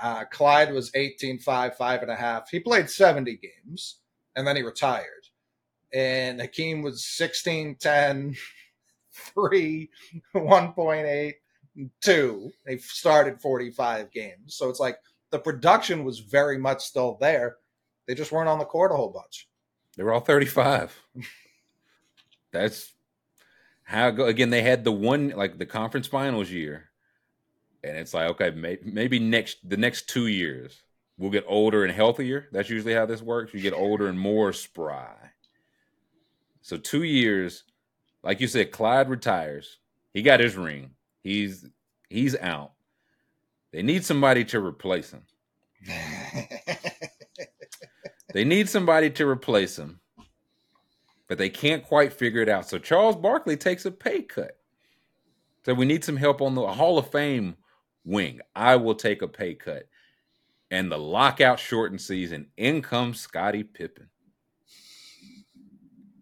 Uh, 0.00 0.24
Clyde 0.24 0.72
was 0.72 0.90
18, 0.94 1.38
5, 1.38 1.76
5 1.76 2.02
and 2.02 2.10
a 2.10 2.16
half. 2.16 2.50
He 2.50 2.60
played 2.60 2.90
70 2.90 3.38
games 3.38 4.00
and 4.36 4.46
then 4.46 4.56
he 4.56 4.62
retired. 4.62 5.04
And 5.92 6.40
Hakeem 6.40 6.82
was 6.82 7.04
16, 7.04 7.76
10, 7.76 8.36
3, 9.34 9.90
1.8, 10.34 11.32
2. 12.00 12.52
They 12.66 12.78
started 12.78 13.40
45 13.40 14.10
games. 14.10 14.56
So 14.56 14.68
it's 14.68 14.80
like 14.80 14.98
the 15.30 15.38
production 15.38 16.04
was 16.04 16.20
very 16.20 16.58
much 16.58 16.82
still 16.82 17.16
there. 17.20 17.56
They 18.06 18.14
just 18.14 18.32
weren't 18.32 18.48
on 18.48 18.58
the 18.58 18.64
court 18.64 18.92
a 18.92 18.96
whole 18.96 19.10
bunch. 19.10 19.48
They 19.96 20.02
were 20.02 20.12
all 20.12 20.20
35. 20.20 20.96
That's 22.52 22.92
how. 23.84 24.08
Again, 24.08 24.50
they 24.50 24.62
had 24.62 24.84
the 24.84 24.92
one 24.92 25.30
like 25.30 25.58
the 25.58 25.66
conference 25.66 26.06
finals 26.06 26.50
year, 26.50 26.90
and 27.84 27.96
it's 27.96 28.14
like 28.14 28.28
okay, 28.30 28.50
may, 28.50 28.78
maybe 28.82 29.18
next 29.18 29.68
the 29.68 29.76
next 29.76 30.08
two 30.08 30.26
years 30.26 30.82
we'll 31.18 31.30
get 31.30 31.44
older 31.46 31.84
and 31.84 31.92
healthier. 31.92 32.48
That's 32.52 32.70
usually 32.70 32.94
how 32.94 33.06
this 33.06 33.22
works. 33.22 33.54
You 33.54 33.60
get 33.60 33.74
older 33.74 34.08
and 34.08 34.18
more 34.18 34.52
spry. 34.52 35.14
So 36.62 36.76
two 36.76 37.02
years, 37.02 37.64
like 38.22 38.40
you 38.40 38.48
said, 38.48 38.72
Clyde 38.72 39.08
retires. 39.08 39.78
He 40.12 40.22
got 40.22 40.40
his 40.40 40.56
ring. 40.56 40.90
He's 41.22 41.66
he's 42.08 42.36
out. 42.36 42.72
They 43.72 43.82
need 43.82 44.04
somebody 44.04 44.44
to 44.46 44.64
replace 44.64 45.12
him. 45.12 45.22
They 48.34 48.42
need 48.44 48.68
somebody 48.68 49.10
to 49.10 49.28
replace 49.28 49.78
him, 49.78 50.00
but 51.28 51.38
they 51.38 51.48
can't 51.48 51.84
quite 51.84 52.12
figure 52.12 52.42
it 52.42 52.48
out. 52.48 52.68
So 52.68 52.78
Charles 52.78 53.14
Barkley 53.14 53.56
takes 53.56 53.86
a 53.86 53.92
pay 53.92 54.22
cut. 54.22 54.58
So 55.64 55.72
we 55.72 55.86
need 55.86 56.02
some 56.02 56.16
help 56.16 56.42
on 56.42 56.56
the 56.56 56.66
Hall 56.66 56.98
of 56.98 57.12
Fame 57.12 57.54
wing. 58.04 58.40
I 58.54 58.76
will 58.76 58.94
take 58.94 59.22
a 59.22 59.28
pay 59.28 59.54
cut. 59.54 59.88
And 60.70 60.90
the 60.90 60.98
lockout 60.98 61.58
shortened 61.58 62.00
season, 62.00 62.46
in 62.56 62.82
comes 62.82 63.20
Scottie 63.20 63.62
Pippen. 63.62 64.08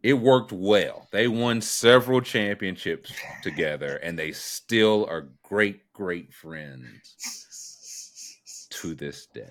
It 0.02 0.14
worked 0.14 0.52
well. 0.52 1.06
They 1.12 1.28
won 1.28 1.60
several 1.60 2.20
championships 2.20 3.12
together, 3.42 3.96
and 3.98 4.18
they 4.18 4.32
still 4.32 5.06
are 5.08 5.28
great, 5.42 5.92
great 5.92 6.32
friends 6.34 6.98
to 8.70 8.94
this 8.94 9.26
day. 9.26 9.46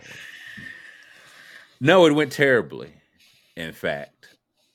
No, 1.80 2.06
it 2.06 2.14
went 2.14 2.34
terribly, 2.34 2.94
in 3.56 3.72
fact. 3.72 4.28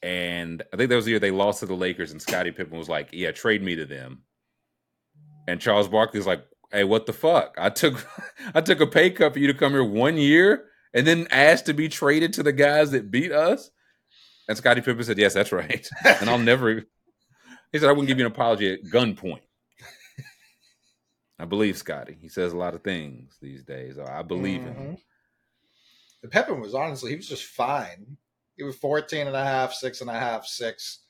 And 0.03 0.63
I 0.73 0.77
think 0.77 0.89
that 0.89 0.97
was 0.97 1.05
the 1.05 1.11
year 1.13 1.21
they 1.21 1.31
lost 1.31 1.61
to 1.61 1.67
the 1.67 1.75
Lakers, 1.75 2.11
and 2.11 2.23
Scottie 2.23 2.53
Pippen 2.53 2.79
was 2.79 2.89
like, 2.89 3.11
Yeah, 3.13 3.33
trade 3.33 3.63
me 3.63 3.77
to 3.77 3.85
them. 3.85 4.23
And 5.47 5.61
Charles 5.61 5.89
Barkley's 5.89 6.27
like, 6.27 6.45
Hey, 6.73 6.85
what 6.85 7.07
the 7.07 7.12
fuck? 7.12 7.55
I 7.59 7.71
took 7.71 8.07
I 8.55 8.61
took 8.61 8.81
a 8.81 8.87
pay 8.87 9.11
cut 9.11 9.33
for 9.33 9.39
you 9.39 9.47
to 9.47 9.55
come 9.55 9.73
here 9.73 9.85
one 9.85 10.17
year 10.17 10.67
and 10.95 11.07
then 11.07 11.29
asked 11.31 11.67
to 11.67 11.75
be 11.75 11.89
traded 11.89 12.33
to 12.35 12.43
the 12.43 12.53
guys 12.53 12.91
that 12.93 13.11
beat 13.11 13.33
us. 13.33 13.71
And 14.49 14.57
Scottie 14.57 14.81
Pippen 14.81 15.03
said, 15.05 15.19
Yes, 15.19 15.35
that's 15.35 15.53
right. 15.53 15.89
And 16.05 16.31
I'll 16.31 16.39
never 16.39 16.85
he 17.73 17.79
said, 17.79 17.89
I 17.89 17.93
wouldn't 17.93 18.09
give 18.09 18.19
you 18.19 18.27
an 18.27 18.33
apology 18.33 18.73
at 18.73 18.85
gunpoint. 18.85 19.41
I 21.39 21.45
believe 21.45 21.77
Scotty. 21.77 22.17
He 22.21 22.29
says 22.29 22.53
a 22.53 22.57
lot 22.57 22.75
of 22.75 22.83
things 22.83 23.37
these 23.43 23.62
days. 23.62 23.99
I 23.99 24.23
believe 24.23 24.62
him. 24.62 24.75
Mhm. 24.75 24.99
The 26.23 26.29
Pippen 26.29 26.61
was 26.61 26.75
honestly, 26.75 27.11
he 27.11 27.17
was 27.17 27.29
just 27.29 27.45
fine. 27.45 28.17
He 28.57 28.62
was 28.62 28.77
14 28.77 29.27
and 29.27 29.37
a 29.37 29.45
half, 29.45 29.75
six 29.75 30.01
and 30.01 30.09
a 30.09 30.19
half, 30.19 30.47
six, 30.47 31.01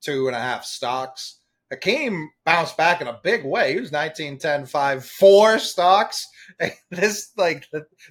two 0.00 0.26
and 0.26 0.34
a 0.34 0.40
half 0.40 0.64
stocks. 0.64 1.37
Hakeem 1.70 2.30
bounced 2.44 2.76
back 2.76 3.00
in 3.00 3.06
a 3.08 3.20
big 3.22 3.44
way. 3.44 3.74
He 3.74 3.80
was 3.80 3.92
19, 3.92 4.38
10, 4.38 4.66
5, 4.66 5.04
four 5.04 5.58
stocks. 5.58 6.24
This, 6.90 7.30
like, 7.36 7.66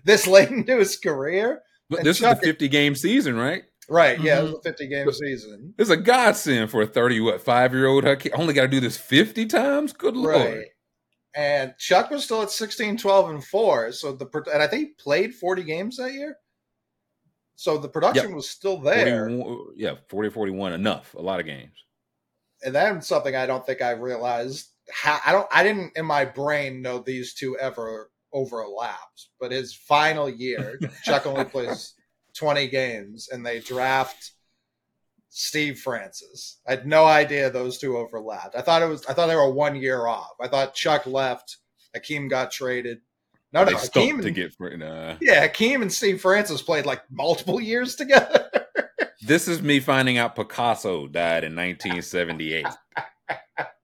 this 0.05 0.27
late 0.27 0.49
into 0.49 0.77
his 0.77 0.97
career. 0.97 1.61
But 1.89 2.03
this 2.03 2.19
Chuck- 2.19 2.35
is 2.37 2.41
the 2.41 2.45
50 2.47 2.67
game 2.67 2.93
season, 2.95 3.35
right? 3.35 3.63
Right, 3.89 4.19
yeah, 4.21 4.39
it 4.39 4.41
Mhm. 4.41 4.43
was 4.43 4.53
a 4.55 4.61
50 4.61 4.87
game 4.87 5.11
season. 5.11 5.73
It's 5.79 5.89
a 5.89 5.97
godsend 5.97 6.69
for 6.69 6.81
a 6.83 6.85
30, 6.85 7.19
what, 7.21 7.41
five 7.41 7.73
year 7.73 7.87
old. 7.87 8.03
Hockey 8.03 8.31
only 8.33 8.53
got 8.53 8.63
to 8.63 8.67
do 8.67 8.79
this 8.79 8.97
50 8.97 9.45
times? 9.47 9.91
Good 9.93 10.15
lord. 10.15 10.57
Right. 10.57 10.65
And 11.35 11.73
Chuck 11.79 12.11
was 12.11 12.25
still 12.25 12.41
at 12.43 12.51
16, 12.51 12.97
12, 12.97 13.29
and 13.29 13.43
4. 13.43 13.91
So 13.93 14.11
the 14.11 14.27
and 14.53 14.61
I 14.61 14.67
think 14.67 14.87
he 14.89 14.93
played 15.01 15.33
40 15.33 15.63
games 15.63 15.97
that 15.97 16.13
year. 16.13 16.37
So 17.55 17.77
the 17.77 17.89
production 17.89 18.35
was 18.35 18.49
still 18.49 18.77
there. 18.79 19.27
41 19.29 19.57
yeah, 19.77 19.95
40 20.09 20.29
41, 20.29 20.73
enough. 20.73 21.13
A 21.15 21.21
lot 21.21 21.39
of 21.39 21.45
games. 21.45 21.71
And 22.63 22.75
that's 22.75 23.07
something 23.07 23.35
I 23.35 23.45
don't 23.45 23.65
think 23.65 23.81
I 23.81 23.91
realized. 23.91 24.67
How, 24.91 25.19
I 25.25 25.31
don't 25.31 25.47
I 25.51 25.63
didn't 25.63 25.97
in 25.97 26.05
my 26.05 26.25
brain 26.25 26.81
know 26.81 26.99
these 26.99 27.33
two 27.33 27.57
ever 27.57 28.09
overlapped. 28.33 29.27
But 29.39 29.51
his 29.51 29.73
final 29.73 30.29
year, 30.29 30.79
Chuck 31.03 31.25
only 31.25 31.45
plays 31.45 31.93
20 32.35 32.67
games 32.67 33.29
and 33.31 33.45
they 33.45 33.59
draft 33.59 34.31
Steve 35.29 35.79
Francis. 35.79 36.59
I 36.67 36.71
had 36.71 36.87
no 36.87 37.05
idea 37.05 37.49
those 37.49 37.77
two 37.77 37.97
overlapped. 37.97 38.55
I 38.55 38.61
thought 38.61 38.81
it 38.81 38.87
was 38.87 39.05
I 39.05 39.13
thought 39.13 39.27
they 39.27 39.35
were 39.35 39.51
one 39.51 39.75
year 39.75 40.07
off. 40.07 40.33
I 40.41 40.47
thought 40.47 40.73
Chuck 40.73 41.05
left, 41.05 41.57
Hakeem 41.93 42.27
got 42.27 42.51
traded. 42.51 43.01
No, 43.53 43.63
no, 43.63 43.71
they 43.71 44.09
and, 44.09 44.21
to 44.23 44.31
get 44.31 44.53
for 44.53 44.75
nah. 44.75 45.15
yeah, 45.21 45.41
Hakeem 45.41 45.81
and 45.81 45.91
Steve 45.91 46.21
Francis 46.21 46.61
played 46.61 46.85
like 46.85 47.01
multiple 47.09 47.61
years 47.61 47.95
together. 47.95 48.49
This 49.27 49.49
is 49.49 49.61
me 49.61 49.81
finding 49.81 50.17
out 50.17 50.37
Picasso 50.37 51.05
died 51.05 51.43
in 51.43 51.53
1978. 51.53 52.65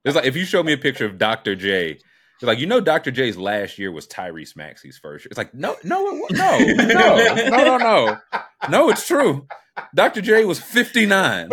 It's 0.05 0.15
like 0.15 0.25
if 0.25 0.37
you 0.37 0.45
show 0.45 0.63
me 0.63 0.71
a 0.71 0.77
picture 0.77 1.05
of 1.05 1.17
Dr. 1.17 1.53
J, 1.53 1.91
it's 1.91 2.43
like 2.43 2.59
you 2.59 2.65
know 2.65 2.79
Dr. 2.79 3.11
J's 3.11 3.35
last 3.35 3.77
year 3.77 3.91
was 3.91 4.07
Tyrese 4.07 4.55
Maxey's 4.55 4.97
first 4.97 5.25
year. 5.25 5.29
It's 5.31 5.37
like 5.37 5.53
no, 5.53 5.75
no, 5.83 6.01
no, 6.01 6.27
no, 6.29 6.59
no, 6.59 7.49
no, 7.49 7.77
no, 7.77 8.17
no. 8.69 8.89
It's 8.89 9.05
true. 9.05 9.45
Dr. 9.93 10.21
J 10.21 10.45
was 10.45 10.61
59. 10.61 11.49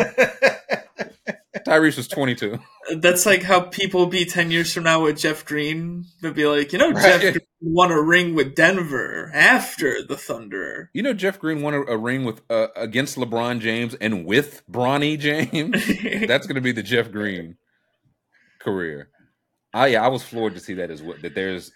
Tyrese 1.66 1.96
was 1.96 2.08
22. 2.08 2.58
That's 2.98 3.26
like 3.26 3.42
how 3.42 3.60
people 3.60 4.06
be 4.06 4.24
ten 4.24 4.50
years 4.50 4.72
from 4.74 4.84
now 4.84 5.02
with 5.04 5.18
Jeff 5.18 5.44
Green. 5.44 6.04
They'll 6.22 6.32
be 6.32 6.46
like, 6.46 6.72
you 6.72 6.78
know, 6.78 6.90
Right. 6.90 7.20
Jeff 7.20 7.32
Green 7.34 7.40
won 7.60 7.90
a 7.92 8.00
ring 8.00 8.34
with 8.34 8.54
Denver 8.54 9.30
after 9.34 10.02
the 10.02 10.16
Thunder. 10.16 10.90
You 10.92 11.02
know 11.02 11.12
Jeff 11.12 11.38
Green 11.38 11.62
won 11.62 11.74
a, 11.74 11.82
a 11.82 11.96
ring 11.96 12.24
with 12.24 12.40
uh, 12.50 12.68
against 12.74 13.16
LeBron 13.16 13.60
James 13.60 13.94
and 13.94 14.24
with 14.24 14.62
Bronny 14.70 15.18
James. 15.18 15.86
That's 16.28 16.46
going 16.46 16.56
to 16.56 16.60
be 16.60 16.72
the 16.72 16.82
Jeff 16.82 17.12
Green 17.12 17.56
career. 18.60 19.08
I 19.72 19.88
yeah, 19.88 20.04
I 20.04 20.08
was 20.08 20.22
floored 20.22 20.54
to 20.54 20.60
see 20.60 20.74
that 20.74 20.90
as 20.90 21.02
well. 21.02 21.16
That 21.22 21.34
there's 21.34 21.70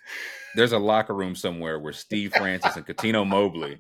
there's 0.57 0.73
a 0.73 0.79
locker 0.79 1.15
room 1.15 1.37
somewhere 1.37 1.79
where 1.79 1.93
Steve 1.93 2.33
Francis 2.35 2.77
and 2.77 2.87
Cuttino 2.87 3.27
Mobley 3.27 3.79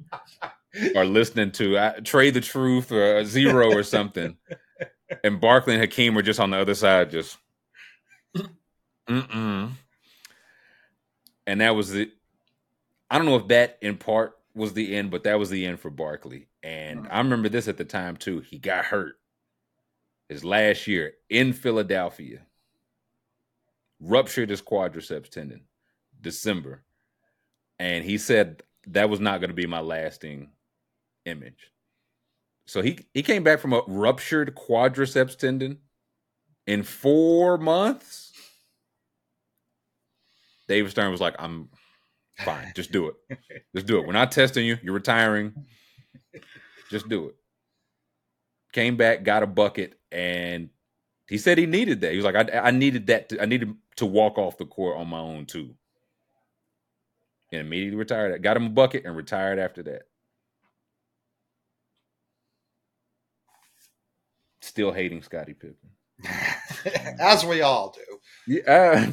are 0.96 1.04
listening 1.04 1.50
to 1.52 1.76
uh, 1.76 1.94
Trae 2.00 2.32
tha 2.32 2.40
Truth 2.40 2.92
or 2.92 3.16
uh, 3.18 3.24
Z-Ro 3.24 3.72
or 3.72 3.82
something, 3.82 4.36
and 5.22 5.40
Barkley 5.40 5.74
and 5.74 5.82
Hakeem 5.82 6.14
were 6.14 6.22
just 6.22 6.40
on 6.40 6.50
the 6.50 6.58
other 6.58 6.74
side, 6.74 7.10
just 7.10 7.38
mm 9.08 9.70
and 11.46 11.60
that 11.60 11.76
was 11.76 11.90
the. 11.90 12.10
I 13.10 13.18
don't 13.18 13.26
know 13.26 13.36
if 13.36 13.48
that 13.48 13.78
in 13.82 13.96
part 13.96 14.36
was 14.54 14.72
the 14.72 14.96
end, 14.96 15.10
but 15.10 15.24
that 15.24 15.38
was 15.38 15.50
the 15.50 15.66
end 15.66 15.78
for 15.78 15.90
Barkley. 15.90 16.48
And 16.62 17.06
I 17.10 17.18
remember 17.18 17.48
this 17.48 17.68
at 17.68 17.76
the 17.76 17.84
time 17.84 18.16
too. 18.16 18.40
He 18.40 18.58
got 18.58 18.86
hurt 18.86 19.16
his 20.28 20.44
last 20.44 20.86
year 20.86 21.12
in 21.28 21.52
Philadelphia, 21.52 22.40
ruptured 24.00 24.48
his 24.50 24.62
quadriceps 24.62 25.28
tendon, 25.28 25.62
December, 26.20 26.82
and 27.78 28.04
he 28.04 28.16
said 28.16 28.62
that 28.88 29.10
was 29.10 29.20
not 29.20 29.40
going 29.40 29.50
to 29.50 29.54
be 29.54 29.66
my 29.66 29.80
lasting 29.80 30.50
image. 31.26 31.70
So 32.66 32.82
he 32.82 32.98
he 33.12 33.22
came 33.22 33.44
back 33.44 33.60
from 33.60 33.72
a 33.72 33.82
ruptured 33.86 34.54
quadriceps 34.54 35.36
tendon 35.36 35.78
in 36.66 36.82
four 36.82 37.58
months. 37.58 38.32
David 40.66 40.90
Stern 40.90 41.10
was 41.10 41.20
like, 41.20 41.34
"I'm 41.38 41.68
fine. 42.38 42.72
Just 42.74 42.90
do 42.90 43.08
it. 43.08 43.38
Just 43.74 43.86
do 43.86 43.98
it. 43.98 44.06
We're 44.06 44.12
not 44.12 44.32
testing 44.32 44.64
you. 44.64 44.78
You're 44.82 44.94
retiring. 44.94 45.66
Just 46.90 47.08
do 47.08 47.28
it." 47.28 47.34
Came 48.72 48.96
back, 48.96 49.24
got 49.24 49.42
a 49.42 49.46
bucket, 49.46 49.98
and 50.10 50.70
he 51.28 51.38
said 51.38 51.58
he 51.58 51.66
needed 51.66 52.00
that. 52.00 52.12
He 52.12 52.16
was 52.16 52.24
like, 52.24 52.34
"I, 52.34 52.58
I 52.58 52.70
needed 52.70 53.06
that. 53.08 53.28
To, 53.28 53.42
I 53.42 53.44
needed 53.44 53.74
to 53.96 54.06
walk 54.06 54.38
off 54.38 54.58
the 54.58 54.66
court 54.66 54.96
on 54.96 55.08
my 55.08 55.20
own 55.20 55.44
too." 55.44 55.76
And 57.52 57.60
immediately 57.60 57.96
retired. 57.96 58.42
Got 58.42 58.56
him 58.56 58.66
a 58.66 58.70
bucket 58.70 59.04
and 59.04 59.14
retired 59.14 59.58
after 59.58 59.82
that. 59.84 60.08
Still 64.64 64.92
hating 64.92 65.22
Scottie 65.22 65.52
Pippen. 65.52 65.90
As 67.20 67.44
we 67.44 67.60
all 67.60 67.94
do. 67.94 68.18
Yeah, 68.46 69.12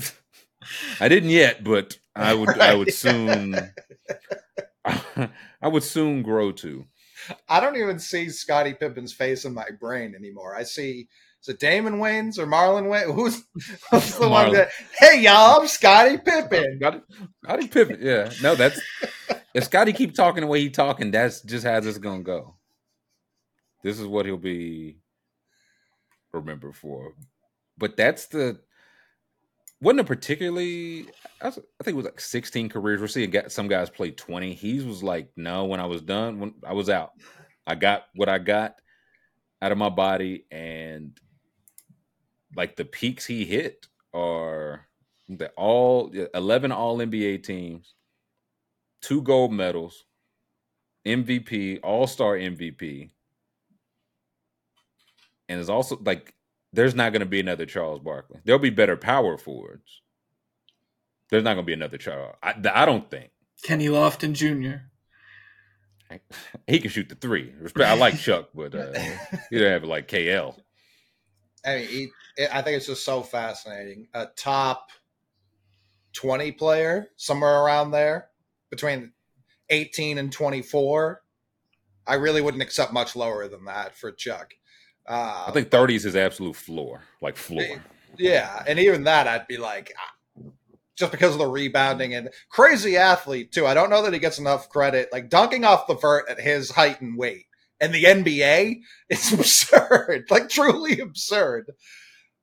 I 1.01 1.09
didn't 1.09 1.29
yet, 1.29 1.61
but 1.61 1.99
I 2.15 2.33
would. 2.33 2.57
I 2.57 2.73
would 2.73 2.93
soon. 2.93 3.55
I 4.85 5.67
would 5.67 5.83
soon 5.83 6.23
grow 6.23 6.53
to. 6.53 6.85
I 7.49 7.59
don't 7.59 7.75
even 7.75 7.99
see 7.99 8.29
Scottie 8.29 8.73
Pippen's 8.73 9.11
face 9.11 9.43
in 9.43 9.53
my 9.53 9.67
brain 9.77 10.15
anymore. 10.15 10.55
I 10.55 10.63
see 10.63 11.09
is 11.41 11.49
it 11.49 11.59
Damon 11.59 11.95
Wayans 11.95 12.39
or 12.39 12.47
Marlon 12.47 12.85
Wayans? 12.85 13.13
Who's, 13.13 13.43
who's 13.91 14.17
the 14.17 14.29
one 14.29 14.53
that? 14.53 14.69
Hey 14.97 15.21
y'all, 15.21 15.59
I'm 15.59 15.67
Scottie 15.67 16.17
Pippen. 16.17 16.77
Scottie, 16.79 17.01
Scottie 17.43 17.67
Pippen. 17.67 17.97
Yeah, 18.01 18.31
no, 18.41 18.55
that's 18.55 18.79
if 19.53 19.65
Scotty 19.65 19.91
keep 19.91 20.15
talking 20.15 20.41
the 20.41 20.47
way 20.47 20.61
he 20.61 20.69
talking, 20.69 21.11
that's 21.11 21.41
just 21.41 21.65
how 21.65 21.77
this 21.81 21.95
is 21.95 21.99
gonna 21.99 22.23
go. 22.23 22.55
This 23.83 23.99
is 23.99 24.07
what 24.07 24.25
he'll 24.25 24.37
be 24.37 25.00
remembered 26.33 26.75
for. 26.75 27.13
But 27.77 27.97
that's 27.97 28.27
the 28.27 28.59
wasn't 29.81 30.01
a 30.01 30.03
particularly. 30.03 31.07
I, 31.41 31.47
was- 31.47 31.57
I 31.57 31.83
think 31.83 31.95
it 31.95 31.97
was 31.97 32.05
like 32.05 32.19
16 32.19 32.69
careers. 32.69 33.01
We're 33.01 33.07
seeing 33.07 33.33
some 33.47 33.67
guys 33.67 33.89
play 33.89 34.11
20. 34.11 34.53
He 34.53 34.81
was 34.81 35.01
like, 35.03 35.29
no, 35.35 35.65
when 35.65 35.79
I 35.79 35.85
was 35.85 36.01
done, 36.01 36.39
when 36.39 36.53
I 36.65 36.73
was 36.73 36.89
out, 36.89 37.11
I 37.65 37.75
got 37.75 38.05
what 38.15 38.29
I 38.29 38.37
got 38.37 38.75
out 39.61 39.71
of 39.71 39.77
my 39.77 39.89
body, 39.89 40.45
and 40.51 41.17
like 42.55 42.75
the 42.75 42.85
peaks 42.85 43.25
he 43.25 43.45
hit 43.45 43.87
are 44.13 44.87
the 45.29 45.49
all 45.51 46.11
11 46.33 46.71
all 46.71 46.97
NBA 46.97 47.43
teams, 47.43 47.93
two 49.01 49.21
gold 49.21 49.53
medals, 49.53 50.05
MVP, 51.05 51.79
all 51.83 52.07
star 52.07 52.35
MVP. 52.35 53.11
And 55.51 55.59
it's 55.59 55.69
also 55.69 55.99
like 56.01 56.33
there's 56.71 56.95
not 56.95 57.11
going 57.11 57.19
to 57.19 57.25
be 57.25 57.41
another 57.41 57.65
Charles 57.65 57.99
Barkley. 57.99 58.39
There'll 58.45 58.57
be 58.57 58.69
better 58.69 58.95
power 58.95 59.37
forwards. 59.37 60.01
There's 61.29 61.43
not 61.43 61.55
going 61.55 61.65
to 61.65 61.69
be 61.69 61.73
another 61.73 61.97
Charles. 61.97 62.37
I, 62.41 62.53
I 62.73 62.85
don't 62.85 63.11
think 63.11 63.31
Kenny 63.61 63.87
Lofton 63.87 64.31
Jr. 64.31 64.85
he 66.67 66.79
can 66.79 66.89
shoot 66.89 67.09
the 67.09 67.15
three. 67.15 67.53
I 67.75 67.95
like 67.95 68.17
Chuck, 68.17 68.49
but 68.55 68.73
uh, 68.73 68.93
he 69.49 69.59
don't 69.59 69.71
have 69.71 69.83
like 69.83 70.07
KL. 70.07 70.55
I 71.65 71.75
mean, 71.75 71.87
he, 71.87 72.07
I 72.49 72.61
think 72.61 72.77
it's 72.77 72.87
just 72.87 73.03
so 73.03 73.21
fascinating. 73.21 74.07
A 74.13 74.27
top 74.27 74.89
twenty 76.13 76.53
player, 76.53 77.09
somewhere 77.17 77.61
around 77.61 77.91
there, 77.91 78.29
between 78.69 79.11
eighteen 79.69 80.17
and 80.17 80.31
twenty-four. 80.31 81.21
I 82.07 82.13
really 82.13 82.41
wouldn't 82.41 82.63
accept 82.63 82.93
much 82.93 83.17
lower 83.17 83.49
than 83.49 83.65
that 83.65 83.97
for 83.97 84.13
Chuck. 84.13 84.53
Uh, 85.07 85.45
I 85.47 85.51
think 85.51 85.71
30 85.71 85.95
is 85.95 86.03
his 86.03 86.15
absolute 86.15 86.55
floor, 86.55 87.01
like 87.21 87.35
floor. 87.35 87.81
Yeah, 88.17 88.63
and 88.67 88.79
even 88.79 89.05
that, 89.05 89.27
I'd 89.27 89.47
be 89.47 89.57
like, 89.57 89.93
ah, 89.97 90.11
just 90.95 91.11
because 91.11 91.33
of 91.33 91.39
the 91.39 91.47
rebounding 91.47 92.13
and 92.13 92.29
crazy 92.49 92.97
athlete 92.97 93.51
too. 93.51 93.65
I 93.65 93.73
don't 93.73 93.89
know 93.89 94.03
that 94.03 94.13
he 94.13 94.19
gets 94.19 94.39
enough 94.39 94.69
credit. 94.69 95.09
Like 95.11 95.29
dunking 95.29 95.65
off 95.65 95.87
the 95.87 95.95
vert 95.95 96.29
at 96.29 96.39
his 96.39 96.71
height 96.71 97.01
and 97.01 97.17
weight, 97.17 97.45
and 97.79 97.93
the 97.93 98.03
NBA, 98.03 98.81
it's 99.09 99.31
absurd, 99.33 100.25
like 100.29 100.49
truly 100.49 100.99
absurd. 100.99 101.71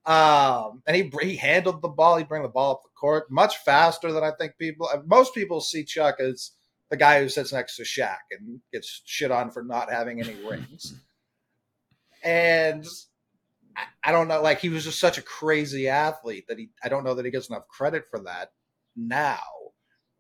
Um, 0.04 0.82
and 0.86 0.96
he 0.96 1.11
he 1.22 1.36
handled 1.36 1.82
the 1.82 1.88
ball. 1.88 2.16
He'd 2.16 2.28
bring 2.28 2.42
the 2.42 2.48
ball 2.48 2.72
up 2.72 2.82
the 2.82 2.88
court 2.98 3.30
much 3.30 3.59
faster 3.59 4.11
than 4.11 4.24
I 4.24 4.32
think 4.38 4.56
people. 4.59 4.90
Most 5.06 5.34
people 5.34 5.61
see 5.61 5.84
Chuck 5.84 6.18
as 6.18 6.52
the 6.90 6.96
guy 6.96 7.20
who 7.20 7.28
sits 7.28 7.52
next 7.52 7.76
to 7.76 7.82
Shaq 7.82 8.16
and 8.30 8.61
gets 8.72 9.02
shit 9.04 9.30
on 9.30 9.50
for 9.50 9.62
not 9.62 9.92
having 9.92 10.20
any 10.20 10.34
rings. 10.44 10.94
And 12.23 12.87
I, 13.77 13.83
I 14.05 14.12
don't 14.12 14.29
know, 14.29 14.43
like 14.43 14.61
he 14.61 14.69
was 14.69 14.85
just 14.85 15.01
such 15.01 15.19
a 15.19 15.23
crazy 15.23 15.89
athlete 15.89 16.47
that 16.49 16.59
he 16.59 16.71
I 16.83 16.89
don't 16.89 17.05
know 17.05 17.14
that 17.14 17.25
he 17.25 17.31
gets 17.31 17.49
enough 17.49 17.69
credit 17.69 18.05
for 18.11 18.21
that 18.21 18.53
now, 18.97 19.39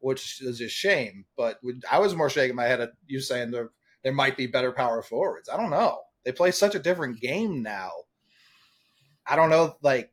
which 0.00 0.40
is 0.40 0.60
a 0.60 0.68
shame. 0.68 1.24
But 1.36 1.58
I 1.90 1.98
was 1.98 2.14
more 2.14 2.30
shaking 2.30 2.56
my 2.56 2.64
head 2.64 2.80
at 2.80 2.92
you 3.06 3.20
saying 3.20 3.50
there 3.50 3.70
there 4.02 4.12
might 4.12 4.36
be 4.36 4.46
better 4.46 4.72
power 4.72 5.02
forwards. 5.02 5.48
I 5.48 5.56
don't 5.56 5.70
know. 5.70 6.00
They 6.24 6.32
play 6.32 6.50
such 6.50 6.74
a 6.74 6.80
different 6.80 7.20
game 7.20 7.62
now. 7.62 7.90
I 9.26 9.36
don't 9.36 9.50
know, 9.50 9.76
like 9.82 10.12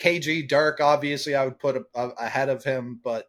KG 0.00 0.48
Dirk, 0.48 0.80
obviously 0.80 1.34
I 1.34 1.44
would 1.44 1.58
put 1.58 1.76
a, 1.76 1.84
a- 1.94 2.14
ahead 2.18 2.48
of 2.48 2.64
him, 2.64 3.00
but 3.02 3.26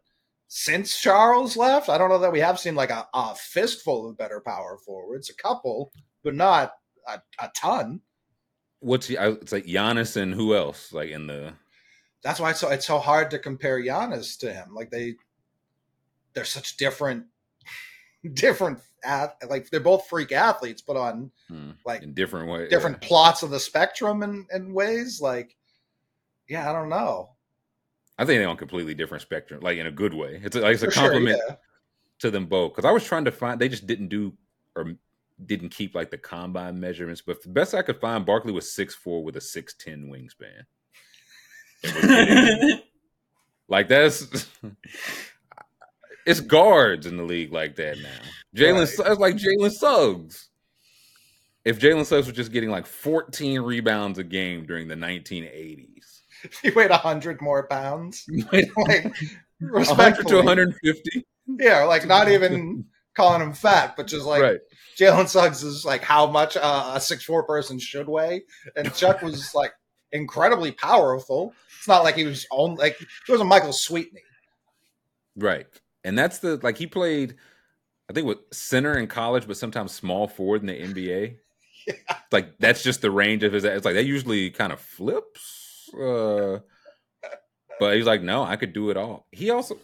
since 0.52 1.00
Charles 1.00 1.56
left. 1.56 1.88
I 1.88 1.96
don't 1.96 2.08
know 2.10 2.18
that 2.18 2.32
we 2.32 2.40
have 2.40 2.58
seen 2.58 2.74
like 2.74 2.90
a, 2.90 3.06
a 3.14 3.36
fistful 3.36 4.10
of 4.10 4.18
better 4.18 4.40
power 4.44 4.78
forwards, 4.84 5.30
a 5.30 5.34
couple, 5.34 5.92
but 6.24 6.34
not 6.34 6.72
a, 7.06 7.20
a 7.40 7.50
ton. 7.54 8.00
What's 8.80 9.06
he, 9.06 9.18
I- 9.18 9.28
it's 9.30 9.52
like 9.52 9.66
Giannis 9.66 10.16
and 10.16 10.32
who 10.34 10.54
else? 10.54 10.92
Like 10.92 11.10
in 11.10 11.26
the 11.26 11.52
That's 12.22 12.40
why 12.40 12.50
it's 12.50 12.60
so 12.60 12.68
it's 12.70 12.86
so 12.86 12.98
hard 12.98 13.30
to 13.32 13.38
compare 13.38 13.80
Giannis 13.80 14.38
to 14.38 14.52
him. 14.52 14.74
Like 14.74 14.90
they, 14.90 15.14
they're 16.34 16.44
such 16.44 16.76
different, 16.76 17.26
different. 18.34 18.80
Like 19.48 19.70
they're 19.70 19.80
both 19.80 20.06
freak 20.08 20.32
athletes, 20.32 20.82
but 20.82 20.96
on 20.96 21.30
hmm, 21.48 21.70
like 21.86 22.02
in 22.02 22.12
different 22.14 22.48
ways. 22.50 22.68
different 22.70 23.00
plots 23.00 23.42
of 23.42 23.50
the 23.50 23.60
spectrum 23.60 24.22
in, 24.22 24.46
in 24.52 24.74
ways. 24.74 25.20
Like, 25.20 25.56
yeah, 26.48 26.68
I 26.68 26.72
don't 26.72 26.88
know. 26.90 27.30
I 28.18 28.26
think 28.26 28.38
they're 28.40 28.48
on 28.48 28.58
completely 28.58 28.92
different 28.94 29.22
spectrum, 29.22 29.60
like 29.62 29.78
in 29.78 29.86
a 29.86 29.90
good 29.90 30.12
way. 30.12 30.40
It's 30.44 30.54
like 30.54 30.74
it's 30.74 30.82
a 30.82 30.86
For 30.86 30.92
sure, 30.92 31.02
compliment 31.04 31.40
yeah. 31.48 31.54
to 32.18 32.30
them 32.30 32.44
both 32.46 32.72
because 32.72 32.84
I 32.86 32.92
was 32.92 33.04
trying 33.04 33.24
to 33.24 33.32
find 33.32 33.58
they 33.58 33.70
just 33.70 33.86
didn't 33.86 34.08
do 34.08 34.34
or 34.76 34.92
didn't 35.46 35.70
keep 35.70 35.94
like 35.94 36.10
the 36.10 36.18
combine 36.18 36.80
measurements. 36.80 37.20
But 37.20 37.42
the 37.42 37.48
best 37.48 37.74
I 37.74 37.82
could 37.82 38.00
find, 38.00 38.26
Barkley 38.26 38.52
was 38.52 38.72
six 38.72 38.94
four 38.94 39.22
with 39.22 39.36
a 39.36 39.40
six 39.40 39.74
ten 39.74 40.10
wingspan. 40.10 40.64
Was 41.82 42.80
like 43.68 43.88
that's 43.88 44.48
it's 46.26 46.40
guards 46.40 47.06
in 47.06 47.16
the 47.16 47.22
league 47.24 47.52
like 47.52 47.76
that 47.76 47.98
now. 47.98 48.58
Jalen 48.60 48.98
Right. 48.98 49.18
Like 49.18 49.36
Jalen 49.36 49.72
Suggs. 49.72 50.48
If 51.64 51.78
Jalen 51.78 52.06
Suggs 52.06 52.26
was 52.26 52.36
just 52.36 52.52
getting 52.52 52.70
like 52.70 52.86
14 52.86 53.60
rebounds 53.60 54.18
a 54.18 54.24
game 54.24 54.64
during 54.64 54.88
the 54.88 54.94
1980s, 54.94 56.20
He 56.62 56.70
weighed 56.70 56.90
hundred 56.90 57.40
more 57.40 57.66
pounds. 57.66 58.24
100 58.28 58.70
Like, 58.76 59.12
to 60.26 60.36
150, 60.36 61.26
yeah, 61.58 61.84
like 61.84 62.06
not 62.06 62.30
even 62.30 62.84
calling 63.14 63.42
him 63.42 63.52
fat, 63.52 63.94
but 63.96 64.06
just 64.06 64.24
like 64.24 64.42
right? 64.42 64.60
Jalen 65.00 65.28
Suggs 65.28 65.62
is 65.62 65.84
like 65.84 66.02
how 66.02 66.26
much 66.26 66.56
uh, 66.58 66.92
a 66.94 67.00
six 67.00 67.24
four 67.24 67.42
person 67.44 67.78
should 67.78 68.08
weigh, 68.08 68.42
and 68.76 68.94
Chuck 68.94 69.22
was 69.22 69.54
like 69.54 69.72
incredibly 70.12 70.72
powerful. 70.72 71.54
It's 71.78 71.88
not 71.88 72.04
like 72.04 72.16
he 72.16 72.24
was 72.24 72.46
on 72.50 72.74
like 72.74 72.98
he 73.26 73.32
was 73.32 73.40
a 73.40 73.44
Michael 73.44 73.72
Sweetney. 73.72 74.20
Right. 75.36 75.66
And 76.04 76.18
that's 76.18 76.38
the 76.38 76.58
like 76.62 76.76
he 76.76 76.86
played 76.86 77.36
I 78.10 78.12
think 78.12 78.26
with 78.26 78.38
center 78.52 78.98
in 78.98 79.06
college, 79.06 79.46
but 79.46 79.56
sometimes 79.56 79.92
small 79.92 80.28
forward 80.28 80.60
in 80.60 80.66
the 80.66 80.74
NBA. 80.74 81.36
Like 82.30 82.58
that's 82.58 82.84
just 82.84 83.00
the 83.00 83.10
range 83.10 83.42
of 83.42 83.52
his 83.52 83.64
it's 83.64 83.84
like 83.84 83.94
that 83.94 84.04
usually 84.04 84.50
kind 84.50 84.72
of 84.72 84.78
flips. 84.78 85.88
Uh 85.94 86.58
but 87.80 87.96
he's 87.96 88.06
like, 88.06 88.22
no, 88.22 88.44
I 88.44 88.54
could 88.54 88.72
do 88.72 88.90
it 88.90 88.96
all. 88.96 89.26
He 89.32 89.50
also 89.50 89.78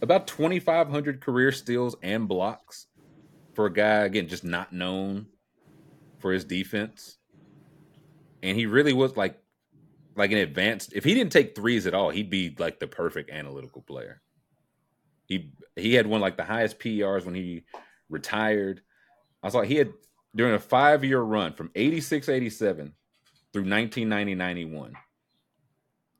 about 0.00 0.28
twenty 0.28 0.60
five 0.60 0.88
hundred 0.88 1.20
career 1.20 1.50
steals 1.50 1.96
and 2.02 2.28
blocks 2.28 2.86
for 3.58 3.66
a 3.66 3.72
guy 3.72 4.04
again 4.04 4.28
just 4.28 4.44
not 4.44 4.72
known 4.72 5.26
for 6.20 6.32
his 6.32 6.44
defense. 6.44 7.16
And 8.40 8.56
he 8.56 8.66
really 8.66 8.92
was 8.92 9.16
like 9.16 9.36
like 10.14 10.30
an 10.30 10.38
advanced 10.38 10.92
if 10.92 11.02
he 11.02 11.12
didn't 11.12 11.32
take 11.32 11.56
threes 11.56 11.84
at 11.84 11.92
all, 11.92 12.10
he'd 12.10 12.30
be 12.30 12.54
like 12.56 12.78
the 12.78 12.86
perfect 12.86 13.30
analytical 13.30 13.82
player. 13.82 14.22
He 15.26 15.50
he 15.74 15.94
had 15.94 16.06
one 16.06 16.20
like 16.20 16.36
the 16.36 16.44
highest 16.44 16.78
PERs 16.78 17.24
when 17.24 17.34
he 17.34 17.64
retired. 18.08 18.80
I 19.42 19.48
was 19.48 19.56
like 19.56 19.66
he 19.66 19.74
had 19.74 19.92
during 20.36 20.54
a 20.54 20.60
five 20.60 21.02
year 21.02 21.20
run 21.20 21.52
from 21.52 21.72
86 21.74 22.28
87 22.28 22.94
through 23.52 23.62
1990 23.62 24.36
91. 24.36 24.92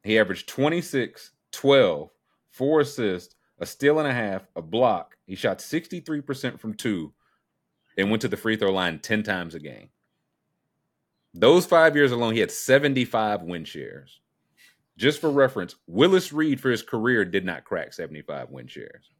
He 0.03 0.19
averaged 0.19 0.49
26, 0.49 1.31
12, 1.53 2.11
four 2.51 2.81
assists, 2.81 3.37
a 3.61 3.67
steal 3.67 4.01
and 4.01 4.09
a 4.09 4.13
half, 4.13 4.43
a 4.57 4.63
block. 4.63 5.17
He 5.25 5.37
shot 5.37 5.61
63% 5.61 6.59
from 6.59 6.75
two 6.75 7.13
and 7.99 8.11
went 8.11 8.23
to 8.23 8.29
the 8.29 8.37
free 8.37 8.57
throw 8.57 8.73
line 8.73 9.01
10 9.01 9.25
times 9.25 9.55
a 9.55 9.59
game. 9.59 9.91
Those 11.35 11.67
five 11.67 11.95
years 11.95 12.13
alone, 12.13 12.33
he 12.33 12.41
had 12.41 12.51
75 12.51 13.43
win 13.43 13.65
shares. 13.65 14.21
Just 14.97 15.21
for 15.21 15.31
reference, 15.31 15.75
Willis 15.87 16.33
Reed 16.33 16.61
for 16.61 16.71
his 16.71 16.83
career 16.83 17.25
did 17.25 17.45
not 17.45 17.65
crack 17.65 17.93
75 17.93 18.51
win 18.51 18.67
shares. 18.67 19.11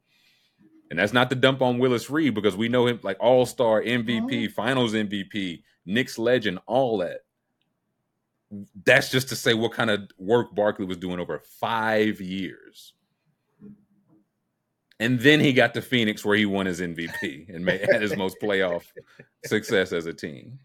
And 0.89 0.97
that's 0.97 1.13
not 1.13 1.29
the 1.29 1.35
dump 1.35 1.61
on 1.61 1.77
Willis 1.77 2.09
Reed 2.09 2.33
because 2.33 2.57
we 2.57 2.67
know 2.67 2.87
him 2.87 2.99
like 3.03 3.17
all 3.19 3.45
star, 3.45 3.81
MVP, 3.81 4.51
finals 4.51 4.93
MVP, 4.93 5.61
Knicks 5.85 6.17
legend, 6.17 6.59
all 6.65 6.97
that. 6.97 7.21
That's 8.83 9.11
just 9.11 9.29
to 9.29 9.35
say 9.35 9.53
what 9.53 9.73
kind 9.73 9.91
of 9.91 10.09
work 10.17 10.55
Barkley 10.55 10.85
was 10.85 10.97
doing 10.97 11.19
over 11.19 11.39
five 11.39 12.19
years. 12.19 12.93
And 14.99 15.19
then 15.21 15.39
he 15.39 15.53
got 15.53 15.73
to 15.75 15.81
Phoenix 15.81 16.25
where 16.25 16.35
he 16.35 16.45
won 16.45 16.65
his 16.65 16.81
MVP 16.81 17.53
and 17.53 17.63
made, 17.63 17.87
had 17.89 18.01
his 18.01 18.17
most 18.17 18.37
playoff 18.41 18.83
success 19.45 19.93
as 19.93 20.05
a 20.05 20.13
team. 20.13 20.59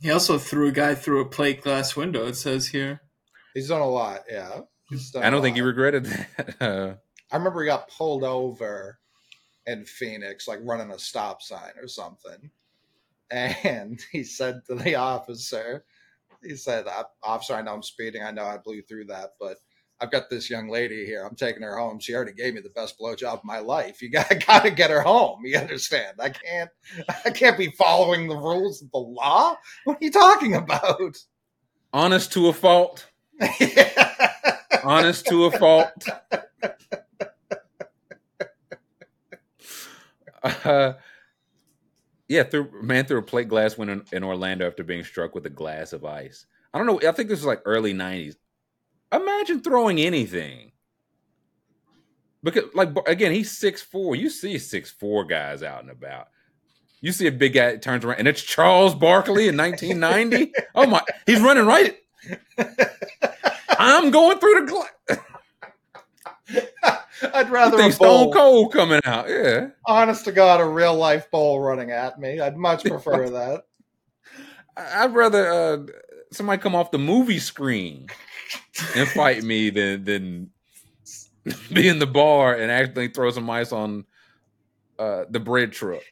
He 0.00 0.10
also 0.10 0.38
threw 0.38 0.68
a 0.68 0.72
guy 0.72 0.94
through 0.94 1.20
a 1.20 1.28
plate 1.28 1.62
glass 1.62 1.94
window. 1.94 2.26
It 2.26 2.36
says 2.36 2.68
here. 2.68 3.02
He's 3.52 3.68
done 3.68 3.82
a 3.82 3.88
lot, 3.88 4.20
yeah. 4.30 4.60
He's 4.88 5.10
done 5.10 5.22
I 5.22 5.28
a 5.28 5.30
don't 5.30 5.42
think 5.42 5.56
he 5.56 5.62
regretted 5.62 6.06
that. 6.06 6.56
Uh, 6.60 6.94
I 7.32 7.36
remember 7.36 7.62
he 7.62 7.66
got 7.66 7.90
pulled 7.90 8.24
over 8.24 8.98
in 9.66 9.84
Phoenix, 9.84 10.48
like 10.48 10.60
running 10.62 10.90
a 10.90 10.98
stop 10.98 11.42
sign 11.42 11.72
or 11.80 11.88
something. 11.88 12.50
And 13.30 14.00
he 14.12 14.24
said 14.24 14.62
to 14.66 14.74
the 14.76 14.94
officer, 14.94 15.84
he 16.42 16.56
said, 16.56 16.86
Officer, 17.22 17.54
I 17.54 17.62
know 17.62 17.74
I'm 17.74 17.82
speeding. 17.82 18.22
I 18.22 18.30
know 18.30 18.44
I 18.44 18.56
blew 18.56 18.80
through 18.82 19.06
that, 19.06 19.32
but 19.38 19.58
I've 20.00 20.10
got 20.10 20.30
this 20.30 20.48
young 20.48 20.68
lady 20.68 21.04
here. 21.04 21.24
I'm 21.24 21.36
taking 21.36 21.62
her 21.62 21.76
home. 21.76 22.00
She 22.00 22.14
already 22.14 22.32
gave 22.32 22.54
me 22.54 22.60
the 22.60 22.70
best 22.70 22.98
blowjob 22.98 23.34
of 23.34 23.44
my 23.44 23.58
life. 23.58 24.00
You 24.00 24.10
got, 24.10 24.28
got 24.46 24.62
to 24.62 24.70
get 24.70 24.90
her 24.90 25.02
home. 25.02 25.42
You 25.44 25.58
understand? 25.58 26.16
I 26.18 26.30
can't, 26.30 26.70
I 27.24 27.30
can't 27.30 27.58
be 27.58 27.70
following 27.72 28.28
the 28.28 28.36
rules 28.36 28.82
of 28.82 28.90
the 28.90 28.98
law. 28.98 29.56
What 29.84 29.96
are 29.96 30.04
you 30.04 30.10
talking 30.10 30.54
about? 30.54 31.16
honest 31.92 32.32
to 32.32 32.48
a 32.48 32.52
fault. 32.52 33.06
Honest 34.84 35.26
to 35.26 35.44
a 35.44 35.50
fault. 35.50 36.08
Uh, 40.42 40.94
yeah, 42.28 42.44
through 42.44 42.70
man 42.82 43.04
through 43.04 43.18
a 43.18 43.22
plate 43.22 43.48
glass 43.48 43.76
win 43.76 43.90
in, 43.90 44.04
in 44.12 44.24
Orlando 44.24 44.66
after 44.66 44.82
being 44.82 45.04
struck 45.04 45.34
with 45.34 45.44
a 45.44 45.50
glass 45.50 45.92
of 45.92 46.04
ice. 46.04 46.46
I 46.72 46.78
don't 46.78 46.86
know. 46.86 47.00
I 47.06 47.12
think 47.12 47.28
this 47.28 47.40
was 47.40 47.46
like 47.46 47.60
early 47.66 47.92
'90s. 47.92 48.36
Imagine 49.12 49.60
throwing 49.60 49.98
anything. 49.98 50.72
Because, 52.42 52.64
like, 52.74 52.90
again, 53.06 53.32
he's 53.32 53.50
six 53.50 53.82
four. 53.82 54.16
You 54.16 54.30
see 54.30 54.58
six 54.58 54.90
four 54.90 55.24
guys 55.24 55.62
out 55.62 55.82
and 55.82 55.90
about. 55.90 56.28
You 57.02 57.12
see 57.12 57.26
a 57.26 57.32
big 57.32 57.54
guy 57.54 57.76
turns 57.76 58.04
around, 58.04 58.18
and 58.18 58.28
it's 58.28 58.42
Charles 58.42 58.94
Barkley 58.94 59.48
in 59.48 59.56
1990. 59.56 60.52
oh 60.74 60.86
my, 60.86 61.02
he's 61.26 61.40
running 61.40 61.66
right. 61.66 61.96
I'm 63.78 64.10
going 64.10 64.38
through 64.38 64.60
the 64.60 64.66
glass. 64.66 65.18
I'd 67.34 67.50
rather 67.50 67.76
a 67.76 67.78
think 67.78 67.94
Stone 67.94 68.32
Cold 68.32 68.72
coming 68.72 69.00
out? 69.04 69.28
Yeah. 69.28 69.68
honest 69.86 70.24
to 70.24 70.32
God, 70.32 70.60
a 70.60 70.64
real 70.64 70.94
life 70.94 71.30
bull 71.30 71.60
running 71.60 71.90
at 71.90 72.18
me. 72.18 72.40
I'd 72.40 72.56
much 72.56 72.84
prefer 72.86 73.30
that. 73.30 73.64
I'd 74.76 75.14
rather 75.14 75.50
uh, 75.50 75.78
somebody 76.32 76.60
come 76.60 76.74
off 76.74 76.90
the 76.90 76.98
movie 76.98 77.38
screen 77.38 78.06
and 78.96 79.08
fight 79.08 79.42
me 79.42 79.70
than 79.70 80.04
than 80.04 80.50
be 81.72 81.88
in 81.88 81.98
the 81.98 82.06
bar 82.06 82.54
and 82.54 82.70
actually 82.70 83.08
throw 83.08 83.30
some 83.30 83.48
ice 83.48 83.72
on 83.72 84.04
uh, 84.98 85.24
the 85.30 85.40
bread 85.40 85.72
truck, 85.72 86.02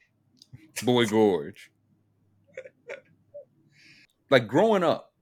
Boy 0.82 1.06
Gorge. 1.06 1.70
Like 4.30 4.46
growing 4.46 4.82
up, 4.82 5.12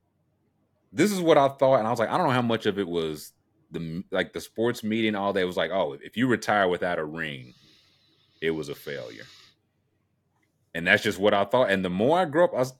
this 0.92 1.12
is 1.12 1.20
what 1.20 1.38
I 1.38 1.48
thought, 1.48 1.78
and 1.78 1.86
I 1.86 1.90
was 1.90 1.98
like, 1.98 2.08
I 2.08 2.16
don't 2.16 2.26
know 2.26 2.32
how 2.32 2.42
much 2.42 2.66
of 2.66 2.78
it 2.78 2.88
was 2.88 3.32
the 3.70 4.02
like 4.10 4.32
the 4.32 4.40
sports 4.40 4.82
meeting 4.82 5.14
all 5.14 5.32
day. 5.32 5.42
It 5.42 5.46
was 5.46 5.56
like, 5.56 5.70
oh, 5.70 5.96
if 6.02 6.16
you 6.16 6.26
retire 6.26 6.68
without 6.68 6.98
a 6.98 7.04
ring, 7.04 7.54
it 8.40 8.50
was 8.50 8.68
a 8.68 8.74
failure, 8.74 9.26
and 10.74 10.86
that's 10.86 11.02
just 11.02 11.18
what 11.18 11.34
I 11.34 11.44
thought. 11.44 11.70
And 11.70 11.84
the 11.84 11.90
more 11.90 12.18
I 12.18 12.24
grew 12.24 12.44
up, 12.44 12.52
I 12.52 12.58
was, 12.58 12.72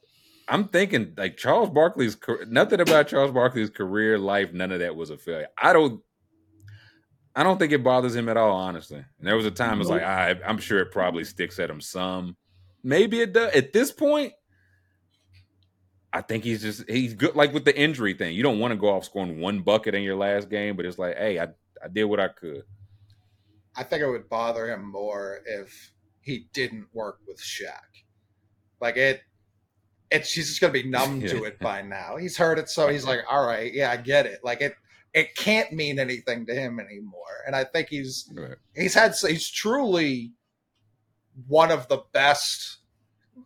I'm 0.48 0.68
thinking 0.68 1.14
like 1.16 1.36
Charles 1.36 1.70
Barkley's 1.70 2.16
nothing 2.46 2.80
about 2.80 3.08
Charles 3.08 3.32
Barkley's 3.32 3.70
career, 3.70 4.18
life, 4.18 4.52
none 4.52 4.72
of 4.72 4.80
that 4.80 4.94
was 4.94 5.10
a 5.10 5.18
failure. 5.18 5.48
I 5.60 5.72
don't, 5.72 6.02
I 7.34 7.42
don't 7.42 7.58
think 7.58 7.72
it 7.72 7.82
bothers 7.82 8.14
him 8.14 8.28
at 8.28 8.36
all, 8.36 8.56
honestly. 8.56 8.98
And 8.98 9.26
there 9.26 9.36
was 9.36 9.46
a 9.46 9.50
time 9.50 9.80
it's 9.80 9.90
like 9.90 10.02
I, 10.02 10.36
I'm 10.46 10.58
sure 10.58 10.78
it 10.80 10.92
probably 10.92 11.24
sticks 11.24 11.58
at 11.58 11.68
him 11.68 11.80
some. 11.80 12.36
Maybe 12.82 13.20
it 13.20 13.32
does. 13.32 13.52
At 13.54 13.72
this 13.72 13.90
point, 13.90 14.32
I 16.12 16.22
think 16.22 16.44
he's 16.44 16.62
just 16.62 16.88
he's 16.88 17.14
good. 17.14 17.34
Like 17.34 17.52
with 17.52 17.64
the 17.64 17.76
injury 17.76 18.14
thing, 18.14 18.34
you 18.34 18.42
don't 18.42 18.60
want 18.60 18.72
to 18.72 18.78
go 18.78 18.88
off 18.88 19.04
scoring 19.04 19.40
one 19.40 19.60
bucket 19.60 19.94
in 19.94 20.02
your 20.02 20.16
last 20.16 20.48
game, 20.48 20.76
but 20.76 20.86
it's 20.86 20.98
like, 20.98 21.16
hey, 21.16 21.38
I 21.40 21.48
I 21.84 21.88
did 21.92 22.04
what 22.04 22.20
I 22.20 22.28
could. 22.28 22.62
I 23.76 23.82
think 23.82 24.02
it 24.02 24.08
would 24.08 24.28
bother 24.28 24.72
him 24.72 24.90
more 24.90 25.40
if 25.44 25.92
he 26.22 26.46
didn't 26.54 26.86
work 26.94 27.18
with 27.28 27.38
Shaq. 27.38 27.84
Like 28.80 28.96
it, 28.96 29.20
it's 30.10 30.28
she's 30.28 30.48
just 30.48 30.60
gonna 30.60 30.72
be 30.72 30.82
numb 30.84 31.20
to 31.28 31.44
it 31.44 31.58
by 31.58 31.82
now. 31.82 32.16
He's 32.16 32.36
heard 32.36 32.58
it, 32.58 32.68
so 32.68 32.88
he's 32.88 33.04
like, 33.04 33.20
all 33.30 33.46
right, 33.46 33.72
yeah, 33.72 33.90
I 33.90 33.96
get 33.96 34.26
it. 34.26 34.40
Like 34.44 34.60
it, 34.60 34.74
it 35.14 35.34
can't 35.36 35.72
mean 35.72 35.98
anything 35.98 36.46
to 36.46 36.54
him 36.54 36.78
anymore. 36.80 37.22
And 37.46 37.56
I 37.56 37.64
think 37.64 37.88
he's 37.88 38.30
Right. 38.34 38.56
he's 38.74 38.94
had 38.94 39.14
he's 39.26 39.48
truly 39.50 40.32
one 41.46 41.70
of 41.70 41.88
the 41.88 42.02
best 42.12 42.78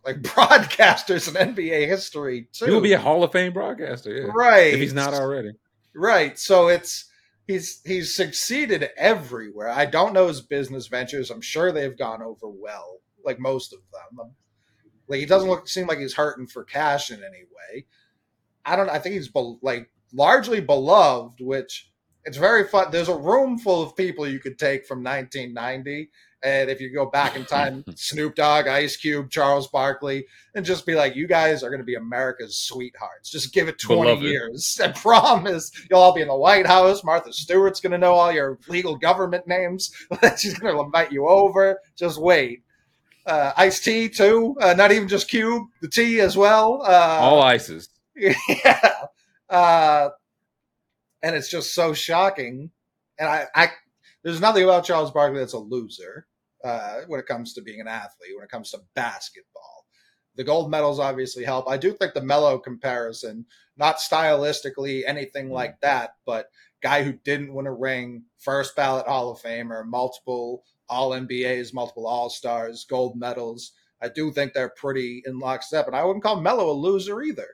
like 0.05 0.17
broadcasters 0.21 1.27
in 1.27 1.53
NBA 1.55 1.87
history 1.87 2.47
too. 2.53 2.65
He 2.65 2.71
will 2.71 2.81
be 2.81 2.93
a 2.93 2.99
Hall 2.99 3.23
of 3.23 3.31
Fame 3.31 3.53
broadcaster, 3.53 4.13
yeah. 4.13 4.27
right 4.33 4.73
If 4.73 4.79
he's 4.79 4.93
not 4.93 5.13
already. 5.13 5.51
right. 5.93 6.37
So 6.39 6.67
it's 6.69 7.05
he's 7.47 7.81
he's 7.85 8.15
succeeded 8.15 8.89
everywhere. 8.97 9.69
I 9.69 9.85
don't 9.85 10.13
know 10.13 10.27
his 10.27 10.41
business 10.41 10.87
ventures. 10.87 11.29
I'm 11.31 11.41
sure 11.41 11.71
they've 11.71 11.97
gone 11.97 12.21
over 12.21 12.47
well, 12.47 12.99
like 13.25 13.39
most 13.39 13.73
of 13.73 13.79
them. 13.91 14.31
Like 15.11 15.19
he 15.19 15.25
doesn't 15.25 15.49
look 15.49 15.67
seem 15.67 15.87
like 15.87 15.99
he's 15.99 16.13
hurting 16.13 16.47
for 16.47 16.63
cash 16.63 17.11
in 17.11 17.17
any 17.17 17.43
way. 17.43 17.85
I 18.65 18.77
don't. 18.77 18.89
I 18.89 18.97
think 18.97 19.15
he's 19.15 19.27
be, 19.27 19.57
like 19.61 19.89
largely 20.13 20.61
beloved, 20.61 21.41
which 21.41 21.91
it's 22.23 22.37
very 22.37 22.65
fun. 22.65 22.91
There's 22.91 23.09
a 23.09 23.17
room 23.17 23.57
full 23.57 23.83
of 23.83 23.93
people 23.97 24.25
you 24.25 24.39
could 24.39 24.57
take 24.57 24.85
from 24.85 25.03
1990, 25.03 26.09
and 26.43 26.69
if 26.69 26.79
you 26.79 26.93
go 26.93 27.07
back 27.07 27.35
in 27.35 27.43
time, 27.43 27.83
Snoop 27.95 28.35
Dogg, 28.35 28.67
Ice 28.67 28.95
Cube, 28.95 29.29
Charles 29.29 29.67
Barkley, 29.67 30.27
and 30.55 30.63
just 30.63 30.85
be 30.85 30.95
like, 30.95 31.13
you 31.13 31.27
guys 31.27 31.61
are 31.61 31.69
going 31.69 31.81
to 31.81 31.85
be 31.85 31.95
America's 31.95 32.57
sweethearts. 32.57 33.29
Just 33.29 33.53
give 33.53 33.67
it 33.67 33.79
20 33.79 34.01
Beloved. 34.03 34.23
years. 34.23 34.79
I 34.83 34.93
promise 34.93 35.73
you'll 35.89 35.99
all 35.99 36.13
be 36.13 36.21
in 36.21 36.29
the 36.29 36.35
White 36.37 36.67
House. 36.67 37.03
Martha 37.03 37.33
Stewart's 37.33 37.81
going 37.81 37.91
to 37.91 37.97
know 37.97 38.13
all 38.13 38.31
your 38.31 38.59
legal 38.69 38.95
government 38.95 39.45
names. 39.45 39.91
She's 40.37 40.57
going 40.57 40.73
to 40.73 40.81
invite 40.81 41.11
you 41.11 41.27
over. 41.27 41.81
Just 41.97 42.17
wait. 42.17 42.63
Uh, 43.25 43.53
Ice-T 43.57 44.09
too. 44.09 44.55
Uh, 44.59 44.73
not 44.73 44.91
even 44.91 45.07
just 45.07 45.29
Cube, 45.29 45.63
the 45.81 45.87
tea 45.87 46.19
as 46.19 46.35
well. 46.35 46.81
Uh, 46.83 47.19
All 47.21 47.41
ices. 47.41 47.89
yeah. 48.15 48.91
Uh, 49.49 50.09
and 51.21 51.35
it's 51.35 51.49
just 51.49 51.73
so 51.73 51.93
shocking. 51.93 52.71
And 53.19 53.29
I, 53.29 53.47
I, 53.55 53.67
there's 54.23 54.41
nothing 54.41 54.63
about 54.63 54.85
Charles 54.85 55.11
Barkley 55.11 55.39
that's 55.39 55.53
a 55.53 55.59
loser 55.59 56.27
uh, 56.63 57.01
when 57.07 57.19
it 57.19 57.27
comes 57.27 57.53
to 57.53 57.61
being 57.61 57.81
an 57.81 57.87
athlete, 57.87 58.31
when 58.35 58.43
it 58.43 58.51
comes 58.51 58.71
to 58.71 58.79
basketball. 58.95 59.85
The 60.35 60.43
gold 60.43 60.71
medals 60.71 60.99
obviously 60.99 61.43
help. 61.43 61.69
I 61.69 61.77
do 61.77 61.91
think 61.93 62.13
the 62.13 62.21
Melo 62.21 62.57
comparison, 62.57 63.45
not 63.77 63.97
stylistically 63.97 65.03
anything 65.05 65.51
like 65.51 65.79
that, 65.81 66.11
but 66.25 66.47
guy 66.81 67.03
who 67.03 67.13
didn't 67.13 67.53
win 67.53 67.67
a 67.67 67.73
ring, 67.73 68.23
first 68.39 68.75
ballot 68.75 69.07
Hall 69.07 69.31
of 69.31 69.41
Famer, 69.41 69.85
multiple 69.85 70.63
All 70.91 71.11
NBAs, 71.11 71.73
multiple 71.73 72.05
All 72.05 72.29
Stars, 72.29 72.85
gold 72.87 73.17
medals. 73.17 73.71
I 74.01 74.09
do 74.09 74.31
think 74.31 74.53
they're 74.53 74.73
pretty 74.75 75.23
in 75.25 75.39
lockstep, 75.39 75.87
and 75.87 75.95
I 75.95 76.03
wouldn't 76.03 76.23
call 76.23 76.41
Melo 76.41 76.69
a 76.71 76.73
loser 76.73 77.21
either. 77.21 77.47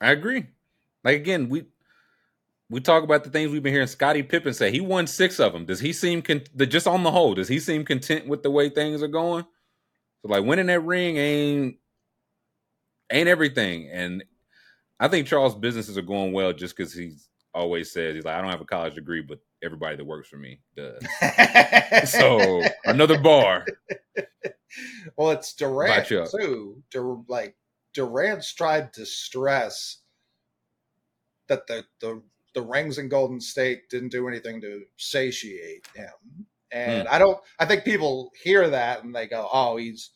I 0.00 0.12
agree. 0.12 0.46
Like 1.04 1.16
again, 1.16 1.48
we 1.48 1.66
we 2.70 2.80
talk 2.80 3.04
about 3.04 3.24
the 3.24 3.30
things 3.30 3.50
we've 3.50 3.62
been 3.62 3.72
hearing 3.72 3.88
Scottie 3.88 4.22
Pippen 4.22 4.54
say. 4.54 4.70
He 4.70 4.80
won 4.80 5.06
six 5.06 5.40
of 5.40 5.52
them. 5.52 5.66
Does 5.66 5.80
he 5.80 5.92
seem 5.92 6.22
con- 6.22 6.44
the- 6.54 6.66
just 6.66 6.86
on 6.86 7.02
the 7.02 7.10
whole? 7.10 7.34
Does 7.34 7.48
he 7.48 7.58
seem 7.58 7.84
content 7.84 8.28
with 8.28 8.42
the 8.42 8.50
way 8.50 8.68
things 8.70 9.02
are 9.02 9.08
going? 9.08 9.44
So 10.22 10.28
like 10.28 10.44
winning 10.44 10.66
that 10.66 10.80
ring 10.80 11.16
ain't 11.16 11.76
ain't 13.10 13.28
everything. 13.28 13.90
And 13.90 14.24
I 15.00 15.08
think 15.08 15.26
Charles' 15.26 15.54
businesses 15.54 15.98
are 15.98 16.02
going 16.02 16.32
well 16.32 16.52
just 16.52 16.76
because 16.76 16.92
he's 16.94 17.28
always 17.52 17.92
says 17.92 18.14
he's 18.14 18.24
like 18.24 18.36
I 18.36 18.40
don't 18.40 18.50
have 18.50 18.60
a 18.60 18.66
college 18.66 18.94
degree, 18.94 19.22
but 19.22 19.40
everybody 19.62 19.96
that 19.96 20.04
works 20.04 20.28
for 20.28 20.36
me 20.36 20.60
does. 20.76 21.02
So 22.08 22.62
another 22.84 23.18
bar. 23.18 23.66
well, 25.16 25.30
it's 25.30 25.52
Durant 25.54 25.94
Back 25.94 26.10
you 26.10 26.20
up. 26.22 26.30
too. 26.30 26.82
Dur- 26.90 27.22
like 27.28 27.56
Durant's 27.94 28.52
tried 28.54 28.92
to 28.94 29.04
stress 29.04 29.98
that 31.48 31.66
the 31.66 31.84
the 32.00 32.22
the 32.54 32.62
rings 32.62 32.98
in 32.98 33.08
Golden 33.08 33.40
State 33.40 33.88
didn't 33.90 34.10
do 34.10 34.26
anything 34.28 34.60
to 34.60 34.82
satiate 34.96 35.86
him, 35.94 36.46
and 36.70 37.06
Hmm. 37.08 37.14
I 37.14 37.18
don't. 37.18 37.38
I 37.58 37.64
think 37.66 37.84
people 37.84 38.30
hear 38.42 38.68
that 38.70 39.02
and 39.04 39.14
they 39.14 39.26
go, 39.26 39.48
"Oh, 39.52 39.76
he's 39.76 40.10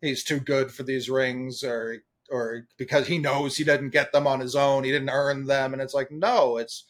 he's 0.00 0.24
too 0.24 0.40
good 0.40 0.70
for 0.72 0.82
these 0.82 1.08
rings," 1.08 1.62
or 1.64 1.98
or 2.30 2.66
because 2.78 3.06
he 3.06 3.18
knows 3.18 3.56
he 3.56 3.64
didn't 3.64 3.90
get 3.90 4.12
them 4.12 4.26
on 4.26 4.40
his 4.40 4.56
own, 4.56 4.84
he 4.84 4.90
didn't 4.90 5.10
earn 5.10 5.46
them, 5.46 5.72
and 5.72 5.82
it's 5.82 5.94
like, 5.94 6.10
no, 6.10 6.56
it's 6.56 6.86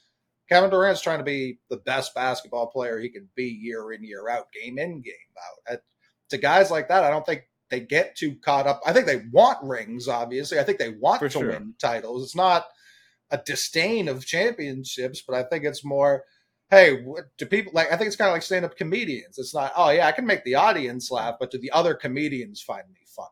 Kevin 0.52 0.68
Durant's 0.70 1.00
trying 1.00 1.18
to 1.18 1.24
be 1.24 1.58
the 1.70 1.78
best 1.78 2.14
basketball 2.14 2.66
player 2.66 2.98
he 3.00 3.08
can 3.08 3.26
be 3.34 3.44
year 3.46 3.92
in 3.92 4.04
year 4.04 4.28
out, 4.28 4.48
game 4.52 4.78
in 4.78 5.00
game 5.00 5.14
out. 5.38 5.72
At, 5.74 5.82
to 6.28 6.36
guys 6.36 6.70
like 6.70 6.88
that, 6.88 7.04
I 7.04 7.10
don't 7.10 7.24
think 7.24 7.44
they 7.70 7.80
get 7.80 8.16
too 8.16 8.36
caught 8.44 8.66
up. 8.66 8.82
I 8.84 8.92
think 8.92 9.06
they 9.06 9.22
want 9.32 9.66
rings, 9.66 10.08
obviously. 10.08 10.58
I 10.58 10.62
think 10.62 10.78
they 10.78 10.90
want 10.90 11.20
For 11.20 11.28
to 11.30 11.38
sure. 11.38 11.48
win 11.48 11.74
titles. 11.78 12.22
It's 12.22 12.36
not 12.36 12.66
a 13.30 13.38
disdain 13.38 14.08
of 14.08 14.26
championships, 14.26 15.22
but 15.26 15.34
I 15.34 15.42
think 15.44 15.64
it's 15.64 15.82
more, 15.86 16.24
hey, 16.70 17.02
what, 17.02 17.24
do 17.38 17.46
people 17.46 17.72
like? 17.74 17.90
I 17.90 17.96
think 17.96 18.08
it's 18.08 18.16
kind 18.16 18.28
of 18.28 18.34
like 18.34 18.42
stand 18.42 18.66
up 18.66 18.76
comedians. 18.76 19.38
It's 19.38 19.54
not, 19.54 19.72
oh 19.74 19.88
yeah, 19.88 20.06
I 20.06 20.12
can 20.12 20.26
make 20.26 20.44
the 20.44 20.56
audience 20.56 21.10
laugh, 21.10 21.36
but 21.40 21.50
do 21.50 21.58
the 21.58 21.70
other 21.70 21.94
comedians 21.94 22.60
find 22.60 22.84
me 22.92 23.00
funny? 23.06 23.28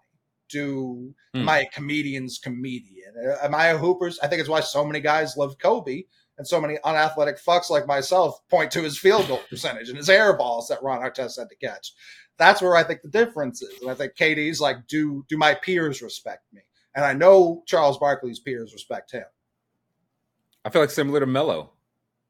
Do 0.49 1.15
Hmm. 1.35 1.49
a 1.49 1.67
comedian's 1.73 2.39
comedian? 2.39 3.13
Am 3.43 3.55
I 3.55 3.67
a 3.69 3.79
hoopers? 3.79 4.19
I 4.23 4.27
think 4.27 4.41
it's 4.41 4.49
why 4.49 4.61
so 4.61 4.85
many 4.87 5.01
guys 5.01 5.37
love 5.37 5.59
Kobe. 5.59 6.05
And 6.41 6.49
so 6.49 6.59
many 6.59 6.79
unathletic 6.85 7.39
fucks 7.39 7.69
like 7.69 7.87
myself 7.87 8.41
point 8.49 8.71
to 8.71 8.81
his 8.81 8.97
field 8.97 9.29
goal 9.29 9.43
percentage 9.51 9.91
and 9.91 9.99
his 9.99 10.09
air 10.09 10.33
balls 10.35 10.69
that 10.69 10.83
Ron 10.83 11.03
Artest 11.03 11.39
had 11.39 11.51
to 11.51 11.57
catch. 11.57 11.93
That's 12.39 12.63
where 12.63 12.77
I 12.77 12.83
think 12.83 13.03
the 13.03 13.09
difference 13.11 13.61
is. 13.61 13.79
And 13.83 13.91
I 13.91 13.95
think 13.95 14.15
KD's 14.17 14.59
like, 14.59 14.87
do 14.89 15.23
do 15.29 15.37
my 15.37 15.53
peers 15.53 16.01
respect 16.01 16.51
me? 16.55 16.63
And 16.95 17.05
I 17.05 17.13
know 17.13 17.63
Charles 17.67 17.99
Barkley's 17.99 18.39
peers 18.41 18.73
respect 18.73 19.13
him. 19.13 19.27
I 20.65 20.71
feel 20.71 20.81
like 20.81 20.91
similar 20.91 21.21
to 21.21 21.27
Melo. 21.27 21.73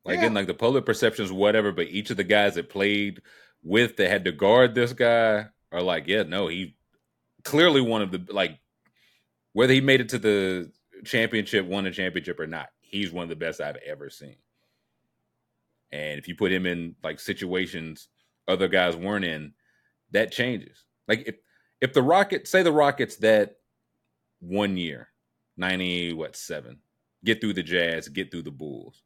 Like 0.04 0.18
Yeah. 0.18 0.26
in 0.26 0.34
like 0.34 0.48
the 0.48 0.54
public 0.54 0.84
perceptions, 0.84 1.30
whatever, 1.30 1.70
but 1.70 1.86
each 1.86 2.10
of 2.10 2.16
the 2.16 2.24
guys 2.24 2.56
that 2.56 2.68
played 2.68 3.22
with 3.62 3.96
that 3.98 4.10
had 4.10 4.24
to 4.24 4.32
guard 4.32 4.74
this 4.74 4.92
guy 4.92 5.46
are 5.70 5.82
like, 5.82 6.08
yeah, 6.08 6.24
no, 6.24 6.48
he 6.48 6.74
clearly 7.44 7.80
one 7.80 8.02
of 8.02 8.10
the 8.10 8.26
like 8.32 8.58
whether 9.52 9.72
he 9.72 9.80
made 9.80 10.00
it 10.00 10.08
to 10.08 10.18
the 10.18 10.72
championship, 11.04 11.64
won 11.64 11.86
a 11.86 11.92
championship 11.92 12.40
or 12.40 12.48
not, 12.48 12.70
he's 12.90 13.12
one 13.12 13.22
of 13.22 13.28
the 13.28 13.36
best 13.36 13.60
I've 13.60 13.76
ever 13.76 14.10
seen. 14.10 14.36
And 15.92 16.18
if 16.18 16.28
you 16.28 16.34
put 16.34 16.52
him 16.52 16.66
in 16.66 16.94
like 17.02 17.18
situations 17.18 18.08
other 18.46 18.68
guys 18.68 18.96
weren't 18.96 19.24
in, 19.24 19.52
that 20.12 20.32
changes. 20.32 20.84
Like 21.08 21.24
if 21.26 21.36
if 21.80 21.92
the 21.92 22.02
Rockets 22.02 22.50
say 22.50 22.62
the 22.62 22.72
Rockets 22.72 23.16
that 23.16 23.56
one 24.40 24.76
year, 24.76 25.08
ninety 25.56 26.12
what 26.12 26.36
seven, 26.36 26.78
get 27.24 27.40
through 27.40 27.54
the 27.54 27.62
Jazz, 27.62 28.08
get 28.08 28.30
through 28.30 28.42
the 28.42 28.50
Bulls. 28.50 29.02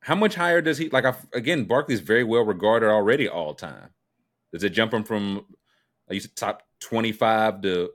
How 0.00 0.14
much 0.14 0.34
higher 0.34 0.60
does 0.60 0.78
he 0.78 0.88
like? 0.90 1.04
I, 1.04 1.14
again, 1.32 1.64
Barkley's 1.64 2.00
very 2.00 2.24
well 2.24 2.44
regarded 2.44 2.88
already 2.88 3.28
all 3.28 3.54
time. 3.54 3.90
Does 4.52 4.64
it 4.64 4.70
jump 4.70 4.92
him 4.94 5.04
from 5.04 5.46
like 6.08 6.14
you 6.14 6.20
said, 6.20 6.36
top 6.36 6.62
twenty 6.80 7.12
five 7.12 7.60
to 7.62 7.90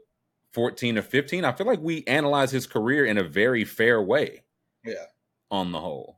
fourteen 0.51 0.97
or 0.97 1.01
fifteen? 1.01 1.45
I 1.45 1.51
feel 1.51 1.67
like 1.67 1.79
we 1.79 2.03
analyze 2.05 2.51
his 2.51 2.67
career 2.67 3.05
in 3.05 3.17
a 3.17 3.23
very 3.23 3.63
fair 3.63 4.01
way. 4.01 4.43
Yeah. 4.83 5.05
On 5.49 5.71
the 5.71 5.79
whole, 5.79 6.17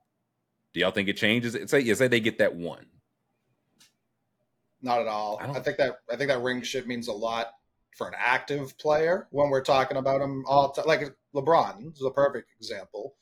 do 0.74 0.80
y'all 0.80 0.92
think 0.92 1.10
it 1.10 1.18
changes? 1.18 1.58
Say, 1.70 1.80
yeah, 1.82 1.94
say 1.96 2.08
they 2.08 2.20
get 2.20 2.38
that 2.38 2.56
one. 2.56 2.86
Not 4.82 5.02
at 5.02 5.08
all. 5.08 5.40
I 5.42 5.50
I, 5.50 5.60
think 5.60 5.78
that 5.78 5.98
I 6.12 6.16
think 6.16 6.30
that 6.30 6.42
ring 6.42 6.62
shit 6.62 6.88
means 6.88 7.08
a 7.08 7.14
lot 7.14 7.48
for 7.96 8.08
an 8.08 8.14
active 8.18 8.78
player 8.78 9.28
when 9.32 9.50
we're 9.50 9.62
talking 9.62 9.98
about 9.98 10.22
him 10.22 10.44
all 10.48 10.72
t- 10.72 10.82
like 10.86 11.16
LeBron 11.34 11.94
is 11.94 12.04
a 12.04 12.12
perfect 12.12 12.50
example. 12.60 13.16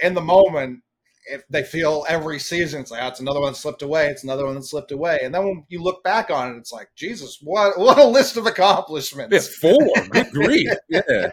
In 0.00 0.14
the 0.14 0.20
moment, 0.20 0.82
if 1.26 1.46
they 1.48 1.62
feel 1.62 2.04
every 2.08 2.38
season, 2.38 2.80
it's 2.80 2.90
like, 2.90 3.02
oh, 3.02 3.08
it's 3.08 3.20
another 3.20 3.40
one 3.40 3.52
that 3.52 3.58
slipped 3.58 3.82
away, 3.82 4.08
it's 4.08 4.24
another 4.24 4.46
one 4.46 4.54
that 4.54 4.64
slipped 4.64 4.90
away. 4.92 5.20
And 5.22 5.34
then 5.34 5.44
when 5.44 5.64
you 5.68 5.82
look 5.82 6.02
back 6.02 6.30
on 6.30 6.54
it, 6.54 6.58
it's 6.58 6.72
like, 6.72 6.88
Jesus, 6.96 7.38
what 7.42 7.78
what 7.78 7.98
a 7.98 8.06
list 8.06 8.36
of 8.36 8.46
accomplishments. 8.46 9.34
It's 9.34 9.54
four. 9.56 9.78
Good 10.10 10.30
grief. 10.32 10.70
Yeah. 10.88 11.32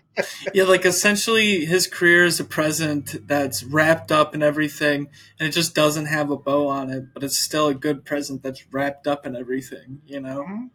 Yeah, 0.54 0.64
like 0.64 0.86
essentially 0.86 1.66
his 1.66 1.88
career 1.88 2.26
is 2.26 2.40
a 2.40 2.46
present 2.46 3.16
that's 3.28 3.64
wrapped 3.64 4.12
up 4.12 4.36
in 4.36 4.44
everything 4.44 5.08
and 5.40 5.48
it 5.48 5.52
just 5.52 5.74
doesn't 5.76 6.08
have 6.08 6.30
a 6.30 6.38
bow 6.38 6.68
on 6.68 6.90
it, 6.90 7.06
but 7.14 7.24
it's 7.24 7.38
still 7.38 7.68
a 7.68 7.74
good 7.74 8.06
present 8.06 8.44
that's 8.44 8.66
wrapped 8.74 9.08
up 9.08 9.26
in 9.26 9.36
everything, 9.36 10.02
you 10.06 10.20
know? 10.20 10.44
Mhm. 10.48 10.70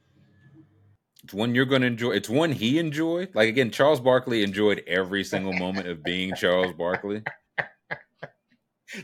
It's 1.24 1.32
one 1.32 1.54
you're 1.54 1.66
going 1.66 1.82
to 1.82 1.86
enjoy. 1.86 2.10
It's 2.12 2.28
one 2.28 2.50
he 2.50 2.78
enjoyed. 2.78 3.28
Like 3.34 3.48
again, 3.48 3.70
Charles 3.70 4.00
Barkley 4.00 4.42
enjoyed 4.42 4.82
every 4.88 5.22
single 5.22 5.52
moment 5.52 5.86
of 5.86 6.02
being 6.02 6.34
Charles 6.34 6.72
Barkley. 6.72 7.22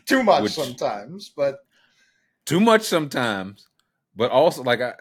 Too 0.06 0.22
much 0.22 0.42
Which- 0.42 0.52
sometimes, 0.52 1.30
but 1.36 1.58
Too 2.46 2.60
much 2.60 2.82
sometimes, 2.82 3.68
but 4.16 4.30
also 4.30 4.62
like 4.62 4.80
I, 4.80 4.94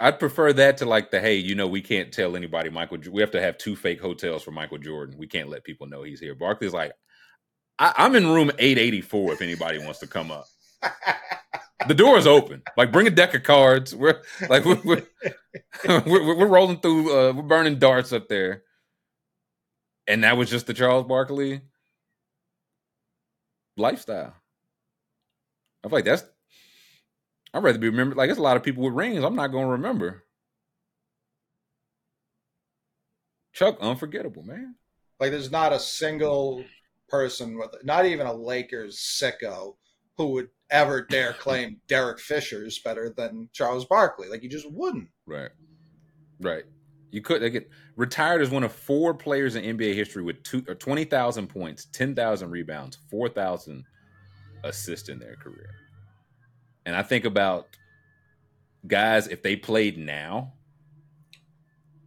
I'd 0.00 0.18
prefer 0.18 0.52
that 0.54 0.78
to 0.78 0.86
like 0.86 1.10
the 1.10 1.20
hey, 1.20 1.36
you 1.36 1.54
know, 1.54 1.66
we 1.68 1.82
can't 1.82 2.12
tell 2.12 2.36
anybody 2.36 2.70
Michael. 2.70 2.98
We 3.10 3.20
have 3.22 3.32
to 3.32 3.40
have 3.40 3.58
two 3.58 3.76
fake 3.76 4.00
hotels 4.00 4.42
for 4.42 4.50
Michael 4.50 4.78
Jordan. 4.78 5.16
We 5.18 5.26
can't 5.26 5.48
let 5.50 5.64
people 5.64 5.86
know 5.86 6.02
he's 6.02 6.20
here. 6.20 6.34
Barkley's 6.34 6.72
like, 6.72 6.92
I, 7.78 7.92
I'm 7.98 8.14
in 8.16 8.26
room 8.28 8.50
884 8.58 9.34
if 9.34 9.42
anybody 9.42 9.78
wants 9.78 9.98
to 10.00 10.06
come 10.06 10.30
up. 10.30 10.46
The 11.88 11.94
door 11.94 12.18
is 12.18 12.26
open. 12.26 12.62
Like, 12.76 12.92
bring 12.92 13.06
a 13.06 13.10
deck 13.10 13.34
of 13.34 13.42
cards. 13.42 13.94
We're 13.94 14.20
like 14.48 14.64
we're 14.64 14.80
we're, 14.84 15.02
we're, 16.06 16.36
we're 16.36 16.46
rolling 16.46 16.78
through. 16.80 17.10
Uh, 17.10 17.32
we're 17.32 17.42
burning 17.42 17.78
darts 17.78 18.12
up 18.12 18.28
there. 18.28 18.64
And 20.06 20.24
that 20.24 20.36
was 20.36 20.50
just 20.50 20.66
the 20.66 20.74
Charles 20.74 21.06
Barkley. 21.06 21.60
Lifestyle. 23.80 24.34
I 25.84 25.88
feel 25.88 25.96
like 25.96 26.04
that's. 26.04 26.24
I'd 27.52 27.62
rather 27.62 27.78
be 27.78 27.88
remembered. 27.88 28.16
Like, 28.16 28.28
there's 28.28 28.38
a 28.38 28.42
lot 28.42 28.56
of 28.56 28.62
people 28.62 28.84
with 28.84 28.94
rings 28.94 29.24
I'm 29.24 29.34
not 29.34 29.48
going 29.48 29.64
to 29.64 29.72
remember. 29.72 30.24
Chuck, 33.52 33.76
unforgettable, 33.80 34.44
man. 34.44 34.76
Like, 35.18 35.32
there's 35.32 35.50
not 35.50 35.72
a 35.72 35.80
single 35.80 36.64
person 37.08 37.58
with, 37.58 37.74
not 37.82 38.06
even 38.06 38.26
a 38.26 38.32
Lakers 38.32 38.98
sicko, 38.98 39.74
who 40.16 40.28
would 40.28 40.48
ever 40.70 41.02
dare 41.02 41.32
claim 41.32 41.80
Derek 41.88 42.20
Fisher's 42.20 42.78
better 42.78 43.10
than 43.10 43.48
Charles 43.52 43.84
Barkley. 43.84 44.28
Like, 44.28 44.44
you 44.44 44.48
just 44.48 44.70
wouldn't. 44.70 45.08
Right. 45.26 45.50
Right. 46.40 46.64
You 47.10 47.20
could 47.20 47.40
get 47.52 47.68
retired 47.96 48.42
as 48.42 48.50
one 48.50 48.62
of 48.62 48.72
four 48.72 49.14
players 49.14 49.56
in 49.56 49.76
NBA 49.76 49.94
history 49.94 50.22
with 50.22 50.42
two 50.42 50.64
or 50.68 50.74
twenty 50.74 51.04
thousand 51.04 51.48
points, 51.48 51.86
ten 51.86 52.14
thousand 52.14 52.50
rebounds, 52.50 52.98
four 53.10 53.28
thousand 53.28 53.84
assists 54.64 55.08
in 55.08 55.18
their 55.18 55.36
career. 55.36 55.70
And 56.86 56.94
I 56.94 57.02
think 57.02 57.24
about 57.24 57.66
guys 58.86 59.28
if 59.28 59.42
they 59.42 59.56
played 59.56 59.98
now. 59.98 60.52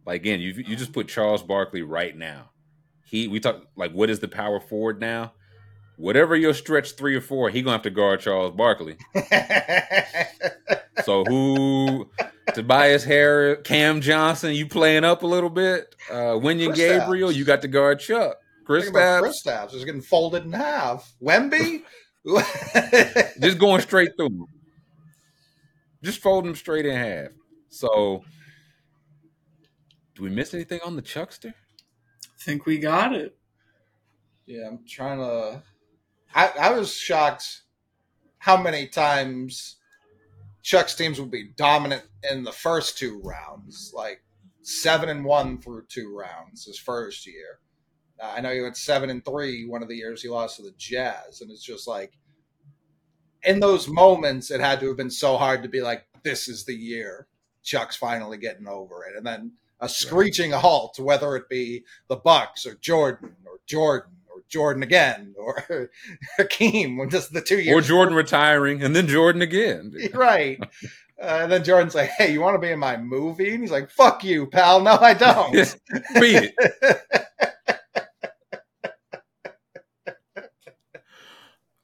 Like 0.06 0.20
again, 0.20 0.40
you 0.40 0.52
you 0.52 0.76
just 0.76 0.92
put 0.92 1.08
Charles 1.08 1.42
Barkley 1.42 1.82
right 1.82 2.16
now. 2.16 2.50
He 3.04 3.28
we 3.28 3.40
talk 3.40 3.66
like 3.76 3.92
what 3.92 4.10
is 4.10 4.20
the 4.20 4.28
power 4.28 4.60
forward 4.60 5.00
now? 5.00 5.32
Whatever 5.96 6.34
your 6.34 6.54
stretch 6.54 6.92
three 6.92 7.14
or 7.14 7.20
four, 7.20 7.50
he 7.50 7.62
gonna 7.62 7.76
have 7.76 7.82
to 7.82 7.90
guard 7.90 8.20
Charles 8.20 8.54
Barkley. 8.54 8.96
so 11.04 11.24
who 11.24 12.10
Tobias 12.52 13.04
Harris, 13.04 13.60
Cam 13.64 14.00
Johnson, 14.00 14.54
you 14.54 14.66
playing 14.66 15.04
up 15.04 15.22
a 15.22 15.26
little 15.26 15.50
bit. 15.50 15.94
Uh 16.10 16.34
Wenyen 16.34 16.74
Gabriel, 16.74 17.30
you 17.30 17.44
got 17.44 17.62
to 17.62 17.68
guard 17.68 18.00
Chuck. 18.00 18.36
Chris 18.64 18.90
Chris 18.90 19.40
Stabs 19.40 19.74
is 19.74 19.84
getting 19.84 20.00
folded 20.00 20.44
in 20.44 20.52
half. 20.52 21.12
Wemby, 21.22 21.82
just 23.40 23.58
going 23.58 23.82
straight 23.82 24.10
through 24.16 24.30
them. 24.30 24.46
Just 26.02 26.20
fold 26.20 26.44
them 26.44 26.54
straight 26.54 26.86
in 26.86 26.96
half. 26.96 27.28
So, 27.68 28.22
do 30.14 30.22
we 30.22 30.30
miss 30.30 30.54
anything 30.54 30.80
on 30.84 30.96
the 30.96 31.02
Chuckster? 31.02 31.54
I 31.54 32.42
think 32.42 32.66
we 32.66 32.78
got 32.78 33.14
it. 33.14 33.36
Yeah, 34.46 34.68
I'm 34.68 34.80
trying 34.86 35.18
to. 35.18 35.62
I, 36.34 36.50
I 36.60 36.70
was 36.70 36.94
shocked 36.94 37.62
how 38.38 38.60
many 38.60 38.88
times 38.88 39.76
Chuck's 40.62 40.94
teams 40.94 41.20
would 41.20 41.30
be 41.30 41.50
dominant 41.56 42.04
in 42.30 42.44
the 42.44 42.52
first 42.52 42.98
two 42.98 43.20
rounds, 43.22 43.92
like 43.94 44.22
seven 44.62 45.08
and 45.08 45.24
one 45.24 45.58
through 45.58 45.84
two 45.88 46.14
rounds 46.16 46.64
his 46.64 46.78
first 46.78 47.26
year. 47.26 47.60
Uh, 48.20 48.34
I 48.36 48.40
know 48.40 48.52
he 48.52 48.60
went 48.60 48.76
seven 48.76 49.10
and 49.10 49.24
three 49.24 49.66
one 49.66 49.82
of 49.82 49.88
the 49.88 49.96
years 49.96 50.22
he 50.22 50.28
lost 50.28 50.56
to 50.56 50.62
the 50.62 50.74
Jazz, 50.76 51.40
and 51.40 51.50
it's 51.50 51.62
just 51.62 51.86
like 51.86 52.12
in 53.44 53.60
those 53.60 53.88
moments, 53.88 54.50
it 54.50 54.60
had 54.60 54.80
to 54.80 54.88
have 54.88 54.96
been 54.96 55.10
so 55.10 55.36
hard 55.36 55.62
to 55.62 55.68
be 55.68 55.82
like, 55.82 56.06
"This 56.22 56.48
is 56.48 56.64
the 56.64 56.74
year 56.74 57.28
Chuck's 57.62 57.96
finally 57.96 58.38
getting 58.38 58.66
over 58.66 59.04
it," 59.04 59.16
and 59.16 59.26
then 59.26 59.52
a 59.80 59.88
screeching 59.88 60.52
halt, 60.52 60.98
whether 60.98 61.36
it 61.36 61.48
be 61.48 61.84
the 62.08 62.16
Bucks 62.16 62.64
or 62.66 62.74
Jordan 62.74 63.36
or 63.44 63.60
Jordan 63.66 64.16
or 64.23 64.23
Jordan 64.48 64.82
again 64.82 65.34
or 65.38 65.90
Hakeem, 66.36 67.08
just 67.10 67.32
the 67.32 67.40
two 67.40 67.60
years, 67.60 67.76
or 67.76 67.80
Jordan 67.86 68.14
retiring 68.14 68.82
and 68.82 68.94
then 68.94 69.06
Jordan 69.06 69.42
again, 69.42 69.94
right? 70.14 70.58
Uh, 71.20 71.40
and 71.42 71.52
then 71.52 71.64
Jordan's 71.64 71.94
like, 71.94 72.10
"Hey, 72.10 72.32
you 72.32 72.40
want 72.40 72.54
to 72.54 72.58
be 72.58 72.70
in 72.72 72.78
my 72.78 72.96
movie?" 72.96 73.52
And 73.52 73.60
he's 73.60 73.70
like, 73.70 73.90
"Fuck 73.90 74.24
you, 74.24 74.46
pal. 74.46 74.80
No, 74.80 74.96
I 75.00 75.14
don't." 75.14 75.52
Beat 76.20 76.52
it. 76.56 77.00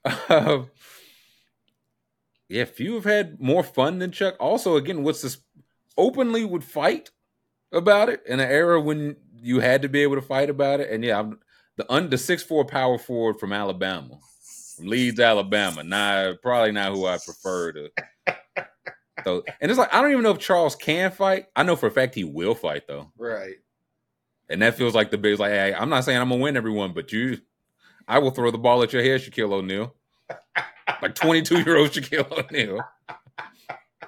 uh, 0.05 0.63
yeah, 2.49 2.65
few 2.65 2.95
have 2.95 3.05
had 3.05 3.41
more 3.41 3.63
fun 3.63 4.01
than 4.01 4.11
Chuck. 4.11 4.35
Also, 4.41 4.77
again, 4.77 5.05
what's 5.05 5.23
this 5.23 5.39
openly 5.97 6.45
would 6.45 6.65
fight 6.65 7.11
about 7.73 8.09
it 8.09 8.23
in 8.27 8.41
an 8.41 8.51
era 8.51 8.81
when 8.81 9.17
you 9.41 9.61
had 9.61 9.83
to 9.83 9.89
be 9.89 10.03
able 10.03 10.17
to 10.17 10.23
fight 10.23 10.51
about 10.51 10.81
it. 10.81 10.91
And 10.91 11.05
yeah, 11.05 11.19
I'm 11.19 11.39
the 11.81 11.93
under 11.93 12.17
six 12.17 12.43
four 12.43 12.65
power 12.65 12.99
forward 12.99 13.39
from 13.39 13.53
Alabama, 13.53 14.19
from 14.77 14.87
Leeds, 14.87 15.21
Alabama. 15.21 15.83
Not 15.83 16.43
probably 16.43 16.73
not 16.73 16.93
who 16.93 17.07
I 17.07 17.19
prefer 17.19 17.73
to. 17.73 17.91
So, 19.23 19.45
and 19.61 19.71
it's 19.71 19.79
like 19.79 19.93
I 19.93 20.01
don't 20.01 20.13
even 20.13 20.23
know 20.23 20.31
if 20.31 20.39
Charles 20.39 20.75
can 20.75 21.11
fight. 21.11 21.45
I 21.55 21.63
know 21.63 21.77
for 21.77 21.89
a 21.89 21.91
fact 21.91 22.15
he 22.15 22.25
will 22.25 22.55
fight 22.55 22.89
though. 22.89 23.13
Right. 23.19 23.57
And 24.49 24.63
that 24.63 24.77
feels 24.77 24.95
like 24.95 25.11
the 25.11 25.19
big 25.19 25.39
like, 25.39 25.51
hey, 25.51 25.75
I'm 25.75 25.91
not 25.91 26.05
saying 26.05 26.19
I'm 26.19 26.31
gonna 26.31 26.41
win 26.41 26.57
everyone, 26.57 26.95
but 26.95 27.13
you, 27.13 27.39
I 28.09 28.19
will 28.19 28.31
throw 28.31 28.51
the 28.51 28.57
ball 28.57 28.83
at 28.83 28.95
your 28.95 29.03
head, 29.03 29.21
Shaquille 29.21 29.53
O'Neal 29.53 29.95
like 31.03 31.15
22 31.15 31.63
year 31.63 31.77
old 31.77 31.91
Shaquille 31.91 32.31
O'Neal. 32.31 32.81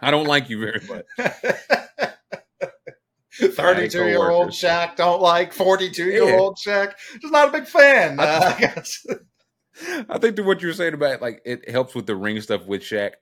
I 0.01 0.11
don't 0.11 0.27
like 0.27 0.49
you 0.51 0.61
very 0.61 0.81
much. 0.89 1.05
32 3.39 4.07
year 4.07 4.31
old 4.31 4.49
Shaq 4.49 4.97
don't 4.97 5.23
like 5.23 5.53
42 5.53 6.05
year 6.05 6.39
old 6.39 6.57
Shaq. 6.57 6.93
Just 7.21 7.33
not 7.33 7.49
a 7.49 7.53
big 7.53 7.67
fan. 7.67 8.21
I, 8.21 8.25
uh, 8.25 8.55
I 8.57 8.61
guess. 8.61 9.07
I 10.09 10.19
think 10.19 10.37
to 10.37 10.43
what 10.43 10.61
you 10.61 10.69
were 10.69 10.75
saying 10.75 10.95
about 10.95 11.23
like 11.23 11.41
it 11.45 11.69
helps 11.69 11.95
with 11.95 12.07
the 12.07 12.17
ring 12.17 12.41
stuff 12.41 12.67
with 12.67 12.83
Shaq. 12.83 13.13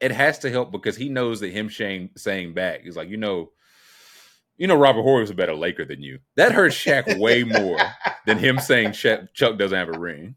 It 0.00 0.12
has 0.12 0.38
to 0.40 0.50
help 0.50 0.70
because 0.70 0.96
he 0.96 1.08
knows 1.08 1.40
that 1.40 1.52
him 1.52 1.70
saying 1.70 2.10
saying 2.16 2.54
back 2.54 2.82
is 2.84 2.96
like, 2.96 3.08
you 3.08 3.16
know, 3.16 3.50
you 4.56 4.66
know, 4.66 4.76
Robert 4.76 5.02
Horry 5.02 5.22
was 5.22 5.30
a 5.30 5.34
better 5.34 5.54
Laker 5.54 5.84
than 5.84 6.02
you. 6.02 6.20
That 6.36 6.52
hurts 6.52 6.76
Shaq 6.76 7.18
way 7.18 7.42
more 7.44 7.78
than 8.26 8.38
him 8.38 8.60
saying 8.60 8.90
Shaq, 8.90 9.32
Chuck 9.34 9.58
doesn't 9.58 9.76
have 9.76 9.88
a 9.88 9.98
ring. 9.98 10.36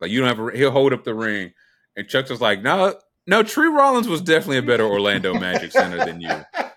Like 0.00 0.10
you 0.10 0.20
don't 0.20 0.28
have 0.28 0.40
a, 0.40 0.56
he'll 0.56 0.70
hold 0.70 0.92
up 0.92 1.04
the 1.04 1.14
ring 1.14 1.52
and 1.96 2.08
Chuck's 2.08 2.30
just 2.30 2.40
like, 2.40 2.62
no, 2.62 2.94
no, 3.26 3.42
Tree 3.42 3.68
Rollins 3.68 4.08
was 4.08 4.20
definitely 4.20 4.58
a 4.58 4.62
better 4.62 4.84
Orlando 4.84 5.34
Magic 5.34 5.72
center 5.72 6.04
than 6.04 6.20
you. 6.20 6.28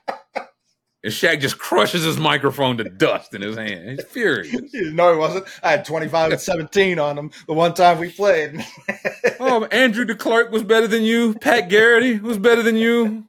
And 1.08 1.16
Shaq 1.16 1.39
just 1.39 1.58
crushes 1.58 2.03
his 2.03 2.18
microphone 2.18 2.76
to 2.80 2.84
dust 2.84 3.34
in 3.34 3.41
his 3.41 3.55
hand. 3.55 3.91
He's 3.91 4.03
furious. 4.03 4.53
no, 4.74 5.14
he 5.14 5.18
wasn't. 5.18 5.45
I 5.64 5.72
had 5.72 5.86
25 5.86 6.32
and 6.34 6.41
17 6.41 6.99
on 6.99 7.18
him 7.18 7.32
the 7.47 7.53
one 7.53 7.74
time 7.74 7.99
we 7.99 8.12
played. 8.12 8.62
oh, 9.39 9.64
Andrew 9.72 10.03
DeClercq 10.03 10.51
was 10.51 10.64
better 10.66 10.86
than 10.86 11.03
you. 11.03 11.34
Pat 11.36 11.70
Garrity 11.70 12.20
was 12.20 12.38
better 12.38 12.62
than 12.62 12.76
you. 12.76 13.24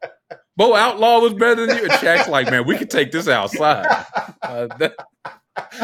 Bo 0.57 0.74
Outlaw 0.74 1.20
was 1.20 1.35
better 1.35 1.66
than 1.66 1.76
you. 1.76 1.85
And 1.85 1.93
Shaq's 1.93 2.29
like, 2.29 2.51
man, 2.51 2.66
we 2.66 2.76
could 2.76 2.91
take 2.91 3.12
this 3.12 3.29
outside. 3.29 4.07
Uh, 4.43 4.66
that... 4.79 4.95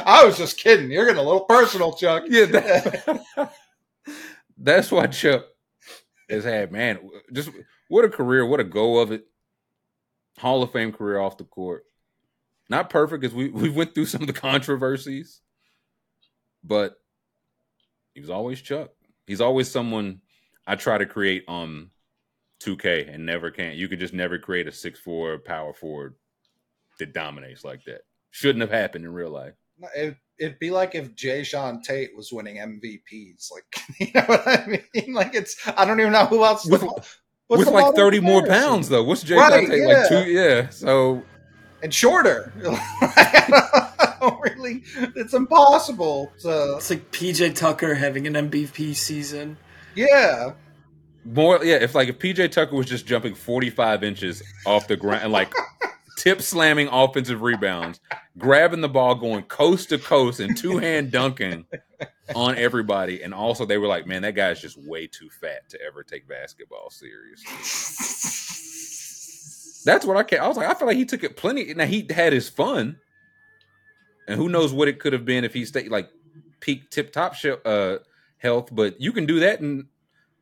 I 0.07 0.25
was 0.25 0.39
just 0.39 0.59
kidding. 0.59 0.91
You're 0.91 1.05
getting 1.05 1.21
a 1.21 1.25
little 1.25 1.45
personal, 1.45 1.93
Chuck. 1.93 2.25
Yeah. 2.29 2.47
That... 2.47 3.53
That's 4.57 4.91
why 4.91 5.07
Chuck 5.09 5.45
has 6.31 6.43
had 6.43 6.73
man, 6.73 6.99
just 7.33 7.51
what 7.89 8.05
a 8.05 8.09
career, 8.09 8.47
what 8.47 8.59
a 8.59 8.65
go 8.65 8.99
of 8.99 9.13
it. 9.13 9.27
Hall 10.39 10.63
of 10.63 10.73
Fame 10.73 10.93
career 10.93 11.19
off 11.19 11.39
the 11.39 11.45
court. 11.45 11.85
Not 12.69 12.91
perfect 12.91 13.21
because 13.21 13.35
we 13.35 13.49
we 13.49 13.69
went 13.69 13.95
through 13.95 14.07
some 14.07 14.23
of 14.23 14.27
the 14.27 14.33
controversies, 14.33 15.41
but 16.63 16.97
he 18.15 18.21
was 18.21 18.31
always 18.31 18.61
Chuck. 18.61 18.91
He's 19.27 19.41
always 19.41 19.71
someone 19.71 20.21
I 20.67 20.77
try 20.77 20.99
to 20.99 21.07
create 21.07 21.45
um, 21.49 21.55
on 21.55 21.91
2K 22.63 23.13
and 23.13 23.27
never 23.27 23.51
can. 23.51 23.77
You 23.77 23.89
can 23.89 23.99
just 23.99 24.15
never 24.15 24.39
create 24.39 24.69
a 24.69 24.73
six 24.73 24.99
four 24.99 25.39
power 25.39 25.75
forward 25.75 26.15
that 26.99 27.13
dominates 27.13 27.65
like 27.65 27.85
that. 27.85 28.03
Shouldn't 28.31 28.63
have 28.63 28.71
happened 28.71 29.05
in 29.05 29.13
real 29.13 29.31
life. 29.31 29.55
It, 29.95 30.17
it'd 30.39 30.59
be 30.59 30.71
like 30.71 30.95
if 30.95 31.15
Jae'Sean 31.15 31.83
Tate 31.83 32.17
was 32.17 32.33
winning 32.33 32.57
MVPs. 32.57 33.51
Like, 33.53 33.65
you 34.01 34.09
know 34.15 34.25
what 34.27 34.47
I 34.47 34.67
mean? 34.67 35.15
Like, 35.15 35.35
it's 35.35 35.57
I 35.77 35.85
don't 35.85 36.01
even 36.01 36.13
know 36.13 36.27
who 36.27 36.45
else. 36.45 36.67
With, 36.67 36.83
with 37.49 37.69
like 37.69 37.95
thirty 37.95 38.21
more 38.21 38.47
pounds, 38.47 38.89
though. 38.89 39.05
What's 39.05 39.25
Jae'Sean 39.25 39.37
right, 39.37 39.69
Tate 39.69 39.79
yeah. 39.81 39.87
like? 39.87 40.09
Two, 40.09 40.31
yeah. 40.31 40.69
So 40.71 41.23
and 41.83 41.93
shorter. 41.93 42.53
really, 44.43 44.83
it's 45.15 45.35
impossible. 45.35 46.33
To... 46.41 46.77
It's 46.77 46.91
like 46.91 47.11
PJ 47.13 47.55
Tucker 47.55 47.95
having 47.95 48.27
an 48.27 48.35
MVP 48.35 48.97
season. 48.97 49.59
Yeah. 49.95 50.53
More, 51.25 51.65
yeah. 51.65 51.77
If 51.77 51.95
like 51.95 52.09
if 52.09 52.19
PJ 52.19 52.51
Tucker 52.51 52.75
was 52.75 52.87
just 52.87 53.07
jumping 53.07 53.35
forty 53.35 53.71
five 53.71 54.03
inches 54.03 54.43
off 54.67 54.89
the 54.89 54.97
ground 54.97 55.23
and 55.25 55.33
like 55.33 55.53
tip 56.17 56.43
slamming 56.43 56.89
offensive 56.89 57.43
rebounds, 57.43 58.01
grabbing 58.39 58.81
the 58.81 58.89
ball, 58.89 59.15
going 59.15 59.45
coast 59.45 59.91
to 59.91 59.99
coast, 59.99 60.41
and 60.41 60.57
two 60.57 60.79
hand 60.79 61.11
dunking 61.11 61.67
on 62.35 62.57
everybody. 62.57 63.23
And 63.23 63.35
also, 63.35 63.67
they 63.67 63.79
were 63.79 63.87
like, 63.87 64.07
man, 64.07 64.23
that 64.23 64.35
guy's 64.35 64.61
just 64.61 64.77
way 64.77 65.07
too 65.07 65.29
fat 65.41 65.69
to 65.71 65.79
ever 65.83 66.03
take 66.03 66.29
basketball 66.29 66.91
seriously. 66.91 67.53
That's 69.85 70.07
what 70.07 70.17
I 70.17 70.23
can't. 70.23 70.43
I 70.43 70.49
was 70.49 70.57
like, 70.57 70.69
I 70.69 70.75
feel 70.75 70.89
like 70.89 70.97
he 70.97 71.05
took 71.05 71.25
it 71.25 71.37
plenty. 71.37 71.75
Now 71.75 71.87
he 71.87 72.07
had 72.11 72.33
his 72.33 72.49
fun, 72.49 72.99
and 74.27 74.37
who 74.37 74.49
knows 74.49 74.73
what 74.73 74.89
it 74.89 74.99
could 74.99 75.13
have 75.13 75.25
been 75.25 75.45
if 75.45 75.53
he 75.53 75.65
stayed 75.65 75.91
like 75.91 76.09
peak 76.61 76.91
tip 76.91 77.13
top 77.13 77.35
uh, 77.65 77.99
health. 78.39 78.71
But 78.73 79.01
you 79.01 79.13
can 79.13 79.27
do 79.27 79.41
that, 79.41 79.61
and 79.61 79.87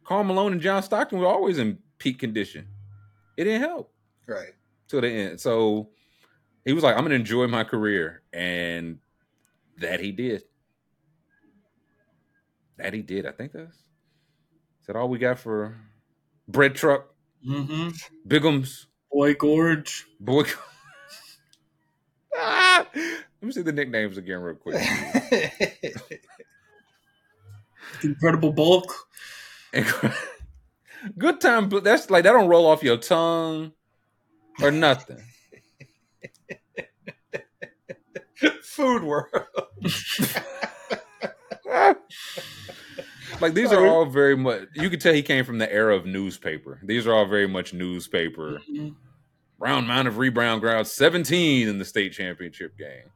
Karl 0.05 0.25
Malone 0.25 0.53
and 0.53 0.61
John 0.61 0.83
Stockton 0.83 1.19
were 1.19 1.27
always 1.27 1.59
in 1.59 1.79
peak 1.99 2.21
condition. 2.21 2.69
It 3.37 3.45
didn't 3.45 3.63
help. 3.63 3.93
Right 4.29 4.55
to 4.93 5.01
the 5.01 5.09
end. 5.09 5.41
So 5.41 5.89
he 6.65 6.73
was 6.73 6.85
like, 6.85 6.97
I'm 6.97 7.03
gonna 7.03 7.17
enjoy 7.17 7.47
my 7.49 7.65
career. 7.65 8.23
And 8.33 8.99
that 9.79 10.01
he 10.01 10.13
did. 10.13 10.45
That 12.79 12.95
he 12.95 13.03
did. 13.03 13.27
I 13.27 13.33
think 13.33 13.53
that's 13.53 13.75
Is 13.75 14.87
that 14.87 14.97
all 14.97 15.09
we 15.09 15.19
got 15.19 15.39
for 15.39 15.77
bread 16.49 16.75
truck? 16.75 17.07
Mm-hmm. 17.47 17.89
Bigums. 18.29 18.87
Boy 19.11 19.35
Gorge. 19.35 20.07
Boy. 20.21 20.45
ah! 22.37 22.87
Let 22.95 23.47
me 23.47 23.53
see 23.53 23.63
the 23.63 23.73
nicknames 23.73 24.17
again 24.19 24.41
real 24.41 24.55
quick. 24.55 24.81
Incredible 28.05 28.53
Bulk. 28.53 28.93
Good 31.19 31.41
time. 31.41 31.69
but 31.69 31.83
That's 31.83 32.11
like 32.11 32.25
that 32.25 32.33
don't 32.33 32.49
roll 32.49 32.67
off 32.67 32.83
your 32.83 32.97
tongue 32.99 33.73
or 34.61 34.71
nothing. 34.71 35.23
Food 38.63 39.05
world. 39.05 39.27
like 43.41 43.55
these 43.55 43.73
are 43.73 43.87
all 43.87 44.07
very 44.07 44.37
much. 44.37 44.63
You 44.75 44.91
can 44.91 44.99
tell 44.99 45.13
he 45.13 45.23
came 45.23 45.45
from 45.45 45.59
the 45.59 45.73
era 45.73 45.95
of 45.95 46.07
newspaper. 46.07 46.81
These 46.83 47.07
are 47.07 47.13
all 47.13 47.27
very 47.27 47.47
much 47.47 47.73
newspaper. 47.73 48.61
Mm-hmm. 48.71 48.89
Round 49.59 49.85
amount 49.85 50.09
of 50.09 50.19
rebound 50.19 50.61
grounds, 50.61 50.91
seventeen 50.91 51.69
in 51.69 51.79
the 51.79 51.85
state 51.85 52.13
championship 52.13 52.77
game. 52.77 53.11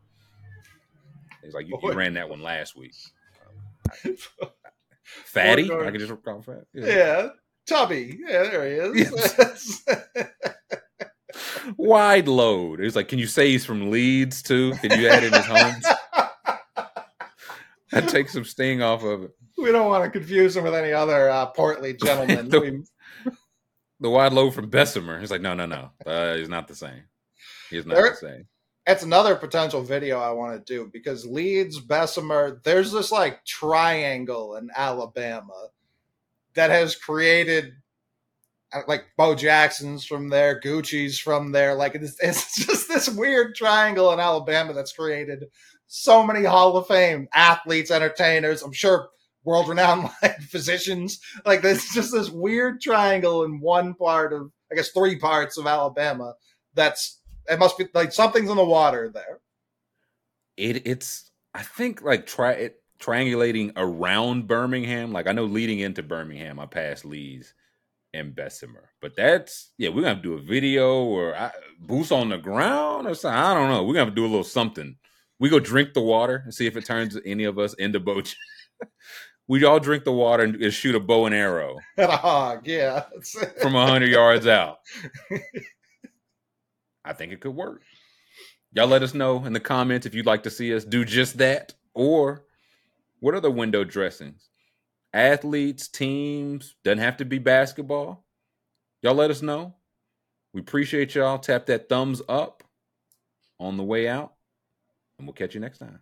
He's 1.42 1.54
like, 1.54 1.66
you, 1.68 1.78
you 1.82 1.92
ran 1.92 2.14
that 2.14 2.28
one 2.28 2.42
last 2.42 2.76
week. 2.76 2.94
Fatty, 5.04 5.72
I 5.72 5.90
can 5.90 5.98
just 5.98 6.12
call 6.22 6.36
him 6.36 6.42
fat. 6.42 6.64
Yeah. 6.74 6.86
yeah. 6.86 7.28
Tubby. 7.66 8.18
Yeah, 8.20 8.42
there 8.44 8.92
he 8.92 9.00
is. 9.00 9.84
Wide 11.76 12.28
load. 12.28 12.80
It's 12.80 12.96
like, 12.96 13.08
can 13.08 13.18
you 13.18 13.26
say 13.26 13.50
he's 13.50 13.64
from 13.64 13.90
Leeds 13.90 14.42
too? 14.42 14.72
Can 14.80 14.98
you 15.00 15.08
add 15.08 15.24
in 15.24 15.32
his 15.32 15.46
homes? 15.46 15.86
that 17.92 18.08
takes 18.08 18.32
some 18.32 18.44
sting 18.44 18.82
off 18.82 19.02
of 19.02 19.24
it. 19.24 19.30
We 19.58 19.72
don't 19.72 19.88
want 19.88 20.04
to 20.04 20.10
confuse 20.10 20.56
him 20.56 20.64
with 20.64 20.74
any 20.74 20.92
other 20.92 21.28
uh, 21.30 21.46
portly 21.46 21.94
gentleman. 22.02 22.48
the, 22.48 22.84
the, 24.00 24.10
wide 24.10 24.32
load 24.32 24.54
from 24.54 24.68
Bessemer. 24.68 25.20
He's 25.20 25.30
like, 25.30 25.40
no, 25.40 25.54
no, 25.54 25.66
no. 25.66 25.90
Uh, 26.04 26.36
he's 26.36 26.48
not 26.48 26.68
the 26.68 26.74
same. 26.74 27.04
He's 27.70 27.86
not 27.86 27.94
there, 27.94 28.10
the 28.10 28.16
same. 28.16 28.46
That's 28.86 29.02
another 29.02 29.34
potential 29.34 29.82
video 29.82 30.20
I 30.20 30.30
want 30.30 30.64
to 30.64 30.72
do 30.72 30.88
because 30.92 31.26
Leeds, 31.26 31.80
Bessemer, 31.80 32.60
there's 32.64 32.92
this 32.92 33.10
like 33.10 33.44
triangle 33.44 34.56
in 34.56 34.70
Alabama 34.76 35.68
that 36.54 36.70
has 36.70 36.94
created 36.94 37.74
like 38.86 39.04
Bo 39.16 39.34
Jackson's 39.34 40.04
from 40.04 40.28
there, 40.28 40.60
Gucci's 40.60 41.18
from 41.18 41.52
there. 41.52 41.74
Like 41.74 41.94
it's, 41.94 42.16
it's 42.22 42.66
just 42.66 42.88
this 42.88 43.08
weird 43.08 43.54
triangle 43.54 44.12
in 44.12 44.20
Alabama 44.20 44.72
that's 44.72 44.92
created 44.92 45.44
so 45.86 46.22
many 46.22 46.44
Hall 46.44 46.76
of 46.76 46.86
Fame 46.86 47.28
athletes, 47.32 47.90
entertainers. 47.90 48.62
I'm 48.62 48.72
sure 48.72 49.08
world 49.44 49.68
renowned 49.68 50.10
like 50.22 50.40
physicians. 50.40 51.20
Like 51.44 51.62
there's 51.62 51.88
just 51.90 52.12
this 52.12 52.30
weird 52.30 52.80
triangle 52.80 53.44
in 53.44 53.60
one 53.60 53.94
part 53.94 54.32
of, 54.32 54.50
I 54.70 54.74
guess, 54.74 54.90
three 54.90 55.18
parts 55.18 55.56
of 55.58 55.66
Alabama. 55.66 56.34
That's 56.74 57.20
it 57.48 57.58
must 57.58 57.78
be 57.78 57.86
like 57.94 58.12
something's 58.12 58.50
in 58.50 58.56
the 58.56 58.64
water 58.64 59.10
there. 59.12 59.40
It 60.56 60.86
it's 60.86 61.30
I 61.54 61.62
think 61.62 62.02
like 62.02 62.26
try 62.26 62.52
it 62.52 62.82
triangulating 62.98 63.72
around 63.76 64.48
Birmingham. 64.48 65.12
Like 65.12 65.26
I 65.26 65.32
know 65.32 65.44
leading 65.44 65.78
into 65.78 66.02
Birmingham, 66.02 66.58
I 66.58 66.66
passed 66.66 67.04
Leeds 67.04 67.54
and 68.16 68.34
Bessemer. 68.34 68.90
But 69.00 69.14
that's 69.16 69.72
yeah, 69.78 69.90
we're 69.90 70.02
gonna 70.02 70.22
do 70.22 70.34
a 70.34 70.40
video 70.40 71.04
or 71.04 71.36
I, 71.36 71.50
boots 71.80 72.10
on 72.10 72.30
the 72.30 72.38
ground 72.38 73.06
or 73.06 73.14
something. 73.14 73.38
I 73.38 73.54
don't 73.54 73.70
know. 73.70 73.84
We're 73.84 73.94
gonna 73.94 74.10
do 74.10 74.24
a 74.24 74.28
little 74.28 74.44
something. 74.44 74.96
We 75.38 75.50
go 75.50 75.60
drink 75.60 75.92
the 75.92 76.00
water 76.00 76.42
and 76.44 76.54
see 76.54 76.66
if 76.66 76.76
it 76.76 76.86
turns 76.86 77.18
any 77.24 77.44
of 77.44 77.58
us 77.58 77.74
into 77.74 78.00
boat. 78.00 78.34
we 79.48 79.64
all 79.64 79.78
drink 79.78 80.04
the 80.04 80.12
water 80.12 80.44
and, 80.44 80.72
shoot 80.72 80.94
a 80.94 81.00
bow 81.00 81.26
and 81.26 81.34
arrow 81.34 81.76
ah, 81.98 82.02
at 82.02 82.10
a 82.10 82.16
hog, 82.16 82.66
yeah, 82.66 83.04
from 83.60 83.74
hundred 83.74 84.10
yards 84.10 84.46
out. 84.46 84.78
I 87.04 87.12
think 87.12 87.32
it 87.32 87.40
could 87.40 87.54
work. 87.54 87.82
Y'all 88.72 88.88
let 88.88 89.02
us 89.02 89.14
know 89.14 89.44
in 89.44 89.52
the 89.52 89.60
comments 89.60 90.06
if 90.06 90.14
you'd 90.14 90.26
like 90.26 90.42
to 90.42 90.50
see 90.50 90.74
us 90.74 90.84
do 90.84 91.04
just 91.04 91.38
that 91.38 91.74
or 91.94 92.44
what 93.20 93.34
are 93.34 93.40
the 93.40 93.50
window 93.50 93.84
dressings? 93.84 94.48
Athletes, 95.16 95.88
teams, 95.88 96.76
doesn't 96.84 96.98
have 96.98 97.16
to 97.16 97.24
be 97.24 97.38
basketball. 97.38 98.24
Y'all 99.02 99.14
let 99.14 99.30
us 99.30 99.42
know. 99.42 99.74
We 100.52 100.60
appreciate 100.60 101.14
y'all. 101.14 101.38
Tap 101.38 101.66
that 101.66 101.88
thumbs 101.88 102.22
up 102.28 102.62
on 103.58 103.76
the 103.76 103.82
way 103.82 104.08
out, 104.08 104.34
and 105.18 105.26
we'll 105.26 105.34
catch 105.34 105.54
you 105.54 105.60
next 105.60 105.78
time. 105.78 106.00